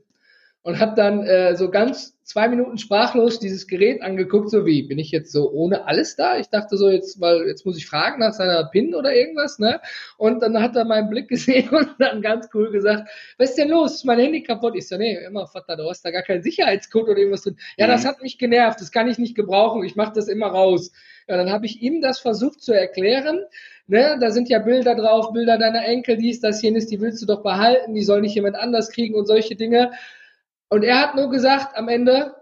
Und 0.62 0.80
habe 0.80 0.96
dann 0.96 1.24
äh, 1.24 1.58
so 1.58 1.70
ganz 1.70 2.15
zwei 2.26 2.48
Minuten 2.48 2.80
sprachlos 2.80 3.40
dieses 3.40 3.68
Gerät 3.68 4.02
angeguckt, 4.02 4.50
so 4.50 4.66
wie, 4.66 4.82
bin 4.82 4.98
ich 4.98 5.12
jetzt 5.12 5.32
so 5.32 5.52
ohne 5.52 5.86
alles 5.88 6.16
da? 6.16 6.40
Ich 6.40 6.50
dachte 6.50 6.76
so, 6.76 6.90
jetzt 6.90 7.22
weil 7.22 7.48
jetzt 7.48 7.68
muss 7.68 7.78
ich 7.78 7.86
fragen 7.86 8.20
nach 8.20 8.34
seiner 8.34 8.66
PIN 8.66 8.96
oder 8.96 9.14
irgendwas, 9.14 9.60
ne? 9.60 9.80
Und 10.18 10.42
dann 10.42 10.60
hat 10.60 10.76
er 10.76 10.86
meinen 10.86 11.10
Blick 11.10 11.28
gesehen 11.30 11.70
und 11.70 11.90
dann 12.00 12.24
ganz 12.24 12.50
cool 12.56 12.72
gesagt, 12.72 13.08
was 13.38 13.52
ist 13.52 13.60
denn 13.60 13.70
los? 13.70 13.94
Ist 13.94 14.06
mein 14.06 14.20
Handy 14.20 14.42
kaputt? 14.42 14.76
Ich 14.76 14.88
so, 14.88 14.98
nee, 14.98 15.16
immer, 15.24 15.46
Vater, 15.46 15.78
du 15.78 15.88
hast 15.88 16.04
da 16.04 16.10
gar 16.10 16.24
keinen 16.24 16.42
Sicherheitscode 16.42 17.10
oder 17.10 17.20
irgendwas 17.20 17.44
drin. 17.44 17.58
Ja, 17.78 17.86
das 17.86 18.04
mhm. 18.04 18.08
hat 18.08 18.22
mich 18.24 18.40
genervt, 18.40 18.82
das 18.82 18.92
kann 18.92 19.08
ich 19.08 19.20
nicht 19.20 19.36
gebrauchen, 19.36 19.84
ich 19.84 19.96
mache 19.96 20.14
das 20.16 20.28
immer 20.28 20.48
raus. 20.48 20.92
Ja, 21.28 21.38
dann 21.38 21.52
habe 21.52 21.68
ich 21.68 21.82
ihm 21.84 22.02
das 22.02 22.20
versucht 22.20 22.62
zu 22.62 22.74
erklären. 22.74 23.42
Ne, 23.88 24.18
da 24.20 24.32
sind 24.32 24.50
ja 24.50 24.58
Bilder 24.58 24.96
drauf, 24.96 25.32
Bilder 25.32 25.60
deiner 25.60 25.86
Enkel, 25.86 26.18
dies, 26.18 26.40
das, 26.40 26.60
jenes, 26.64 26.88
die 26.88 27.00
willst 27.00 27.22
du 27.22 27.28
doch 27.28 27.44
behalten, 27.44 27.94
die 27.94 28.02
soll 28.02 28.22
nicht 28.22 28.34
jemand 28.34 28.56
anders 28.56 28.90
kriegen 28.90 29.14
und 29.14 29.28
solche 29.28 29.56
Dinge. 29.56 29.92
Und 30.70 30.84
er 30.84 31.00
hat 31.00 31.16
nur 31.16 31.30
gesagt 31.30 31.78
am 31.78 31.88
Ende, 31.88 32.36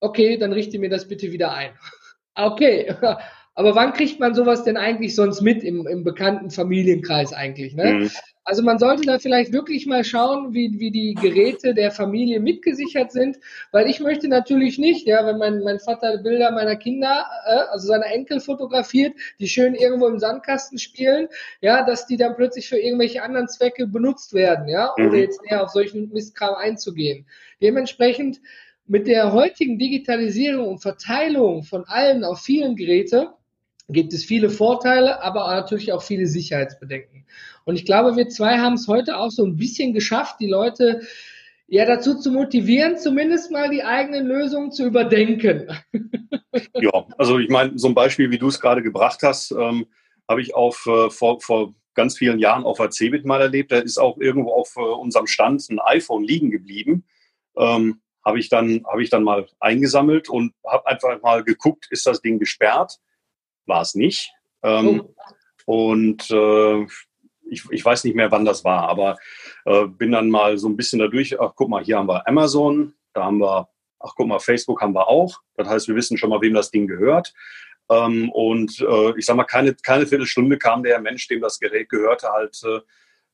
okay, 0.00 0.36
dann 0.36 0.52
richte 0.52 0.78
mir 0.78 0.90
das 0.90 1.08
bitte 1.08 1.32
wieder 1.32 1.52
ein. 1.52 1.72
okay. 2.34 2.94
Aber 3.54 3.74
wann 3.74 3.92
kriegt 3.92 4.20
man 4.20 4.34
sowas 4.34 4.64
denn 4.64 4.76
eigentlich 4.76 5.14
sonst 5.14 5.42
mit 5.42 5.62
im, 5.62 5.86
im 5.86 6.04
bekannten 6.04 6.50
Familienkreis 6.50 7.32
eigentlich? 7.32 7.74
Ne? 7.74 7.92
Mhm. 7.92 8.10
Also 8.50 8.64
man 8.64 8.80
sollte 8.80 9.02
da 9.02 9.20
vielleicht 9.20 9.52
wirklich 9.52 9.86
mal 9.86 10.02
schauen, 10.02 10.52
wie, 10.52 10.80
wie 10.80 10.90
die 10.90 11.14
Geräte 11.14 11.72
der 11.72 11.92
Familie 11.92 12.40
mitgesichert 12.40 13.12
sind, 13.12 13.38
weil 13.70 13.88
ich 13.88 14.00
möchte 14.00 14.26
natürlich 14.26 14.76
nicht, 14.76 15.06
ja, 15.06 15.24
wenn 15.24 15.38
mein, 15.38 15.60
mein 15.60 15.78
Vater 15.78 16.18
Bilder 16.18 16.50
meiner 16.50 16.74
Kinder, 16.74 17.26
äh, 17.46 17.70
also 17.70 17.86
seiner 17.86 18.06
Enkel 18.06 18.40
fotografiert, 18.40 19.14
die 19.38 19.46
schön 19.46 19.76
irgendwo 19.76 20.08
im 20.08 20.18
Sandkasten 20.18 20.80
spielen, 20.80 21.28
ja, 21.60 21.84
dass 21.84 22.08
die 22.08 22.16
dann 22.16 22.34
plötzlich 22.34 22.68
für 22.68 22.76
irgendwelche 22.76 23.22
anderen 23.22 23.46
Zwecke 23.46 23.86
benutzt 23.86 24.34
werden, 24.34 24.66
ja, 24.66 24.94
ohne 24.98 25.10
mhm. 25.10 25.14
jetzt 25.14 25.40
näher 25.44 25.62
auf 25.62 25.70
solchen 25.70 26.08
Mistkram 26.08 26.56
einzugehen. 26.56 27.26
Dementsprechend 27.62 28.40
mit 28.84 29.06
der 29.06 29.32
heutigen 29.32 29.78
Digitalisierung 29.78 30.66
und 30.66 30.82
Verteilung 30.82 31.62
von 31.62 31.84
allen 31.84 32.24
auf 32.24 32.40
vielen 32.40 32.74
Geräte 32.74 33.32
gibt 33.92 34.12
es 34.12 34.24
viele 34.24 34.50
Vorteile, 34.50 35.22
aber 35.22 35.46
natürlich 35.54 35.92
auch 35.92 36.02
viele 36.02 36.26
Sicherheitsbedenken. 36.26 37.26
Und 37.64 37.76
ich 37.76 37.84
glaube, 37.84 38.16
wir 38.16 38.28
zwei 38.28 38.58
haben 38.58 38.74
es 38.74 38.88
heute 38.88 39.16
auch 39.16 39.30
so 39.30 39.44
ein 39.44 39.56
bisschen 39.56 39.92
geschafft, 39.92 40.36
die 40.40 40.48
Leute 40.48 41.02
ja 41.66 41.84
dazu 41.86 42.18
zu 42.18 42.32
motivieren, 42.32 42.98
zumindest 42.98 43.50
mal 43.50 43.70
die 43.70 43.84
eigenen 43.84 44.26
Lösungen 44.26 44.72
zu 44.72 44.84
überdenken. 44.84 45.68
ja, 46.74 47.06
also 47.16 47.38
ich 47.38 47.48
meine, 47.48 47.78
so 47.78 47.88
ein 47.88 47.94
Beispiel, 47.94 48.30
wie 48.30 48.38
du 48.38 48.48
es 48.48 48.60
gerade 48.60 48.82
gebracht 48.82 49.20
hast, 49.22 49.52
ähm, 49.52 49.86
habe 50.28 50.42
ich 50.42 50.54
auf, 50.54 50.84
äh, 50.86 51.10
vor, 51.10 51.40
vor 51.40 51.74
ganz 51.94 52.18
vielen 52.18 52.38
Jahren 52.38 52.64
auf 52.64 52.78
der 52.78 52.90
Cebit 52.90 53.24
mal 53.24 53.40
erlebt. 53.40 53.72
Da 53.72 53.78
ist 53.78 53.98
auch 53.98 54.18
irgendwo 54.18 54.52
auf 54.52 54.74
äh, 54.76 54.80
unserem 54.80 55.26
Stand 55.26 55.68
ein 55.70 55.78
iPhone 55.80 56.24
liegen 56.24 56.50
geblieben. 56.50 57.04
Ähm, 57.56 58.00
habe 58.24 58.38
ich 58.38 58.48
dann 58.48 58.84
habe 58.86 59.02
ich 59.02 59.10
dann 59.10 59.24
mal 59.24 59.46
eingesammelt 59.60 60.28
und 60.28 60.52
habe 60.66 60.86
einfach 60.86 61.20
mal 61.22 61.42
geguckt, 61.42 61.86
ist 61.90 62.06
das 62.06 62.20
Ding 62.20 62.38
gesperrt? 62.38 62.98
War 63.66 63.82
es 63.82 63.94
nicht. 63.94 64.32
Ähm, 64.62 65.02
oh. 65.66 65.94
Und 65.96 66.30
äh, 66.30 66.86
ich, 67.50 67.64
ich 67.70 67.84
weiß 67.84 68.04
nicht 68.04 68.16
mehr, 68.16 68.30
wann 68.30 68.44
das 68.44 68.64
war, 68.64 68.88
aber 68.88 69.18
äh, 69.64 69.86
bin 69.86 70.12
dann 70.12 70.30
mal 70.30 70.58
so 70.58 70.68
ein 70.68 70.76
bisschen 70.76 70.98
dadurch, 70.98 71.38
ach 71.40 71.52
guck 71.54 71.68
mal, 71.68 71.84
hier 71.84 71.98
haben 71.98 72.08
wir 72.08 72.26
Amazon, 72.26 72.94
da 73.12 73.24
haben 73.24 73.38
wir, 73.38 73.68
ach 73.98 74.14
guck 74.16 74.28
mal, 74.28 74.38
Facebook 74.38 74.80
haben 74.80 74.94
wir 74.94 75.08
auch. 75.08 75.40
Das 75.56 75.68
heißt, 75.68 75.88
wir 75.88 75.96
wissen 75.96 76.16
schon 76.16 76.30
mal, 76.30 76.40
wem 76.40 76.54
das 76.54 76.70
Ding 76.70 76.86
gehört. 76.86 77.32
Ähm, 77.90 78.30
und 78.30 78.80
äh, 78.80 79.18
ich 79.18 79.26
sag 79.26 79.36
mal, 79.36 79.44
keine, 79.44 79.74
keine 79.74 80.06
Viertelstunde 80.06 80.58
kam 80.58 80.82
der 80.82 81.00
Mensch, 81.00 81.26
dem 81.28 81.40
das 81.40 81.58
Gerät 81.58 81.88
gehörte, 81.88 82.28
halt 82.28 82.60
äh, 82.64 82.80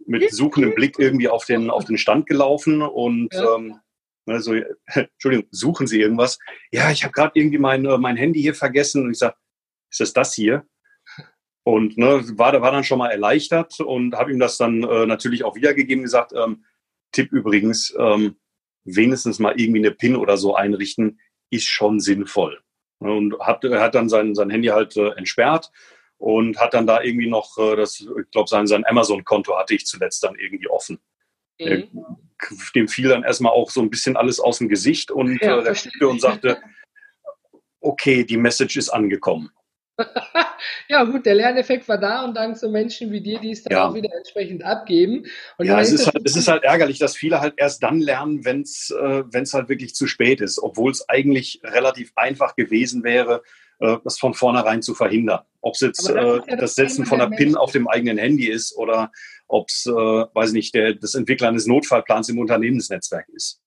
mit 0.07 0.31
suchendem 0.33 0.75
Blick 0.75 0.99
irgendwie 0.99 1.29
auf 1.29 1.45
den, 1.45 1.71
auf 1.71 1.85
den 1.85 1.99
Stand 1.99 2.27
gelaufen 2.27 2.83
und 2.83 3.33
ja. 3.33 3.57
ähm, 3.57 3.81
also, 4.27 4.55
Entschuldigung, 4.87 5.47
suchen 5.51 5.87
Sie 5.87 6.01
irgendwas? 6.01 6.39
Ja, 6.73 6.91
ich 6.91 7.05
habe 7.05 7.13
gerade 7.13 7.33
irgendwie 7.35 7.59
mein, 7.59 7.85
äh, 7.85 7.99
mein 7.99 8.17
Handy 8.17 8.41
hier 8.41 8.55
vergessen. 8.55 9.05
Und 9.05 9.13
ich 9.13 9.19
sage, 9.19 9.37
ist 9.91 10.01
das 10.01 10.13
das 10.13 10.35
hier? 10.35 10.67
Und 11.67 11.99
ne, 11.99 12.23
war, 12.39 12.61
war 12.63 12.71
dann 12.71 12.85
schon 12.85 12.99
mal 12.99 13.11
erleichtert 13.11 13.81
und 13.81 14.15
habe 14.15 14.31
ihm 14.31 14.39
das 14.39 14.57
dann 14.57 14.85
äh, 14.85 15.05
natürlich 15.05 15.43
auch 15.43 15.57
wiedergegeben, 15.57 16.05
gesagt, 16.05 16.33
ähm, 16.33 16.65
Tipp 17.11 17.33
übrigens, 17.33 17.93
ähm, 17.99 18.37
wenigstens 18.85 19.41
mal 19.41 19.59
irgendwie 19.59 19.81
eine 19.81 19.91
PIN 19.91 20.15
oder 20.15 20.37
so 20.37 20.55
einrichten, 20.55 21.19
ist 21.51 21.67
schon 21.67 21.99
sinnvoll. 21.99 22.61
Und 22.99 23.37
hat, 23.41 23.65
er 23.65 23.81
hat 23.81 23.97
dann 23.97 24.09
sein, 24.09 24.37
sein 24.37 24.49
Handy 24.49 24.69
halt 24.69 24.97
äh, 24.97 25.09
entsperrt 25.17 25.73
und 26.19 26.57
hat 26.61 26.73
dann 26.73 26.87
da 26.87 27.03
irgendwie 27.03 27.29
noch, 27.29 27.59
äh, 27.59 27.75
das, 27.75 27.99
ich 27.99 28.31
glaube, 28.31 28.49
sein, 28.49 28.69
sein 28.69 28.87
Amazon-Konto 28.87 29.59
hatte 29.59 29.75
ich 29.75 29.87
zuletzt 29.87 30.23
dann 30.23 30.37
irgendwie 30.37 30.69
offen. 30.69 31.01
Mhm. 31.59 31.89
Dem 32.77 32.87
fiel 32.87 33.09
dann 33.09 33.25
erstmal 33.25 33.51
auch 33.51 33.71
so 33.71 33.81
ein 33.81 33.91
bisschen 33.91 34.17
alles 34.17 34.39
aus 34.39 34.59
dem 34.59 34.69
Gesicht 34.69 35.11
und 35.11 35.43
ja, 35.43 35.59
äh, 35.59 36.05
und 36.05 36.21
sagte, 36.21 36.59
okay, 37.81 38.23
die 38.23 38.37
Message 38.37 38.77
ist 38.77 38.91
angekommen. 38.91 39.51
ja, 40.89 41.05
gut, 41.05 41.27
der 41.27 41.35
Lerneffekt 41.35 41.89
war 41.89 41.99
da 41.99 42.25
und 42.25 42.35
dank 42.35 42.57
so 42.57 42.71
Menschen 42.71 43.13
wie 43.13 43.21
dir, 43.21 43.41
die 43.41 43.53
es 43.53 43.63
dann 43.63 43.73
ja. 43.73 43.89
auch 43.89 43.95
wieder 43.95 44.11
entsprechend 44.15 44.65
abgeben. 44.65 45.25
Und 45.59 45.67
ja, 45.67 45.81
es 45.81 45.93
ist, 45.93 46.07
halt, 46.07 46.21
es 46.25 46.37
ist 46.37 46.49
halt 46.49 46.65
ärgerlich, 46.65 46.99
dass 46.99 47.17
viele 47.17 47.41
halt 47.41 47.55
erst 47.57 47.83
dann 47.83 48.01
lernen, 48.01 48.45
wenn 48.45 48.63
es 48.63 48.91
äh, 48.91 49.25
halt 49.33 49.69
wirklich 49.69 49.95
zu 49.95 50.07
spät 50.07 50.41
ist, 50.41 50.59
obwohl 50.59 50.91
es 50.91 51.09
eigentlich 51.09 51.61
relativ 51.65 52.13
einfach 52.17 52.57
gewesen 52.57 53.05
wäre, 53.05 53.43
äh, 53.79 53.97
das 54.05 54.19
von 54.19 54.35
vornherein 54.35 54.83
zu 54.83 54.95
verhindern. 54.95 55.41
Ob 55.61 55.75
es 55.75 55.81
jetzt 55.81 56.09
das, 56.09 56.15
äh, 56.15 56.41
das, 56.47 56.61
das 56.61 56.75
Setzen 56.75 57.07
von 57.07 57.21
einer 57.21 57.35
PIN 57.35 57.57
auf 57.57 57.73
dem 57.73 57.89
eigenen 57.89 58.19
Handy 58.19 58.49
ist 58.49 58.77
oder 58.77 59.11
ob 59.49 59.69
es, 59.69 59.87
äh, 59.87 59.93
weiß 59.93 60.53
nicht, 60.53 60.75
der, 60.75 60.95
das 60.95 61.15
Entwickeln 61.15 61.49
eines 61.49 61.67
Notfallplans 61.67 62.29
im 62.29 62.39
Unternehmensnetzwerk 62.39 63.29
ist. 63.31 63.61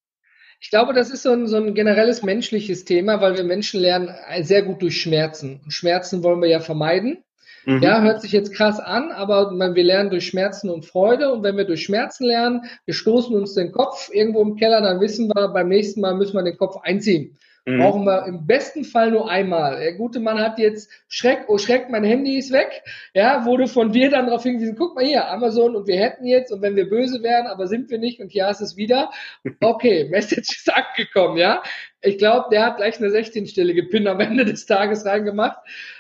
Ich 0.62 0.70
glaube, 0.70 0.94
das 0.94 1.10
ist 1.10 1.24
so 1.24 1.32
ein, 1.32 1.48
so 1.48 1.58
ein 1.58 1.74
generelles 1.74 2.22
menschliches 2.22 2.84
Thema, 2.84 3.22
weil 3.22 3.38
wir 3.38 3.44
Menschen 3.44 3.80
lernen 3.80 4.14
sehr 4.42 4.62
gut 4.64 4.82
durch 4.82 5.02
Schmerzen. 5.02 5.62
Und 5.64 5.72
Schmerzen 5.72 6.24
wollen 6.24 6.42
wir 6.42 6.50
ja 6.50 6.60
vermeiden. 6.60 7.24
Mhm. 7.66 7.82
Ja, 7.82 8.02
hört 8.02 8.22
sich 8.22 8.32
jetzt 8.32 8.54
krass 8.54 8.80
an, 8.80 9.12
aber 9.12 9.52
wir 9.52 9.84
lernen 9.84 10.10
durch 10.10 10.28
Schmerzen 10.28 10.70
und 10.70 10.86
Freude. 10.86 11.32
Und 11.32 11.44
wenn 11.44 11.58
wir 11.58 11.66
durch 11.66 11.84
Schmerzen 11.84 12.26
lernen, 12.26 12.64
wir 12.86 12.94
stoßen 12.94 13.36
uns 13.36 13.54
den 13.54 13.72
Kopf 13.72 14.10
irgendwo 14.12 14.42
im 14.42 14.56
Keller, 14.56 14.82
dann 14.82 15.00
wissen 15.00 15.28
wir, 15.28 15.48
beim 15.50 15.70
nächsten 15.70 16.02
Mal 16.02 16.16
müssen 16.16 16.36
wir 16.36 16.44
den 16.44 16.58
Kopf 16.58 16.78
einziehen. 16.84 17.38
Mhm. 17.66 17.80
Brauchen 17.80 18.06
wir 18.06 18.26
im 18.26 18.46
besten 18.46 18.84
Fall 18.84 19.12
nur 19.12 19.30
einmal. 19.30 19.80
Der 19.80 19.94
gute 19.94 20.20
Mann 20.20 20.40
hat 20.40 20.60
jetzt 20.60 20.90
Schreck, 21.08 21.46
oh 21.48 21.58
Schreck, 21.58 21.90
mein 21.90 22.04
Handy 22.04 22.38
ist 22.38 22.52
weg. 22.52 22.84
Ja, 23.14 23.46
wurde 23.46 23.68
von 23.68 23.92
dir 23.92 24.10
dann 24.10 24.28
darauf 24.28 24.44
hingewiesen, 24.44 24.76
guck 24.78 24.96
mal 24.96 25.06
hier, 25.06 25.28
Amazon 25.30 25.76
und 25.76 25.88
wir 25.88 25.98
hätten 25.98 26.26
jetzt 26.26 26.52
und 26.52 26.62
wenn 26.62 26.76
wir 26.76 26.90
böse 26.90 27.22
wären, 27.22 27.48
aber 27.48 27.68
sind 27.68 27.90
wir 27.90 28.00
nicht 28.00 28.20
und 28.20 28.32
hier 28.32 28.48
ist 28.50 28.62
es 28.62 28.78
wieder. 28.78 29.12
Okay, 29.62 30.08
Message 30.10 30.58
ist 30.58 30.74
angekommen, 30.74 31.38
ja. 31.38 31.62
Ich 32.02 32.18
glaube, 32.18 32.48
der 32.52 32.66
hat 32.66 32.78
gleich 32.78 32.98
eine 32.98 33.10
16-stellige 33.10 33.90
PIN 33.90 34.08
am 34.08 34.20
Ende 34.20 34.46
des 34.46 34.66
Tages 34.66 35.06
reingemacht. 35.06 35.58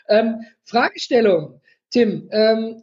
Ähm, 0.07 0.45
Fragestellung. 0.63 1.61
Tim, 1.89 2.29
ähm, 2.31 2.81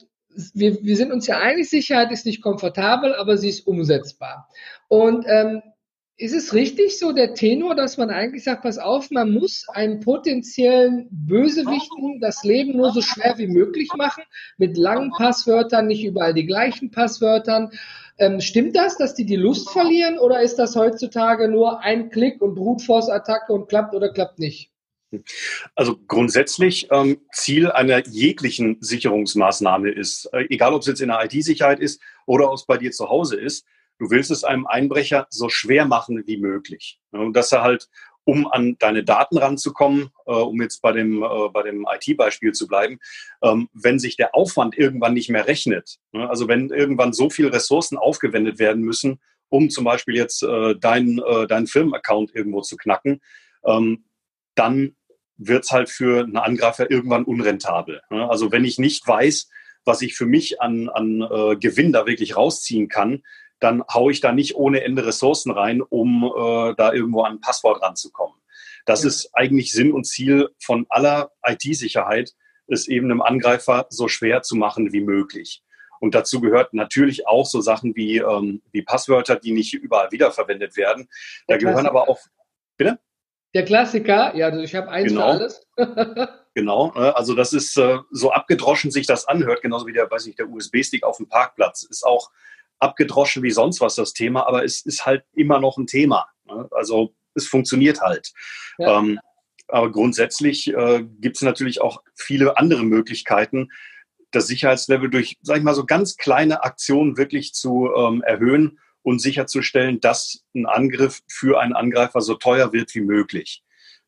wir, 0.54 0.82
wir 0.82 0.96
sind 0.96 1.12
uns 1.12 1.26
ja 1.26 1.38
einig, 1.38 1.68
Sicherheit 1.68 2.10
ist 2.10 2.26
nicht 2.26 2.42
komfortabel, 2.42 3.14
aber 3.14 3.36
sie 3.36 3.48
ist 3.48 3.66
umsetzbar. 3.66 4.48
Und 4.88 5.24
ähm, 5.28 5.62
ist 6.18 6.32
es 6.32 6.54
richtig 6.54 6.98
so 6.98 7.12
der 7.12 7.34
Tenor, 7.34 7.74
dass 7.74 7.98
man 7.98 8.08
eigentlich 8.08 8.44
sagt, 8.44 8.62
pass 8.62 8.78
auf, 8.78 9.10
man 9.10 9.32
muss 9.32 9.66
einem 9.68 10.00
potenziellen 10.00 11.08
Bösewichten 11.10 12.20
das 12.20 12.42
Leben 12.42 12.76
nur 12.76 12.92
so 12.92 13.02
schwer 13.02 13.36
wie 13.36 13.46
möglich 13.46 13.90
machen, 13.96 14.24
mit 14.56 14.78
langen 14.78 15.10
Passwörtern, 15.10 15.86
nicht 15.86 16.04
überall 16.04 16.32
die 16.32 16.46
gleichen 16.46 16.90
Passwörtern. 16.90 17.70
Ähm, 18.18 18.40
stimmt 18.40 18.74
das, 18.76 18.96
dass 18.96 19.14
die 19.14 19.26
die 19.26 19.36
Lust 19.36 19.68
verlieren 19.68 20.18
oder 20.18 20.40
ist 20.40 20.56
das 20.56 20.74
heutzutage 20.74 21.48
nur 21.48 21.80
ein 21.80 22.08
Klick 22.08 22.40
und 22.40 22.54
Brute 22.54 22.82
Force 22.82 23.10
Attacke 23.10 23.52
und 23.52 23.68
klappt 23.68 23.94
oder 23.94 24.10
klappt 24.10 24.38
nicht? 24.38 24.70
Also 25.74 25.96
grundsätzlich 26.08 26.88
ähm, 26.90 27.20
Ziel 27.30 27.70
einer 27.70 28.06
jeglichen 28.06 28.78
Sicherungsmaßnahme 28.80 29.90
ist, 29.90 30.30
äh, 30.32 30.46
egal 30.48 30.72
ob 30.72 30.80
es 30.80 30.88
jetzt 30.88 31.02
in 31.02 31.08
der 31.08 31.22
IT-Sicherheit 31.24 31.78
ist 31.78 32.00
oder 32.24 32.48
ob 32.48 32.56
es 32.56 32.64
bei 32.64 32.78
dir 32.78 32.90
zu 32.90 33.08
Hause 33.08 33.36
ist, 33.36 33.66
du 33.98 34.10
willst 34.10 34.30
es 34.30 34.44
einem 34.44 34.66
Einbrecher 34.66 35.26
so 35.30 35.48
schwer 35.48 35.86
machen 35.86 36.22
wie 36.26 36.38
möglich. 36.38 37.00
Und 37.10 37.34
dass 37.34 37.52
er 37.52 37.62
halt, 37.62 37.88
um 38.24 38.50
an 38.50 38.76
deine 38.78 39.04
Daten 39.04 39.38
ranzukommen, 39.38 40.10
äh, 40.26 40.32
um 40.32 40.60
jetzt 40.60 40.82
bei 40.82 40.92
dem, 40.92 41.22
äh, 41.22 41.48
bei 41.52 41.62
dem 41.62 41.86
IT-Beispiel 41.88 42.52
zu 42.52 42.66
bleiben, 42.66 42.98
ähm, 43.42 43.68
wenn 43.72 43.98
sich 43.98 44.16
der 44.16 44.34
Aufwand 44.34 44.76
irgendwann 44.76 45.14
nicht 45.14 45.30
mehr 45.30 45.46
rechnet, 45.46 45.98
ne? 46.12 46.28
also 46.28 46.48
wenn 46.48 46.70
irgendwann 46.70 47.12
so 47.12 47.30
viele 47.30 47.52
Ressourcen 47.52 47.96
aufgewendet 47.96 48.58
werden 48.58 48.82
müssen, 48.82 49.20
um 49.48 49.70
zum 49.70 49.84
Beispiel 49.84 50.16
jetzt 50.16 50.42
äh, 50.42 50.74
deinen, 50.74 51.20
äh, 51.20 51.46
deinen 51.46 51.68
Firmenaccount 51.68 52.34
irgendwo 52.34 52.62
zu 52.62 52.76
knacken, 52.76 53.20
ähm, 53.64 54.04
dann 54.56 54.96
wird 55.36 55.64
es 55.64 55.70
halt 55.70 55.88
für 55.88 56.24
einen 56.24 56.36
Angreifer 56.36 56.90
irgendwann 56.90 57.24
unrentabel. 57.24 58.00
Ne? 58.10 58.28
Also 58.28 58.50
wenn 58.50 58.64
ich 58.64 58.78
nicht 58.78 59.06
weiß, 59.06 59.48
was 59.84 60.02
ich 60.02 60.16
für 60.16 60.26
mich 60.26 60.60
an, 60.60 60.88
an 60.88 61.22
äh, 61.22 61.56
Gewinn 61.56 61.92
da 61.92 62.06
wirklich 62.06 62.36
rausziehen 62.36 62.88
kann, 62.88 63.22
dann 63.60 63.82
haue 63.92 64.12
ich 64.12 64.20
da 64.20 64.32
nicht 64.32 64.54
ohne 64.56 64.82
Ende 64.84 65.06
Ressourcen 65.06 65.50
rein, 65.50 65.80
um 65.80 66.24
äh, 66.24 66.74
da 66.76 66.92
irgendwo 66.92 67.22
an 67.22 67.34
ein 67.34 67.40
Passwort 67.40 67.82
ranzukommen. 67.82 68.36
Das 68.84 69.02
ja. 69.02 69.08
ist 69.08 69.30
eigentlich 69.34 69.72
Sinn 69.72 69.92
und 69.92 70.04
Ziel 70.04 70.50
von 70.58 70.86
aller 70.88 71.32
IT-Sicherheit, 71.44 72.32
es 72.68 72.88
eben 72.88 73.10
einem 73.10 73.22
Angreifer 73.22 73.86
so 73.90 74.08
schwer 74.08 74.42
zu 74.42 74.56
machen 74.56 74.92
wie 74.92 75.00
möglich. 75.00 75.62
Und 76.00 76.14
dazu 76.14 76.40
gehört 76.40 76.74
natürlich 76.74 77.26
auch 77.26 77.46
so 77.46 77.60
Sachen 77.60 77.96
wie, 77.96 78.18
ähm, 78.18 78.62
wie 78.72 78.82
Passwörter, 78.82 79.36
die 79.36 79.52
nicht 79.52 79.72
überall 79.72 80.12
wiederverwendet 80.12 80.76
werden. 80.76 81.08
Da 81.46 81.56
gehören 81.56 81.86
aber 81.86 82.08
auch, 82.08 82.18
bitte? 82.76 82.98
Der 83.54 83.64
Klassiker, 83.64 84.36
ja, 84.36 84.48
also 84.48 84.60
ich 84.60 84.74
habe 84.74 84.90
eins 84.90 85.08
genau. 85.08 85.22
für 85.22 85.26
alles. 85.26 85.66
genau, 86.54 86.92
ne? 86.94 87.16
also 87.16 87.34
das 87.34 87.54
ist 87.54 87.78
äh, 87.78 87.98
so 88.10 88.30
abgedroschen 88.30 88.90
sich 88.90 89.06
das 89.06 89.26
anhört, 89.26 89.62
genauso 89.62 89.86
wie 89.86 89.94
der, 89.94 90.10
weiß 90.10 90.26
nicht, 90.26 90.38
der 90.38 90.48
USB-Stick 90.48 91.04
auf 91.04 91.16
dem 91.16 91.28
Parkplatz. 91.28 91.84
Ist 91.84 92.04
auch 92.04 92.30
abgedroschen 92.78 93.42
wie 93.42 93.50
sonst 93.50 93.80
was 93.80 93.94
das 93.94 94.12
Thema, 94.12 94.46
aber 94.46 94.64
es 94.64 94.84
ist 94.84 95.06
halt 95.06 95.24
immer 95.32 95.60
noch 95.60 95.78
ein 95.78 95.86
Thema. 95.86 96.26
Ne? 96.44 96.68
Also 96.72 97.14
es 97.34 97.46
funktioniert 97.46 98.00
halt. 98.00 98.32
Ja. 98.78 98.98
Ähm, 98.98 99.18
aber 99.68 99.90
grundsätzlich 99.90 100.68
äh, 100.68 101.04
gibt 101.20 101.36
es 101.36 101.42
natürlich 101.42 101.80
auch 101.80 102.02
viele 102.14 102.56
andere 102.56 102.84
Möglichkeiten, 102.84 103.70
das 104.30 104.46
Sicherheitslevel 104.46 105.10
durch, 105.10 105.38
sag 105.42 105.58
ich 105.58 105.62
mal, 105.62 105.74
so 105.74 105.86
ganz 105.86 106.16
kleine 106.16 106.62
Aktionen 106.62 107.16
wirklich 107.16 107.52
zu 107.52 107.90
ähm, 107.96 108.22
erhöhen 108.22 108.78
und 109.02 109.20
sicherzustellen, 109.20 110.00
dass 110.00 110.44
ein 110.54 110.66
Angriff 110.66 111.22
für 111.28 111.60
einen 111.60 111.72
Angreifer 111.74 112.20
so 112.20 112.34
teuer 112.34 112.72
wird 112.72 112.94
wie 112.94 113.00
möglich. 113.00 113.62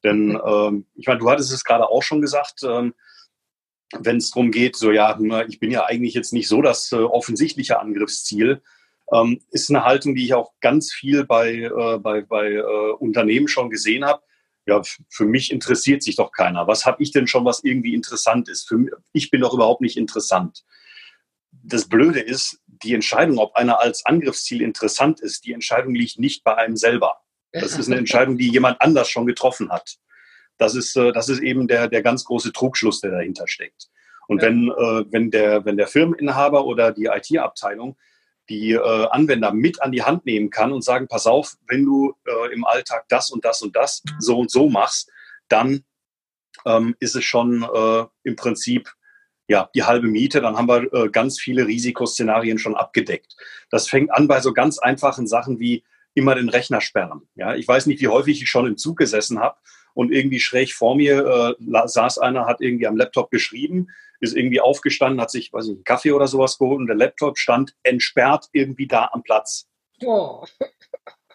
Denn 0.05 0.41
ähm, 0.45 0.87
ich 0.95 1.07
meine, 1.07 1.19
du 1.19 1.31
hattest 1.31 1.53
es 1.53 1.65
gerade 1.65 1.89
auch 1.89 2.03
schon 2.03 2.21
gesagt, 2.21 2.63
ähm, 2.63 2.95
wenn 3.99 4.19
es 4.19 4.31
darum 4.31 4.51
geht, 4.51 4.77
so 4.77 4.91
ja, 4.91 5.19
ich 5.49 5.61
bin 5.61 5.71
ja 5.71 5.85
eigentlich 5.87 6.15
jetzt 6.15 6.33
nicht 6.33 6.49
so 6.49 6.63
das 6.63 6.93
äh, 6.93 6.97
offensichtliche 6.97 7.81
Angriffsziel, 7.81 8.63
ähm, 9.13 9.41
ist 9.51 9.71
eine 9.71 9.85
Haltung, 9.85 10.15
die 10.15 10.25
ich 10.25 10.35
auch 10.35 10.53
ganz 10.61 10.93
viel 10.93 11.25
bei, 11.25 11.55
äh, 11.55 11.99
bei, 11.99 12.23
bei 12.23 12.53
äh, 12.53 12.93
Unternehmen 12.99 13.49
schon 13.49 13.71
gesehen 13.71 14.05
habe. 14.05 14.23
Ja, 14.67 14.83
für 15.09 15.25
mich 15.25 15.51
interessiert 15.51 16.03
sich 16.03 16.17
doch 16.17 16.31
keiner. 16.31 16.67
Was 16.67 16.85
habe 16.85 17.03
ich 17.03 17.11
denn 17.11 17.27
schon, 17.27 17.47
was 17.47 17.65
irgendwie 17.65 17.95
interessant 17.95 18.51
ist? 18.51 18.69
Für 18.69 18.77
mich, 18.77 18.93
ich 19.13 19.31
bin 19.31 19.41
doch 19.41 19.55
überhaupt 19.55 19.81
nicht 19.81 19.97
interessant. 19.97 20.63
Das 21.51 21.89
Blöde 21.89 22.21
ist, 22.21 22.61
die 22.67 22.93
Entscheidung, 22.93 23.39
ob 23.39 23.57
einer 23.57 23.81
als 23.81 24.05
Angriffsziel 24.05 24.61
interessant 24.61 25.21
ist, 25.21 25.47
die 25.47 25.55
Entscheidung 25.55 25.95
liegt 25.95 26.19
nicht 26.19 26.45
bei 26.45 26.55
einem 26.57 26.77
selber. 26.77 27.21
Das 27.53 27.79
ist 27.79 27.87
eine 27.87 27.97
Entscheidung, 27.99 28.37
die 28.37 28.51
jemand 28.51 28.81
anders 28.83 29.09
schon 29.09 29.27
getroffen 29.27 29.71
hat. 29.71 29.97
Das 30.59 30.75
ist, 30.75 30.97
äh, 30.97 31.13
das 31.13 31.29
ist 31.29 31.41
eben 31.41 31.69
der, 31.69 31.89
der 31.89 32.03
ganz 32.03 32.25
große 32.25 32.53
Trugschluss, 32.53 33.01
der 33.01 33.13
dahinter 33.13 33.49
steckt. 33.49 33.89
Und 34.27 34.43
ja. 34.43 34.49
wenn, 34.49 34.69
äh, 34.69 35.05
wenn, 35.11 35.31
der, 35.31 35.65
wenn 35.65 35.77
der 35.77 35.87
Firmeninhaber 35.87 36.67
oder 36.67 36.93
die 36.93 37.07
IT-Abteilung 37.07 37.97
die 38.49 38.73
äh, 38.73 39.07
Anwender 39.11 39.53
mit 39.53 39.83
an 39.83 39.93
die 39.93 40.03
Hand 40.03 40.25
nehmen 40.25 40.51
kann 40.51 40.73
und 40.73 40.83
sagen, 40.83 41.07
pass 41.09 41.27
auf, 41.27 41.57
wenn 41.67 41.85
du 41.85 42.15
äh, 42.27 42.53
im 42.53 42.65
Alltag 42.65 43.05
das 43.09 43.31
und 43.31 43.45
das 43.45 43.63
und 43.63 43.77
das 43.77 44.03
so 44.19 44.39
und 44.39 44.51
so 44.51 44.69
machst, 44.69 45.11
dann 45.49 45.85
ähm, 46.65 46.97
ist 46.99 47.15
es 47.15 47.25
schon 47.25 47.63
äh, 47.63 48.05
im 48.23 48.37
Prinzip 48.37 48.91
ja, 49.51 49.71
die 49.75 49.85
halbe 49.85 50.09
Miete, 50.09 50.43
dann 50.43 50.57
haben 50.57 50.69
wir 50.69 50.93
äh, 50.93 51.09
ganz 51.09 51.41
viele 51.41 51.67
Risikoszenarien 51.67 52.59
schon 52.59 52.77
abgedeckt. 52.77 53.35
Das 53.71 53.89
fängt 53.89 54.11
an 54.11 54.29
bei 54.29 54.41
so 54.41 54.53
ganz 54.53 54.79
einfachen 54.79 55.27
Sachen 55.27 55.59
wie 55.59 55.85
immer 56.15 56.35
den 56.35 56.51
Rechner 56.51 56.83
sperren. 56.83 57.29
Ja, 57.35 57.55
ich 57.55 57.67
weiß 57.67 57.87
nicht, 57.87 58.01
wie 58.03 58.09
häufig 58.09 58.43
ich 58.43 58.51
schon 58.51 58.67
im 58.67 58.77
Zug 58.77 58.99
gesessen 58.99 59.39
habe 59.39 59.57
und 59.95 60.13
irgendwie 60.13 60.41
schräg 60.41 60.73
vor 60.73 60.97
mir 60.97 61.57
äh, 61.59 61.89
saß 61.89 62.19
einer, 62.19 62.47
hat 62.47 62.61
irgendwie 62.61 62.87
am 62.87 62.97
Laptop 62.97 63.31
geschrieben, 63.31 63.89
ist 64.21 64.37
irgendwie 64.37 64.61
aufgestanden, 64.61 65.21
hat 65.21 65.31
sich, 65.31 65.53
weiß 65.53 65.67
ich, 65.67 65.75
einen 65.75 65.85
Kaffee 65.85 66.13
oder 66.13 66.27
sowas 66.27 66.59
geholt 66.59 66.81
und 66.81 66.87
der 66.87 66.97
Laptop 66.97 67.39
stand 67.39 67.75
entsperrt 67.83 68.49
irgendwie 68.53 68.87
da 68.87 69.11
am 69.13 69.23
Platz. 69.23 69.69
Oh. 70.05 70.45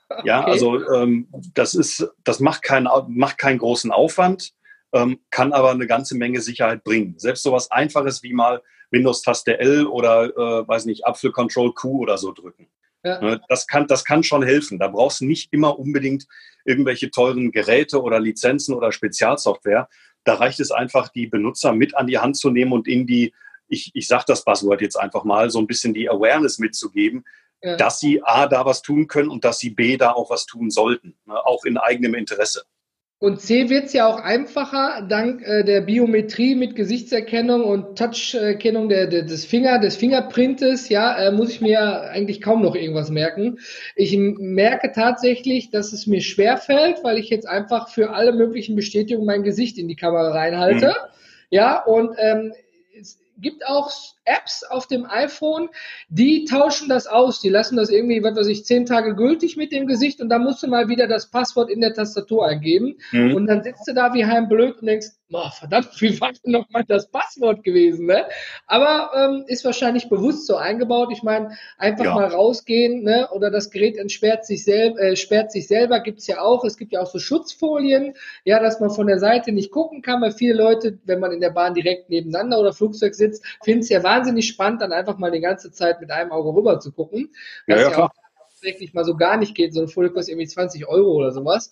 Okay. 0.09 0.27
Ja, 0.27 0.43
also 0.43 0.79
ähm, 0.91 1.27
das 1.53 1.73
ist, 1.73 2.07
das 2.23 2.39
macht, 2.39 2.61
kein, 2.61 2.87
macht 3.07 3.37
keinen 3.37 3.57
großen 3.57 3.91
Aufwand, 3.91 4.53
ähm, 4.93 5.19
kann 5.31 5.53
aber 5.53 5.71
eine 5.71 5.87
ganze 5.87 6.15
Menge 6.15 6.41
Sicherheit 6.41 6.83
bringen. 6.83 7.15
Selbst 7.17 7.43
sowas 7.43 7.71
Einfaches 7.71 8.21
wie 8.21 8.33
mal 8.33 8.61
Windows-Taste 8.91 9.59
L 9.59 9.87
oder, 9.87 10.25
äh, 10.25 10.67
weiß 10.67 10.85
nicht, 10.85 11.07
Apfel 11.07 11.31
Control 11.31 11.73
Q 11.73 11.99
oder 11.99 12.17
so 12.17 12.31
drücken. 12.31 12.67
Ja. 13.03 13.19
Ne, 13.21 13.41
das, 13.49 13.67
kann, 13.67 13.87
das 13.87 14.05
kann 14.05 14.23
schon 14.23 14.43
helfen. 14.43 14.79
Da 14.79 14.87
brauchst 14.87 15.21
du 15.21 15.25
nicht 15.25 15.51
immer 15.51 15.77
unbedingt 15.77 16.25
irgendwelche 16.63 17.11
teuren 17.11 17.51
Geräte 17.51 18.01
oder 18.01 18.19
Lizenzen 18.19 18.73
oder 18.73 18.91
Spezialsoftware. 18.91 19.89
Da 20.23 20.35
reicht 20.35 20.59
es 20.59 20.71
einfach, 20.71 21.09
die 21.09 21.27
Benutzer 21.27 21.73
mit 21.73 21.95
an 21.95 22.07
die 22.07 22.19
Hand 22.19 22.37
zu 22.37 22.49
nehmen 22.49 22.71
und 22.71 22.87
in 22.87 23.05
die, 23.05 23.33
ich, 23.67 23.91
ich 23.93 24.07
sage 24.07 24.23
das 24.27 24.45
Buzzword 24.45 24.81
jetzt 24.81 24.95
einfach 24.95 25.25
mal, 25.25 25.49
so 25.49 25.59
ein 25.59 25.67
bisschen 25.67 25.93
die 25.93 26.09
Awareness 26.09 26.59
mitzugeben, 26.59 27.25
ja. 27.61 27.75
dass 27.75 27.99
sie 27.99 28.23
A, 28.23 28.47
da 28.47 28.65
was 28.65 28.81
tun 28.81 29.07
können 29.07 29.29
und 29.29 29.43
dass 29.43 29.59
sie 29.59 29.71
B, 29.71 29.97
da 29.97 30.11
auch 30.11 30.29
was 30.29 30.45
tun 30.45 30.69
sollten, 30.69 31.15
ne, 31.25 31.45
auch 31.45 31.65
in 31.65 31.77
eigenem 31.77 32.13
Interesse. 32.13 32.63
Und 33.23 33.39
C 33.39 33.69
wird 33.69 33.85
es 33.85 33.93
ja 33.93 34.05
auch 34.05 34.19
einfacher, 34.19 35.07
dank 35.07 35.43
äh, 35.43 35.63
der 35.63 35.79
Biometrie 35.79 36.55
mit 36.55 36.75
Gesichtserkennung 36.75 37.63
und 37.63 37.97
Toucherkennung 37.97 38.89
der, 38.89 39.07
der, 39.07 39.21
des 39.21 39.45
Finger, 39.45 39.79
des 39.79 39.95
Fingerprintes, 39.95 40.89
ja, 40.89 41.15
äh, 41.15 41.31
muss 41.31 41.49
ich 41.49 41.61
mir 41.61 42.01
eigentlich 42.09 42.41
kaum 42.41 42.61
noch 42.61 42.75
irgendwas 42.75 43.09
merken. 43.11 43.59
Ich 43.95 44.13
merke 44.17 44.91
tatsächlich, 44.91 45.69
dass 45.69 45.93
es 45.93 46.05
mir 46.05 46.19
schwer 46.19 46.57
fällt, 46.57 47.01
weil 47.05 47.17
ich 47.17 47.29
jetzt 47.29 47.47
einfach 47.47 47.87
für 47.87 48.09
alle 48.09 48.33
möglichen 48.33 48.75
Bestätigungen 48.75 49.25
mein 49.25 49.43
Gesicht 49.43 49.77
in 49.77 49.87
die 49.87 49.95
Kamera 49.95 50.31
reinhalte. 50.31 50.87
Mhm. 50.87 51.13
Ja, 51.49 51.81
und 51.81 52.17
ähm, 52.17 52.51
es 52.99 53.21
gibt 53.37 53.65
auch 53.65 53.89
Apps 54.25 54.63
auf 54.63 54.87
dem 54.87 55.05
iPhone, 55.05 55.69
die 56.09 56.45
tauschen 56.45 56.89
das 56.89 57.07
aus. 57.07 57.41
Die 57.41 57.49
lassen 57.49 57.75
das 57.75 57.89
irgendwie, 57.89 58.23
was 58.23 58.35
weiß 58.35 58.47
ich, 58.47 58.65
zehn 58.65 58.85
Tage 58.85 59.15
gültig 59.15 59.57
mit 59.57 59.71
dem 59.71 59.87
Gesicht 59.87 60.21
und 60.21 60.29
dann 60.29 60.43
musst 60.43 60.63
du 60.63 60.67
mal 60.67 60.87
wieder 60.87 61.07
das 61.07 61.29
Passwort 61.29 61.69
in 61.69 61.81
der 61.81 61.93
Tastatur 61.93 62.47
eingeben. 62.47 62.97
Mhm. 63.11 63.35
Und 63.35 63.47
dann 63.47 63.63
sitzt 63.63 63.87
du 63.87 63.93
da 63.93 64.13
wie 64.13 64.25
heim 64.25 64.47
blöd 64.47 64.77
und 64.79 64.87
denkst, 64.87 65.07
oh, 65.33 65.49
verdammt, 65.49 65.89
wie 66.01 66.19
war 66.21 66.31
denn 66.31 66.51
noch 66.51 66.69
mal 66.69 66.83
das 66.87 67.09
Passwort 67.09 67.63
gewesen, 67.63 68.05
ne? 68.05 68.25
Aber 68.67 69.11
ähm, 69.15 69.45
ist 69.47 69.65
wahrscheinlich 69.65 70.09
bewusst 70.09 70.47
so 70.47 70.55
eingebaut. 70.55 71.09
Ich 71.11 71.23
meine, 71.23 71.57
einfach 71.77 72.05
ja. 72.05 72.15
mal 72.15 72.27
rausgehen, 72.27 73.03
ne? 73.03 73.27
Oder 73.31 73.51
das 73.51 73.71
Gerät 73.71 73.97
entsperrt 73.97 74.45
sich, 74.45 74.63
selb, 74.63 74.97
äh, 74.97 75.15
sperrt 75.15 75.51
sich 75.51 75.67
selber, 75.67 75.99
gibt's 75.99 76.27
ja 76.27 76.41
auch. 76.41 76.63
Es 76.63 76.77
gibt 76.77 76.93
ja 76.93 77.01
auch 77.01 77.07
so 77.07 77.19
Schutzfolien, 77.19 78.13
ja, 78.43 78.59
dass 78.59 78.79
man 78.79 78.89
von 78.89 79.07
der 79.07 79.19
Seite 79.19 79.51
nicht 79.51 79.71
gucken 79.71 80.01
kann, 80.01 80.21
weil 80.21 80.31
viele 80.31 80.53
Leute, 80.53 80.99
wenn 81.05 81.19
man 81.19 81.31
in 81.31 81.41
der 81.41 81.51
Bahn 81.51 81.73
direkt 81.73 82.09
nebeneinander 82.09 82.59
oder 82.59 82.73
Flugzeug 82.73 83.15
sitzt, 83.15 83.43
finden 83.63 83.81
es 83.81 83.89
ja 83.89 84.03
wahnsinnig 84.13 84.47
spannend, 84.47 84.81
dann 84.81 84.91
einfach 84.91 85.17
mal 85.17 85.31
die 85.31 85.39
ganze 85.39 85.71
Zeit 85.71 86.01
mit 86.01 86.11
einem 86.11 86.31
Auge 86.31 86.55
rüber 86.55 86.79
zu 86.79 86.91
gucken. 86.91 87.29
Ja, 87.67 87.79
ja, 87.79 87.89
klar. 87.89 88.13
tatsächlich 88.51 88.93
mal 88.93 89.05
so 89.05 89.15
gar 89.15 89.37
nicht 89.37 89.55
geht, 89.55 89.73
so 89.73 89.81
ein 89.81 89.87
Folie 89.87 90.11
kostet 90.11 90.33
irgendwie 90.33 90.47
20 90.47 90.87
Euro 90.87 91.11
oder 91.11 91.31
sowas. 91.31 91.71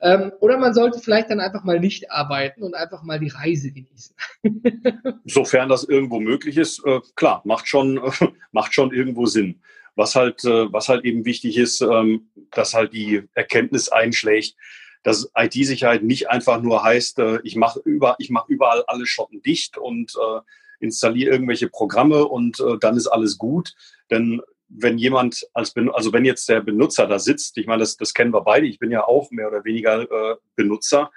Ähm, 0.00 0.32
oder 0.40 0.58
man 0.58 0.74
sollte 0.74 0.98
vielleicht 0.98 1.30
dann 1.30 1.40
einfach 1.40 1.64
mal 1.64 1.80
nicht 1.80 2.10
arbeiten 2.10 2.62
und 2.62 2.74
einfach 2.74 3.02
mal 3.02 3.18
die 3.18 3.28
Reise 3.28 3.70
genießen. 3.70 4.14
Sofern 5.24 5.68
das 5.68 5.84
irgendwo 5.84 6.20
möglich 6.20 6.56
ist, 6.58 6.84
äh, 6.84 7.00
klar, 7.14 7.42
macht 7.44 7.68
schon, 7.68 7.98
äh, 7.98 8.10
macht 8.52 8.74
schon 8.74 8.92
irgendwo 8.92 9.26
Sinn. 9.26 9.60
Was 9.94 10.16
halt, 10.16 10.44
äh, 10.44 10.72
was 10.72 10.88
halt 10.88 11.04
eben 11.04 11.24
wichtig 11.24 11.56
ist, 11.56 11.80
ähm, 11.80 12.28
dass 12.50 12.74
halt 12.74 12.92
die 12.92 13.22
Erkenntnis 13.34 13.88
einschlägt, 13.88 14.56
dass 15.04 15.30
IT-Sicherheit 15.36 16.02
nicht 16.02 16.28
einfach 16.30 16.60
nur 16.60 16.82
heißt, 16.82 17.18
äh, 17.20 17.38
ich 17.44 17.56
mache 17.56 17.80
über, 17.84 18.16
ich 18.18 18.30
mache 18.30 18.52
überall 18.52 18.84
alle 18.86 19.06
Schotten 19.06 19.42
dicht 19.42 19.78
und 19.78 20.12
äh, 20.16 20.40
installiere 20.84 21.32
irgendwelche 21.32 21.68
Programme 21.68 22.26
und 22.26 22.60
äh, 22.60 22.78
dann 22.78 22.96
ist 22.96 23.08
alles 23.08 23.38
gut. 23.38 23.74
Denn 24.10 24.40
wenn 24.68 24.98
jemand 24.98 25.46
als 25.52 25.72
ben 25.72 25.90
also 25.90 26.12
wenn 26.12 26.24
jetzt 26.24 26.48
der 26.48 26.60
Benutzer 26.60 27.06
da 27.06 27.18
sitzt, 27.18 27.58
ich 27.58 27.66
meine, 27.66 27.80
das, 27.80 27.96
das 27.96 28.14
kennen 28.14 28.32
wir 28.32 28.42
beide, 28.42 28.66
ich 28.66 28.78
bin 28.78 28.90
ja 28.90 29.04
auch 29.04 29.30
mehr 29.30 29.48
oder 29.48 29.64
weniger 29.64 30.02
äh, 30.02 30.36
Benutzer. 30.56 31.10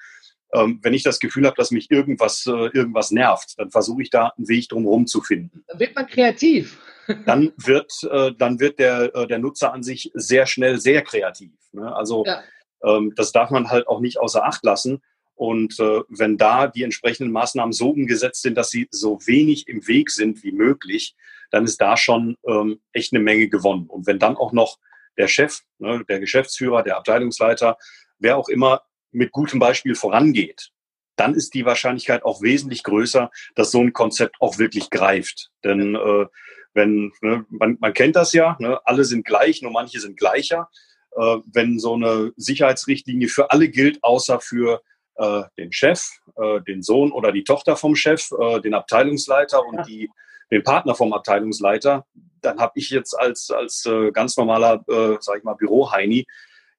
Ähm, 0.53 0.79
wenn 0.81 0.93
ich 0.93 1.03
das 1.03 1.19
Gefühl 1.19 1.45
habe, 1.45 1.57
dass 1.57 1.71
mich 1.71 1.91
irgendwas, 1.91 2.45
äh, 2.45 2.51
irgendwas 2.51 3.11
nervt, 3.11 3.55
dann 3.57 3.69
versuche 3.69 4.01
ich 4.01 4.09
da 4.09 4.31
einen 4.37 4.47
Weg 4.47 4.69
drumherum 4.69 5.05
zu 5.05 5.21
finden. 5.21 5.63
Dann 5.67 5.79
wird 5.79 5.95
man 5.95 6.07
kreativ. 6.07 6.79
dann 7.25 7.51
wird, 7.57 7.91
äh, 8.09 8.31
dann 8.37 8.59
wird 8.59 8.79
der, 8.79 9.13
äh, 9.13 9.27
der 9.27 9.39
Nutzer 9.39 9.73
an 9.73 9.83
sich 9.83 10.11
sehr 10.13 10.45
schnell 10.45 10.79
sehr 10.79 11.01
kreativ. 11.01 11.51
Ne? 11.73 11.93
Also 11.93 12.23
ja. 12.25 12.43
ähm, 12.83 13.13
das 13.15 13.31
darf 13.31 13.49
man 13.49 13.69
halt 13.69 13.87
auch 13.87 13.99
nicht 13.99 14.19
außer 14.19 14.45
Acht 14.45 14.63
lassen. 14.63 15.01
Und 15.37 15.79
äh, 15.79 16.01
wenn 16.09 16.37
da 16.37 16.65
die 16.65 16.81
entsprechenden 16.81 17.31
Maßnahmen 17.31 17.71
so 17.71 17.91
umgesetzt 17.91 18.41
sind, 18.41 18.55
dass 18.55 18.71
sie 18.71 18.87
so 18.89 19.19
wenig 19.27 19.67
im 19.67 19.87
Weg 19.87 20.09
sind 20.09 20.43
wie 20.43 20.51
möglich, 20.51 21.15
dann 21.51 21.63
ist 21.63 21.79
da 21.79 21.95
schon 21.95 22.37
ähm, 22.47 22.81
echt 22.91 23.13
eine 23.13 23.23
Menge 23.23 23.47
gewonnen. 23.47 23.85
Und 23.87 24.07
wenn 24.07 24.17
dann 24.17 24.35
auch 24.35 24.51
noch 24.51 24.79
der 25.15 25.27
Chef, 25.27 25.61
ne, 25.77 26.03
der 26.09 26.19
Geschäftsführer, 26.19 26.81
der 26.81 26.97
Abteilungsleiter, 26.97 27.77
wer 28.17 28.35
auch 28.37 28.49
immer 28.49 28.81
mit 29.11 29.31
gutem 29.31 29.59
Beispiel 29.59 29.93
vorangeht, 29.93 30.71
dann 31.17 31.35
ist 31.35 31.53
die 31.53 31.65
Wahrscheinlichkeit 31.65 32.25
auch 32.25 32.41
wesentlich 32.41 32.81
größer, 32.81 33.29
dass 33.53 33.69
so 33.69 33.81
ein 33.81 33.93
Konzept 33.93 34.37
auch 34.39 34.57
wirklich 34.57 34.89
greift. 34.89 35.51
Denn 35.63 35.93
äh, 35.95 36.25
wenn, 36.73 37.11
ne, 37.21 37.45
man, 37.49 37.77
man 37.79 37.93
kennt 37.93 38.15
das 38.15 38.33
ja, 38.33 38.57
ne, 38.59 38.79
alle 38.85 39.05
sind 39.05 39.23
gleich, 39.23 39.61
nur 39.61 39.71
manche 39.71 39.99
sind 39.99 40.17
gleicher. 40.17 40.67
Äh, 41.11 41.37
wenn 41.45 41.77
so 41.77 41.93
eine 41.93 42.31
Sicherheitsrichtlinie 42.37 43.27
für 43.27 43.51
alle 43.51 43.69
gilt, 43.69 44.03
außer 44.03 44.39
für 44.39 44.81
äh, 45.17 45.43
den 45.57 45.71
Chef, 45.71 46.03
äh, 46.35 46.61
den 46.61 46.81
Sohn 46.81 47.11
oder 47.11 47.31
die 47.31 47.43
Tochter 47.43 47.75
vom 47.75 47.95
Chef, 47.95 48.29
äh, 48.31 48.61
den 48.61 48.73
Abteilungsleiter 48.73 49.65
und 49.65 49.77
ja. 49.77 49.83
die, 49.83 50.09
den 50.51 50.63
Partner 50.63 50.95
vom 50.95 51.13
Abteilungsleiter, 51.13 52.05
dann 52.41 52.59
habe 52.59 52.73
ich 52.75 52.89
jetzt 52.89 53.13
als, 53.13 53.51
als 53.51 53.85
äh, 53.85 54.11
ganz 54.11 54.37
normaler, 54.37 54.83
äh, 54.87 55.17
sag 55.19 55.37
ich 55.37 55.43
mal, 55.43 55.55
Büroheini 55.55 56.25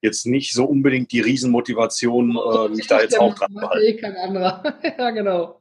jetzt 0.01 0.26
nicht 0.26 0.53
so 0.53 0.64
unbedingt 0.64 1.11
die 1.12 1.20
Riesenmotivation, 1.20 2.36
äh, 2.36 2.68
mich 2.68 2.86
da 2.86 3.01
jetzt 3.01 3.18
auch 3.18 3.34
dran 3.34 3.53
zu 3.53 3.68
halten. 3.68 3.84
Eh 3.84 3.97
kein 3.97 4.16
anderer. 4.16 4.62
ja, 4.99 5.11
genau. 5.11 5.61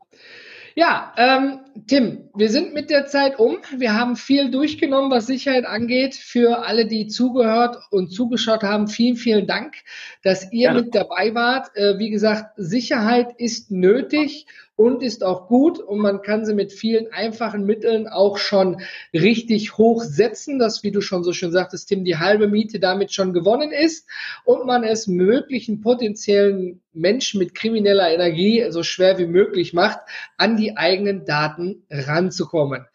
Ja, 0.78 1.11
ähm, 1.17 1.61
Tim, 1.88 2.30
wir 2.36 2.51
sind 2.51 2.75
mit 2.75 2.91
der 2.91 3.07
Zeit 3.07 3.39
um. 3.39 3.57
Wir 3.75 3.95
haben 3.95 4.15
viel 4.15 4.51
durchgenommen, 4.51 5.09
was 5.09 5.25
Sicherheit 5.25 5.65
angeht. 5.65 6.13
Für 6.13 6.67
alle, 6.67 6.86
die 6.86 7.07
zugehört 7.07 7.78
und 7.89 8.09
zugeschaut 8.09 8.61
haben, 8.61 8.88
vielen, 8.88 9.15
vielen 9.15 9.47
Dank, 9.47 9.73
dass 10.21 10.51
ihr 10.51 10.67
Gerne. 10.67 10.84
mit 10.84 10.93
dabei 10.93 11.34
wart. 11.34 11.75
Äh, 11.75 11.97
wie 11.97 12.11
gesagt, 12.11 12.51
Sicherheit 12.57 13.34
ist 13.39 13.71
nötig 13.71 14.45
und 14.78 15.01
ist 15.01 15.23
auch 15.23 15.47
gut 15.47 15.80
und 15.80 15.99
man 15.99 16.21
kann 16.21 16.45
sie 16.45 16.53
mit 16.53 16.71
vielen 16.71 17.11
einfachen 17.11 17.65
Mitteln 17.65 18.07
auch 18.07 18.38
schon 18.38 18.80
richtig 19.11 19.78
hochsetzen, 19.78 20.59
dass, 20.59 20.84
wie 20.84 20.91
du 20.91 21.01
schon 21.01 21.23
so 21.23 21.34
schön 21.34 21.51
sagtest, 21.51 21.89
Tim, 21.89 22.05
die 22.05 22.17
halbe 22.17 22.47
Miete 22.47 22.80
damit 22.80 23.11
schon 23.11 23.34
gewonnen 23.34 23.71
ist 23.71 24.07
und 24.45 24.65
man 24.65 24.84
es 24.84 25.07
möglichen 25.07 25.82
potenziellen 25.82 26.82
Menschen 26.93 27.39
mit 27.39 27.55
krimineller 27.55 28.09
Energie 28.09 28.65
so 28.69 28.84
schwer 28.84 29.17
wie 29.17 29.25
möglich 29.25 29.73
macht, 29.73 29.99
an 30.38 30.57
die 30.57 30.78
eigenen 30.78 31.25
Daten 31.25 31.84
ranzukommen. 31.89 32.86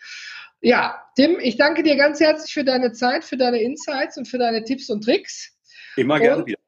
Ja, 0.60 0.94
Tim, 1.16 1.38
ich 1.40 1.56
danke 1.56 1.82
dir 1.82 1.96
ganz 1.96 2.20
herzlich 2.20 2.54
für 2.54 2.64
deine 2.64 2.92
Zeit, 2.92 3.24
für 3.24 3.36
deine 3.36 3.60
Insights 3.60 4.16
und 4.16 4.28
für 4.28 4.38
deine 4.38 4.62
Tipps 4.62 4.88
und 4.88 5.02
Tricks. 5.02 5.58
Immer 5.96 6.20
gerne 6.20 6.46
wieder. 6.46 6.61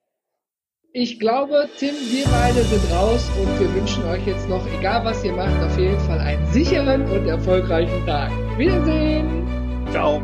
Ich 0.97 1.19
glaube, 1.19 1.69
Tim, 1.77 1.97
wir 2.13 2.25
beide 2.27 2.63
sind 2.63 2.89
raus 2.93 3.29
und 3.37 3.59
wir 3.59 3.75
wünschen 3.75 4.05
euch 4.05 4.25
jetzt 4.29 4.49
noch, 4.49 4.65
egal 4.79 5.05
was 5.05 5.25
ihr 5.25 5.33
macht, 5.33 5.61
auf 5.61 5.77
jeden 5.77 5.99
Fall 5.99 6.21
einen 6.21 6.47
sicheren 6.53 7.03
und 7.11 7.27
erfolgreichen 7.27 8.07
Tag. 8.07 8.31
Wiedersehen! 8.57 9.45
Ciao! 9.91 10.23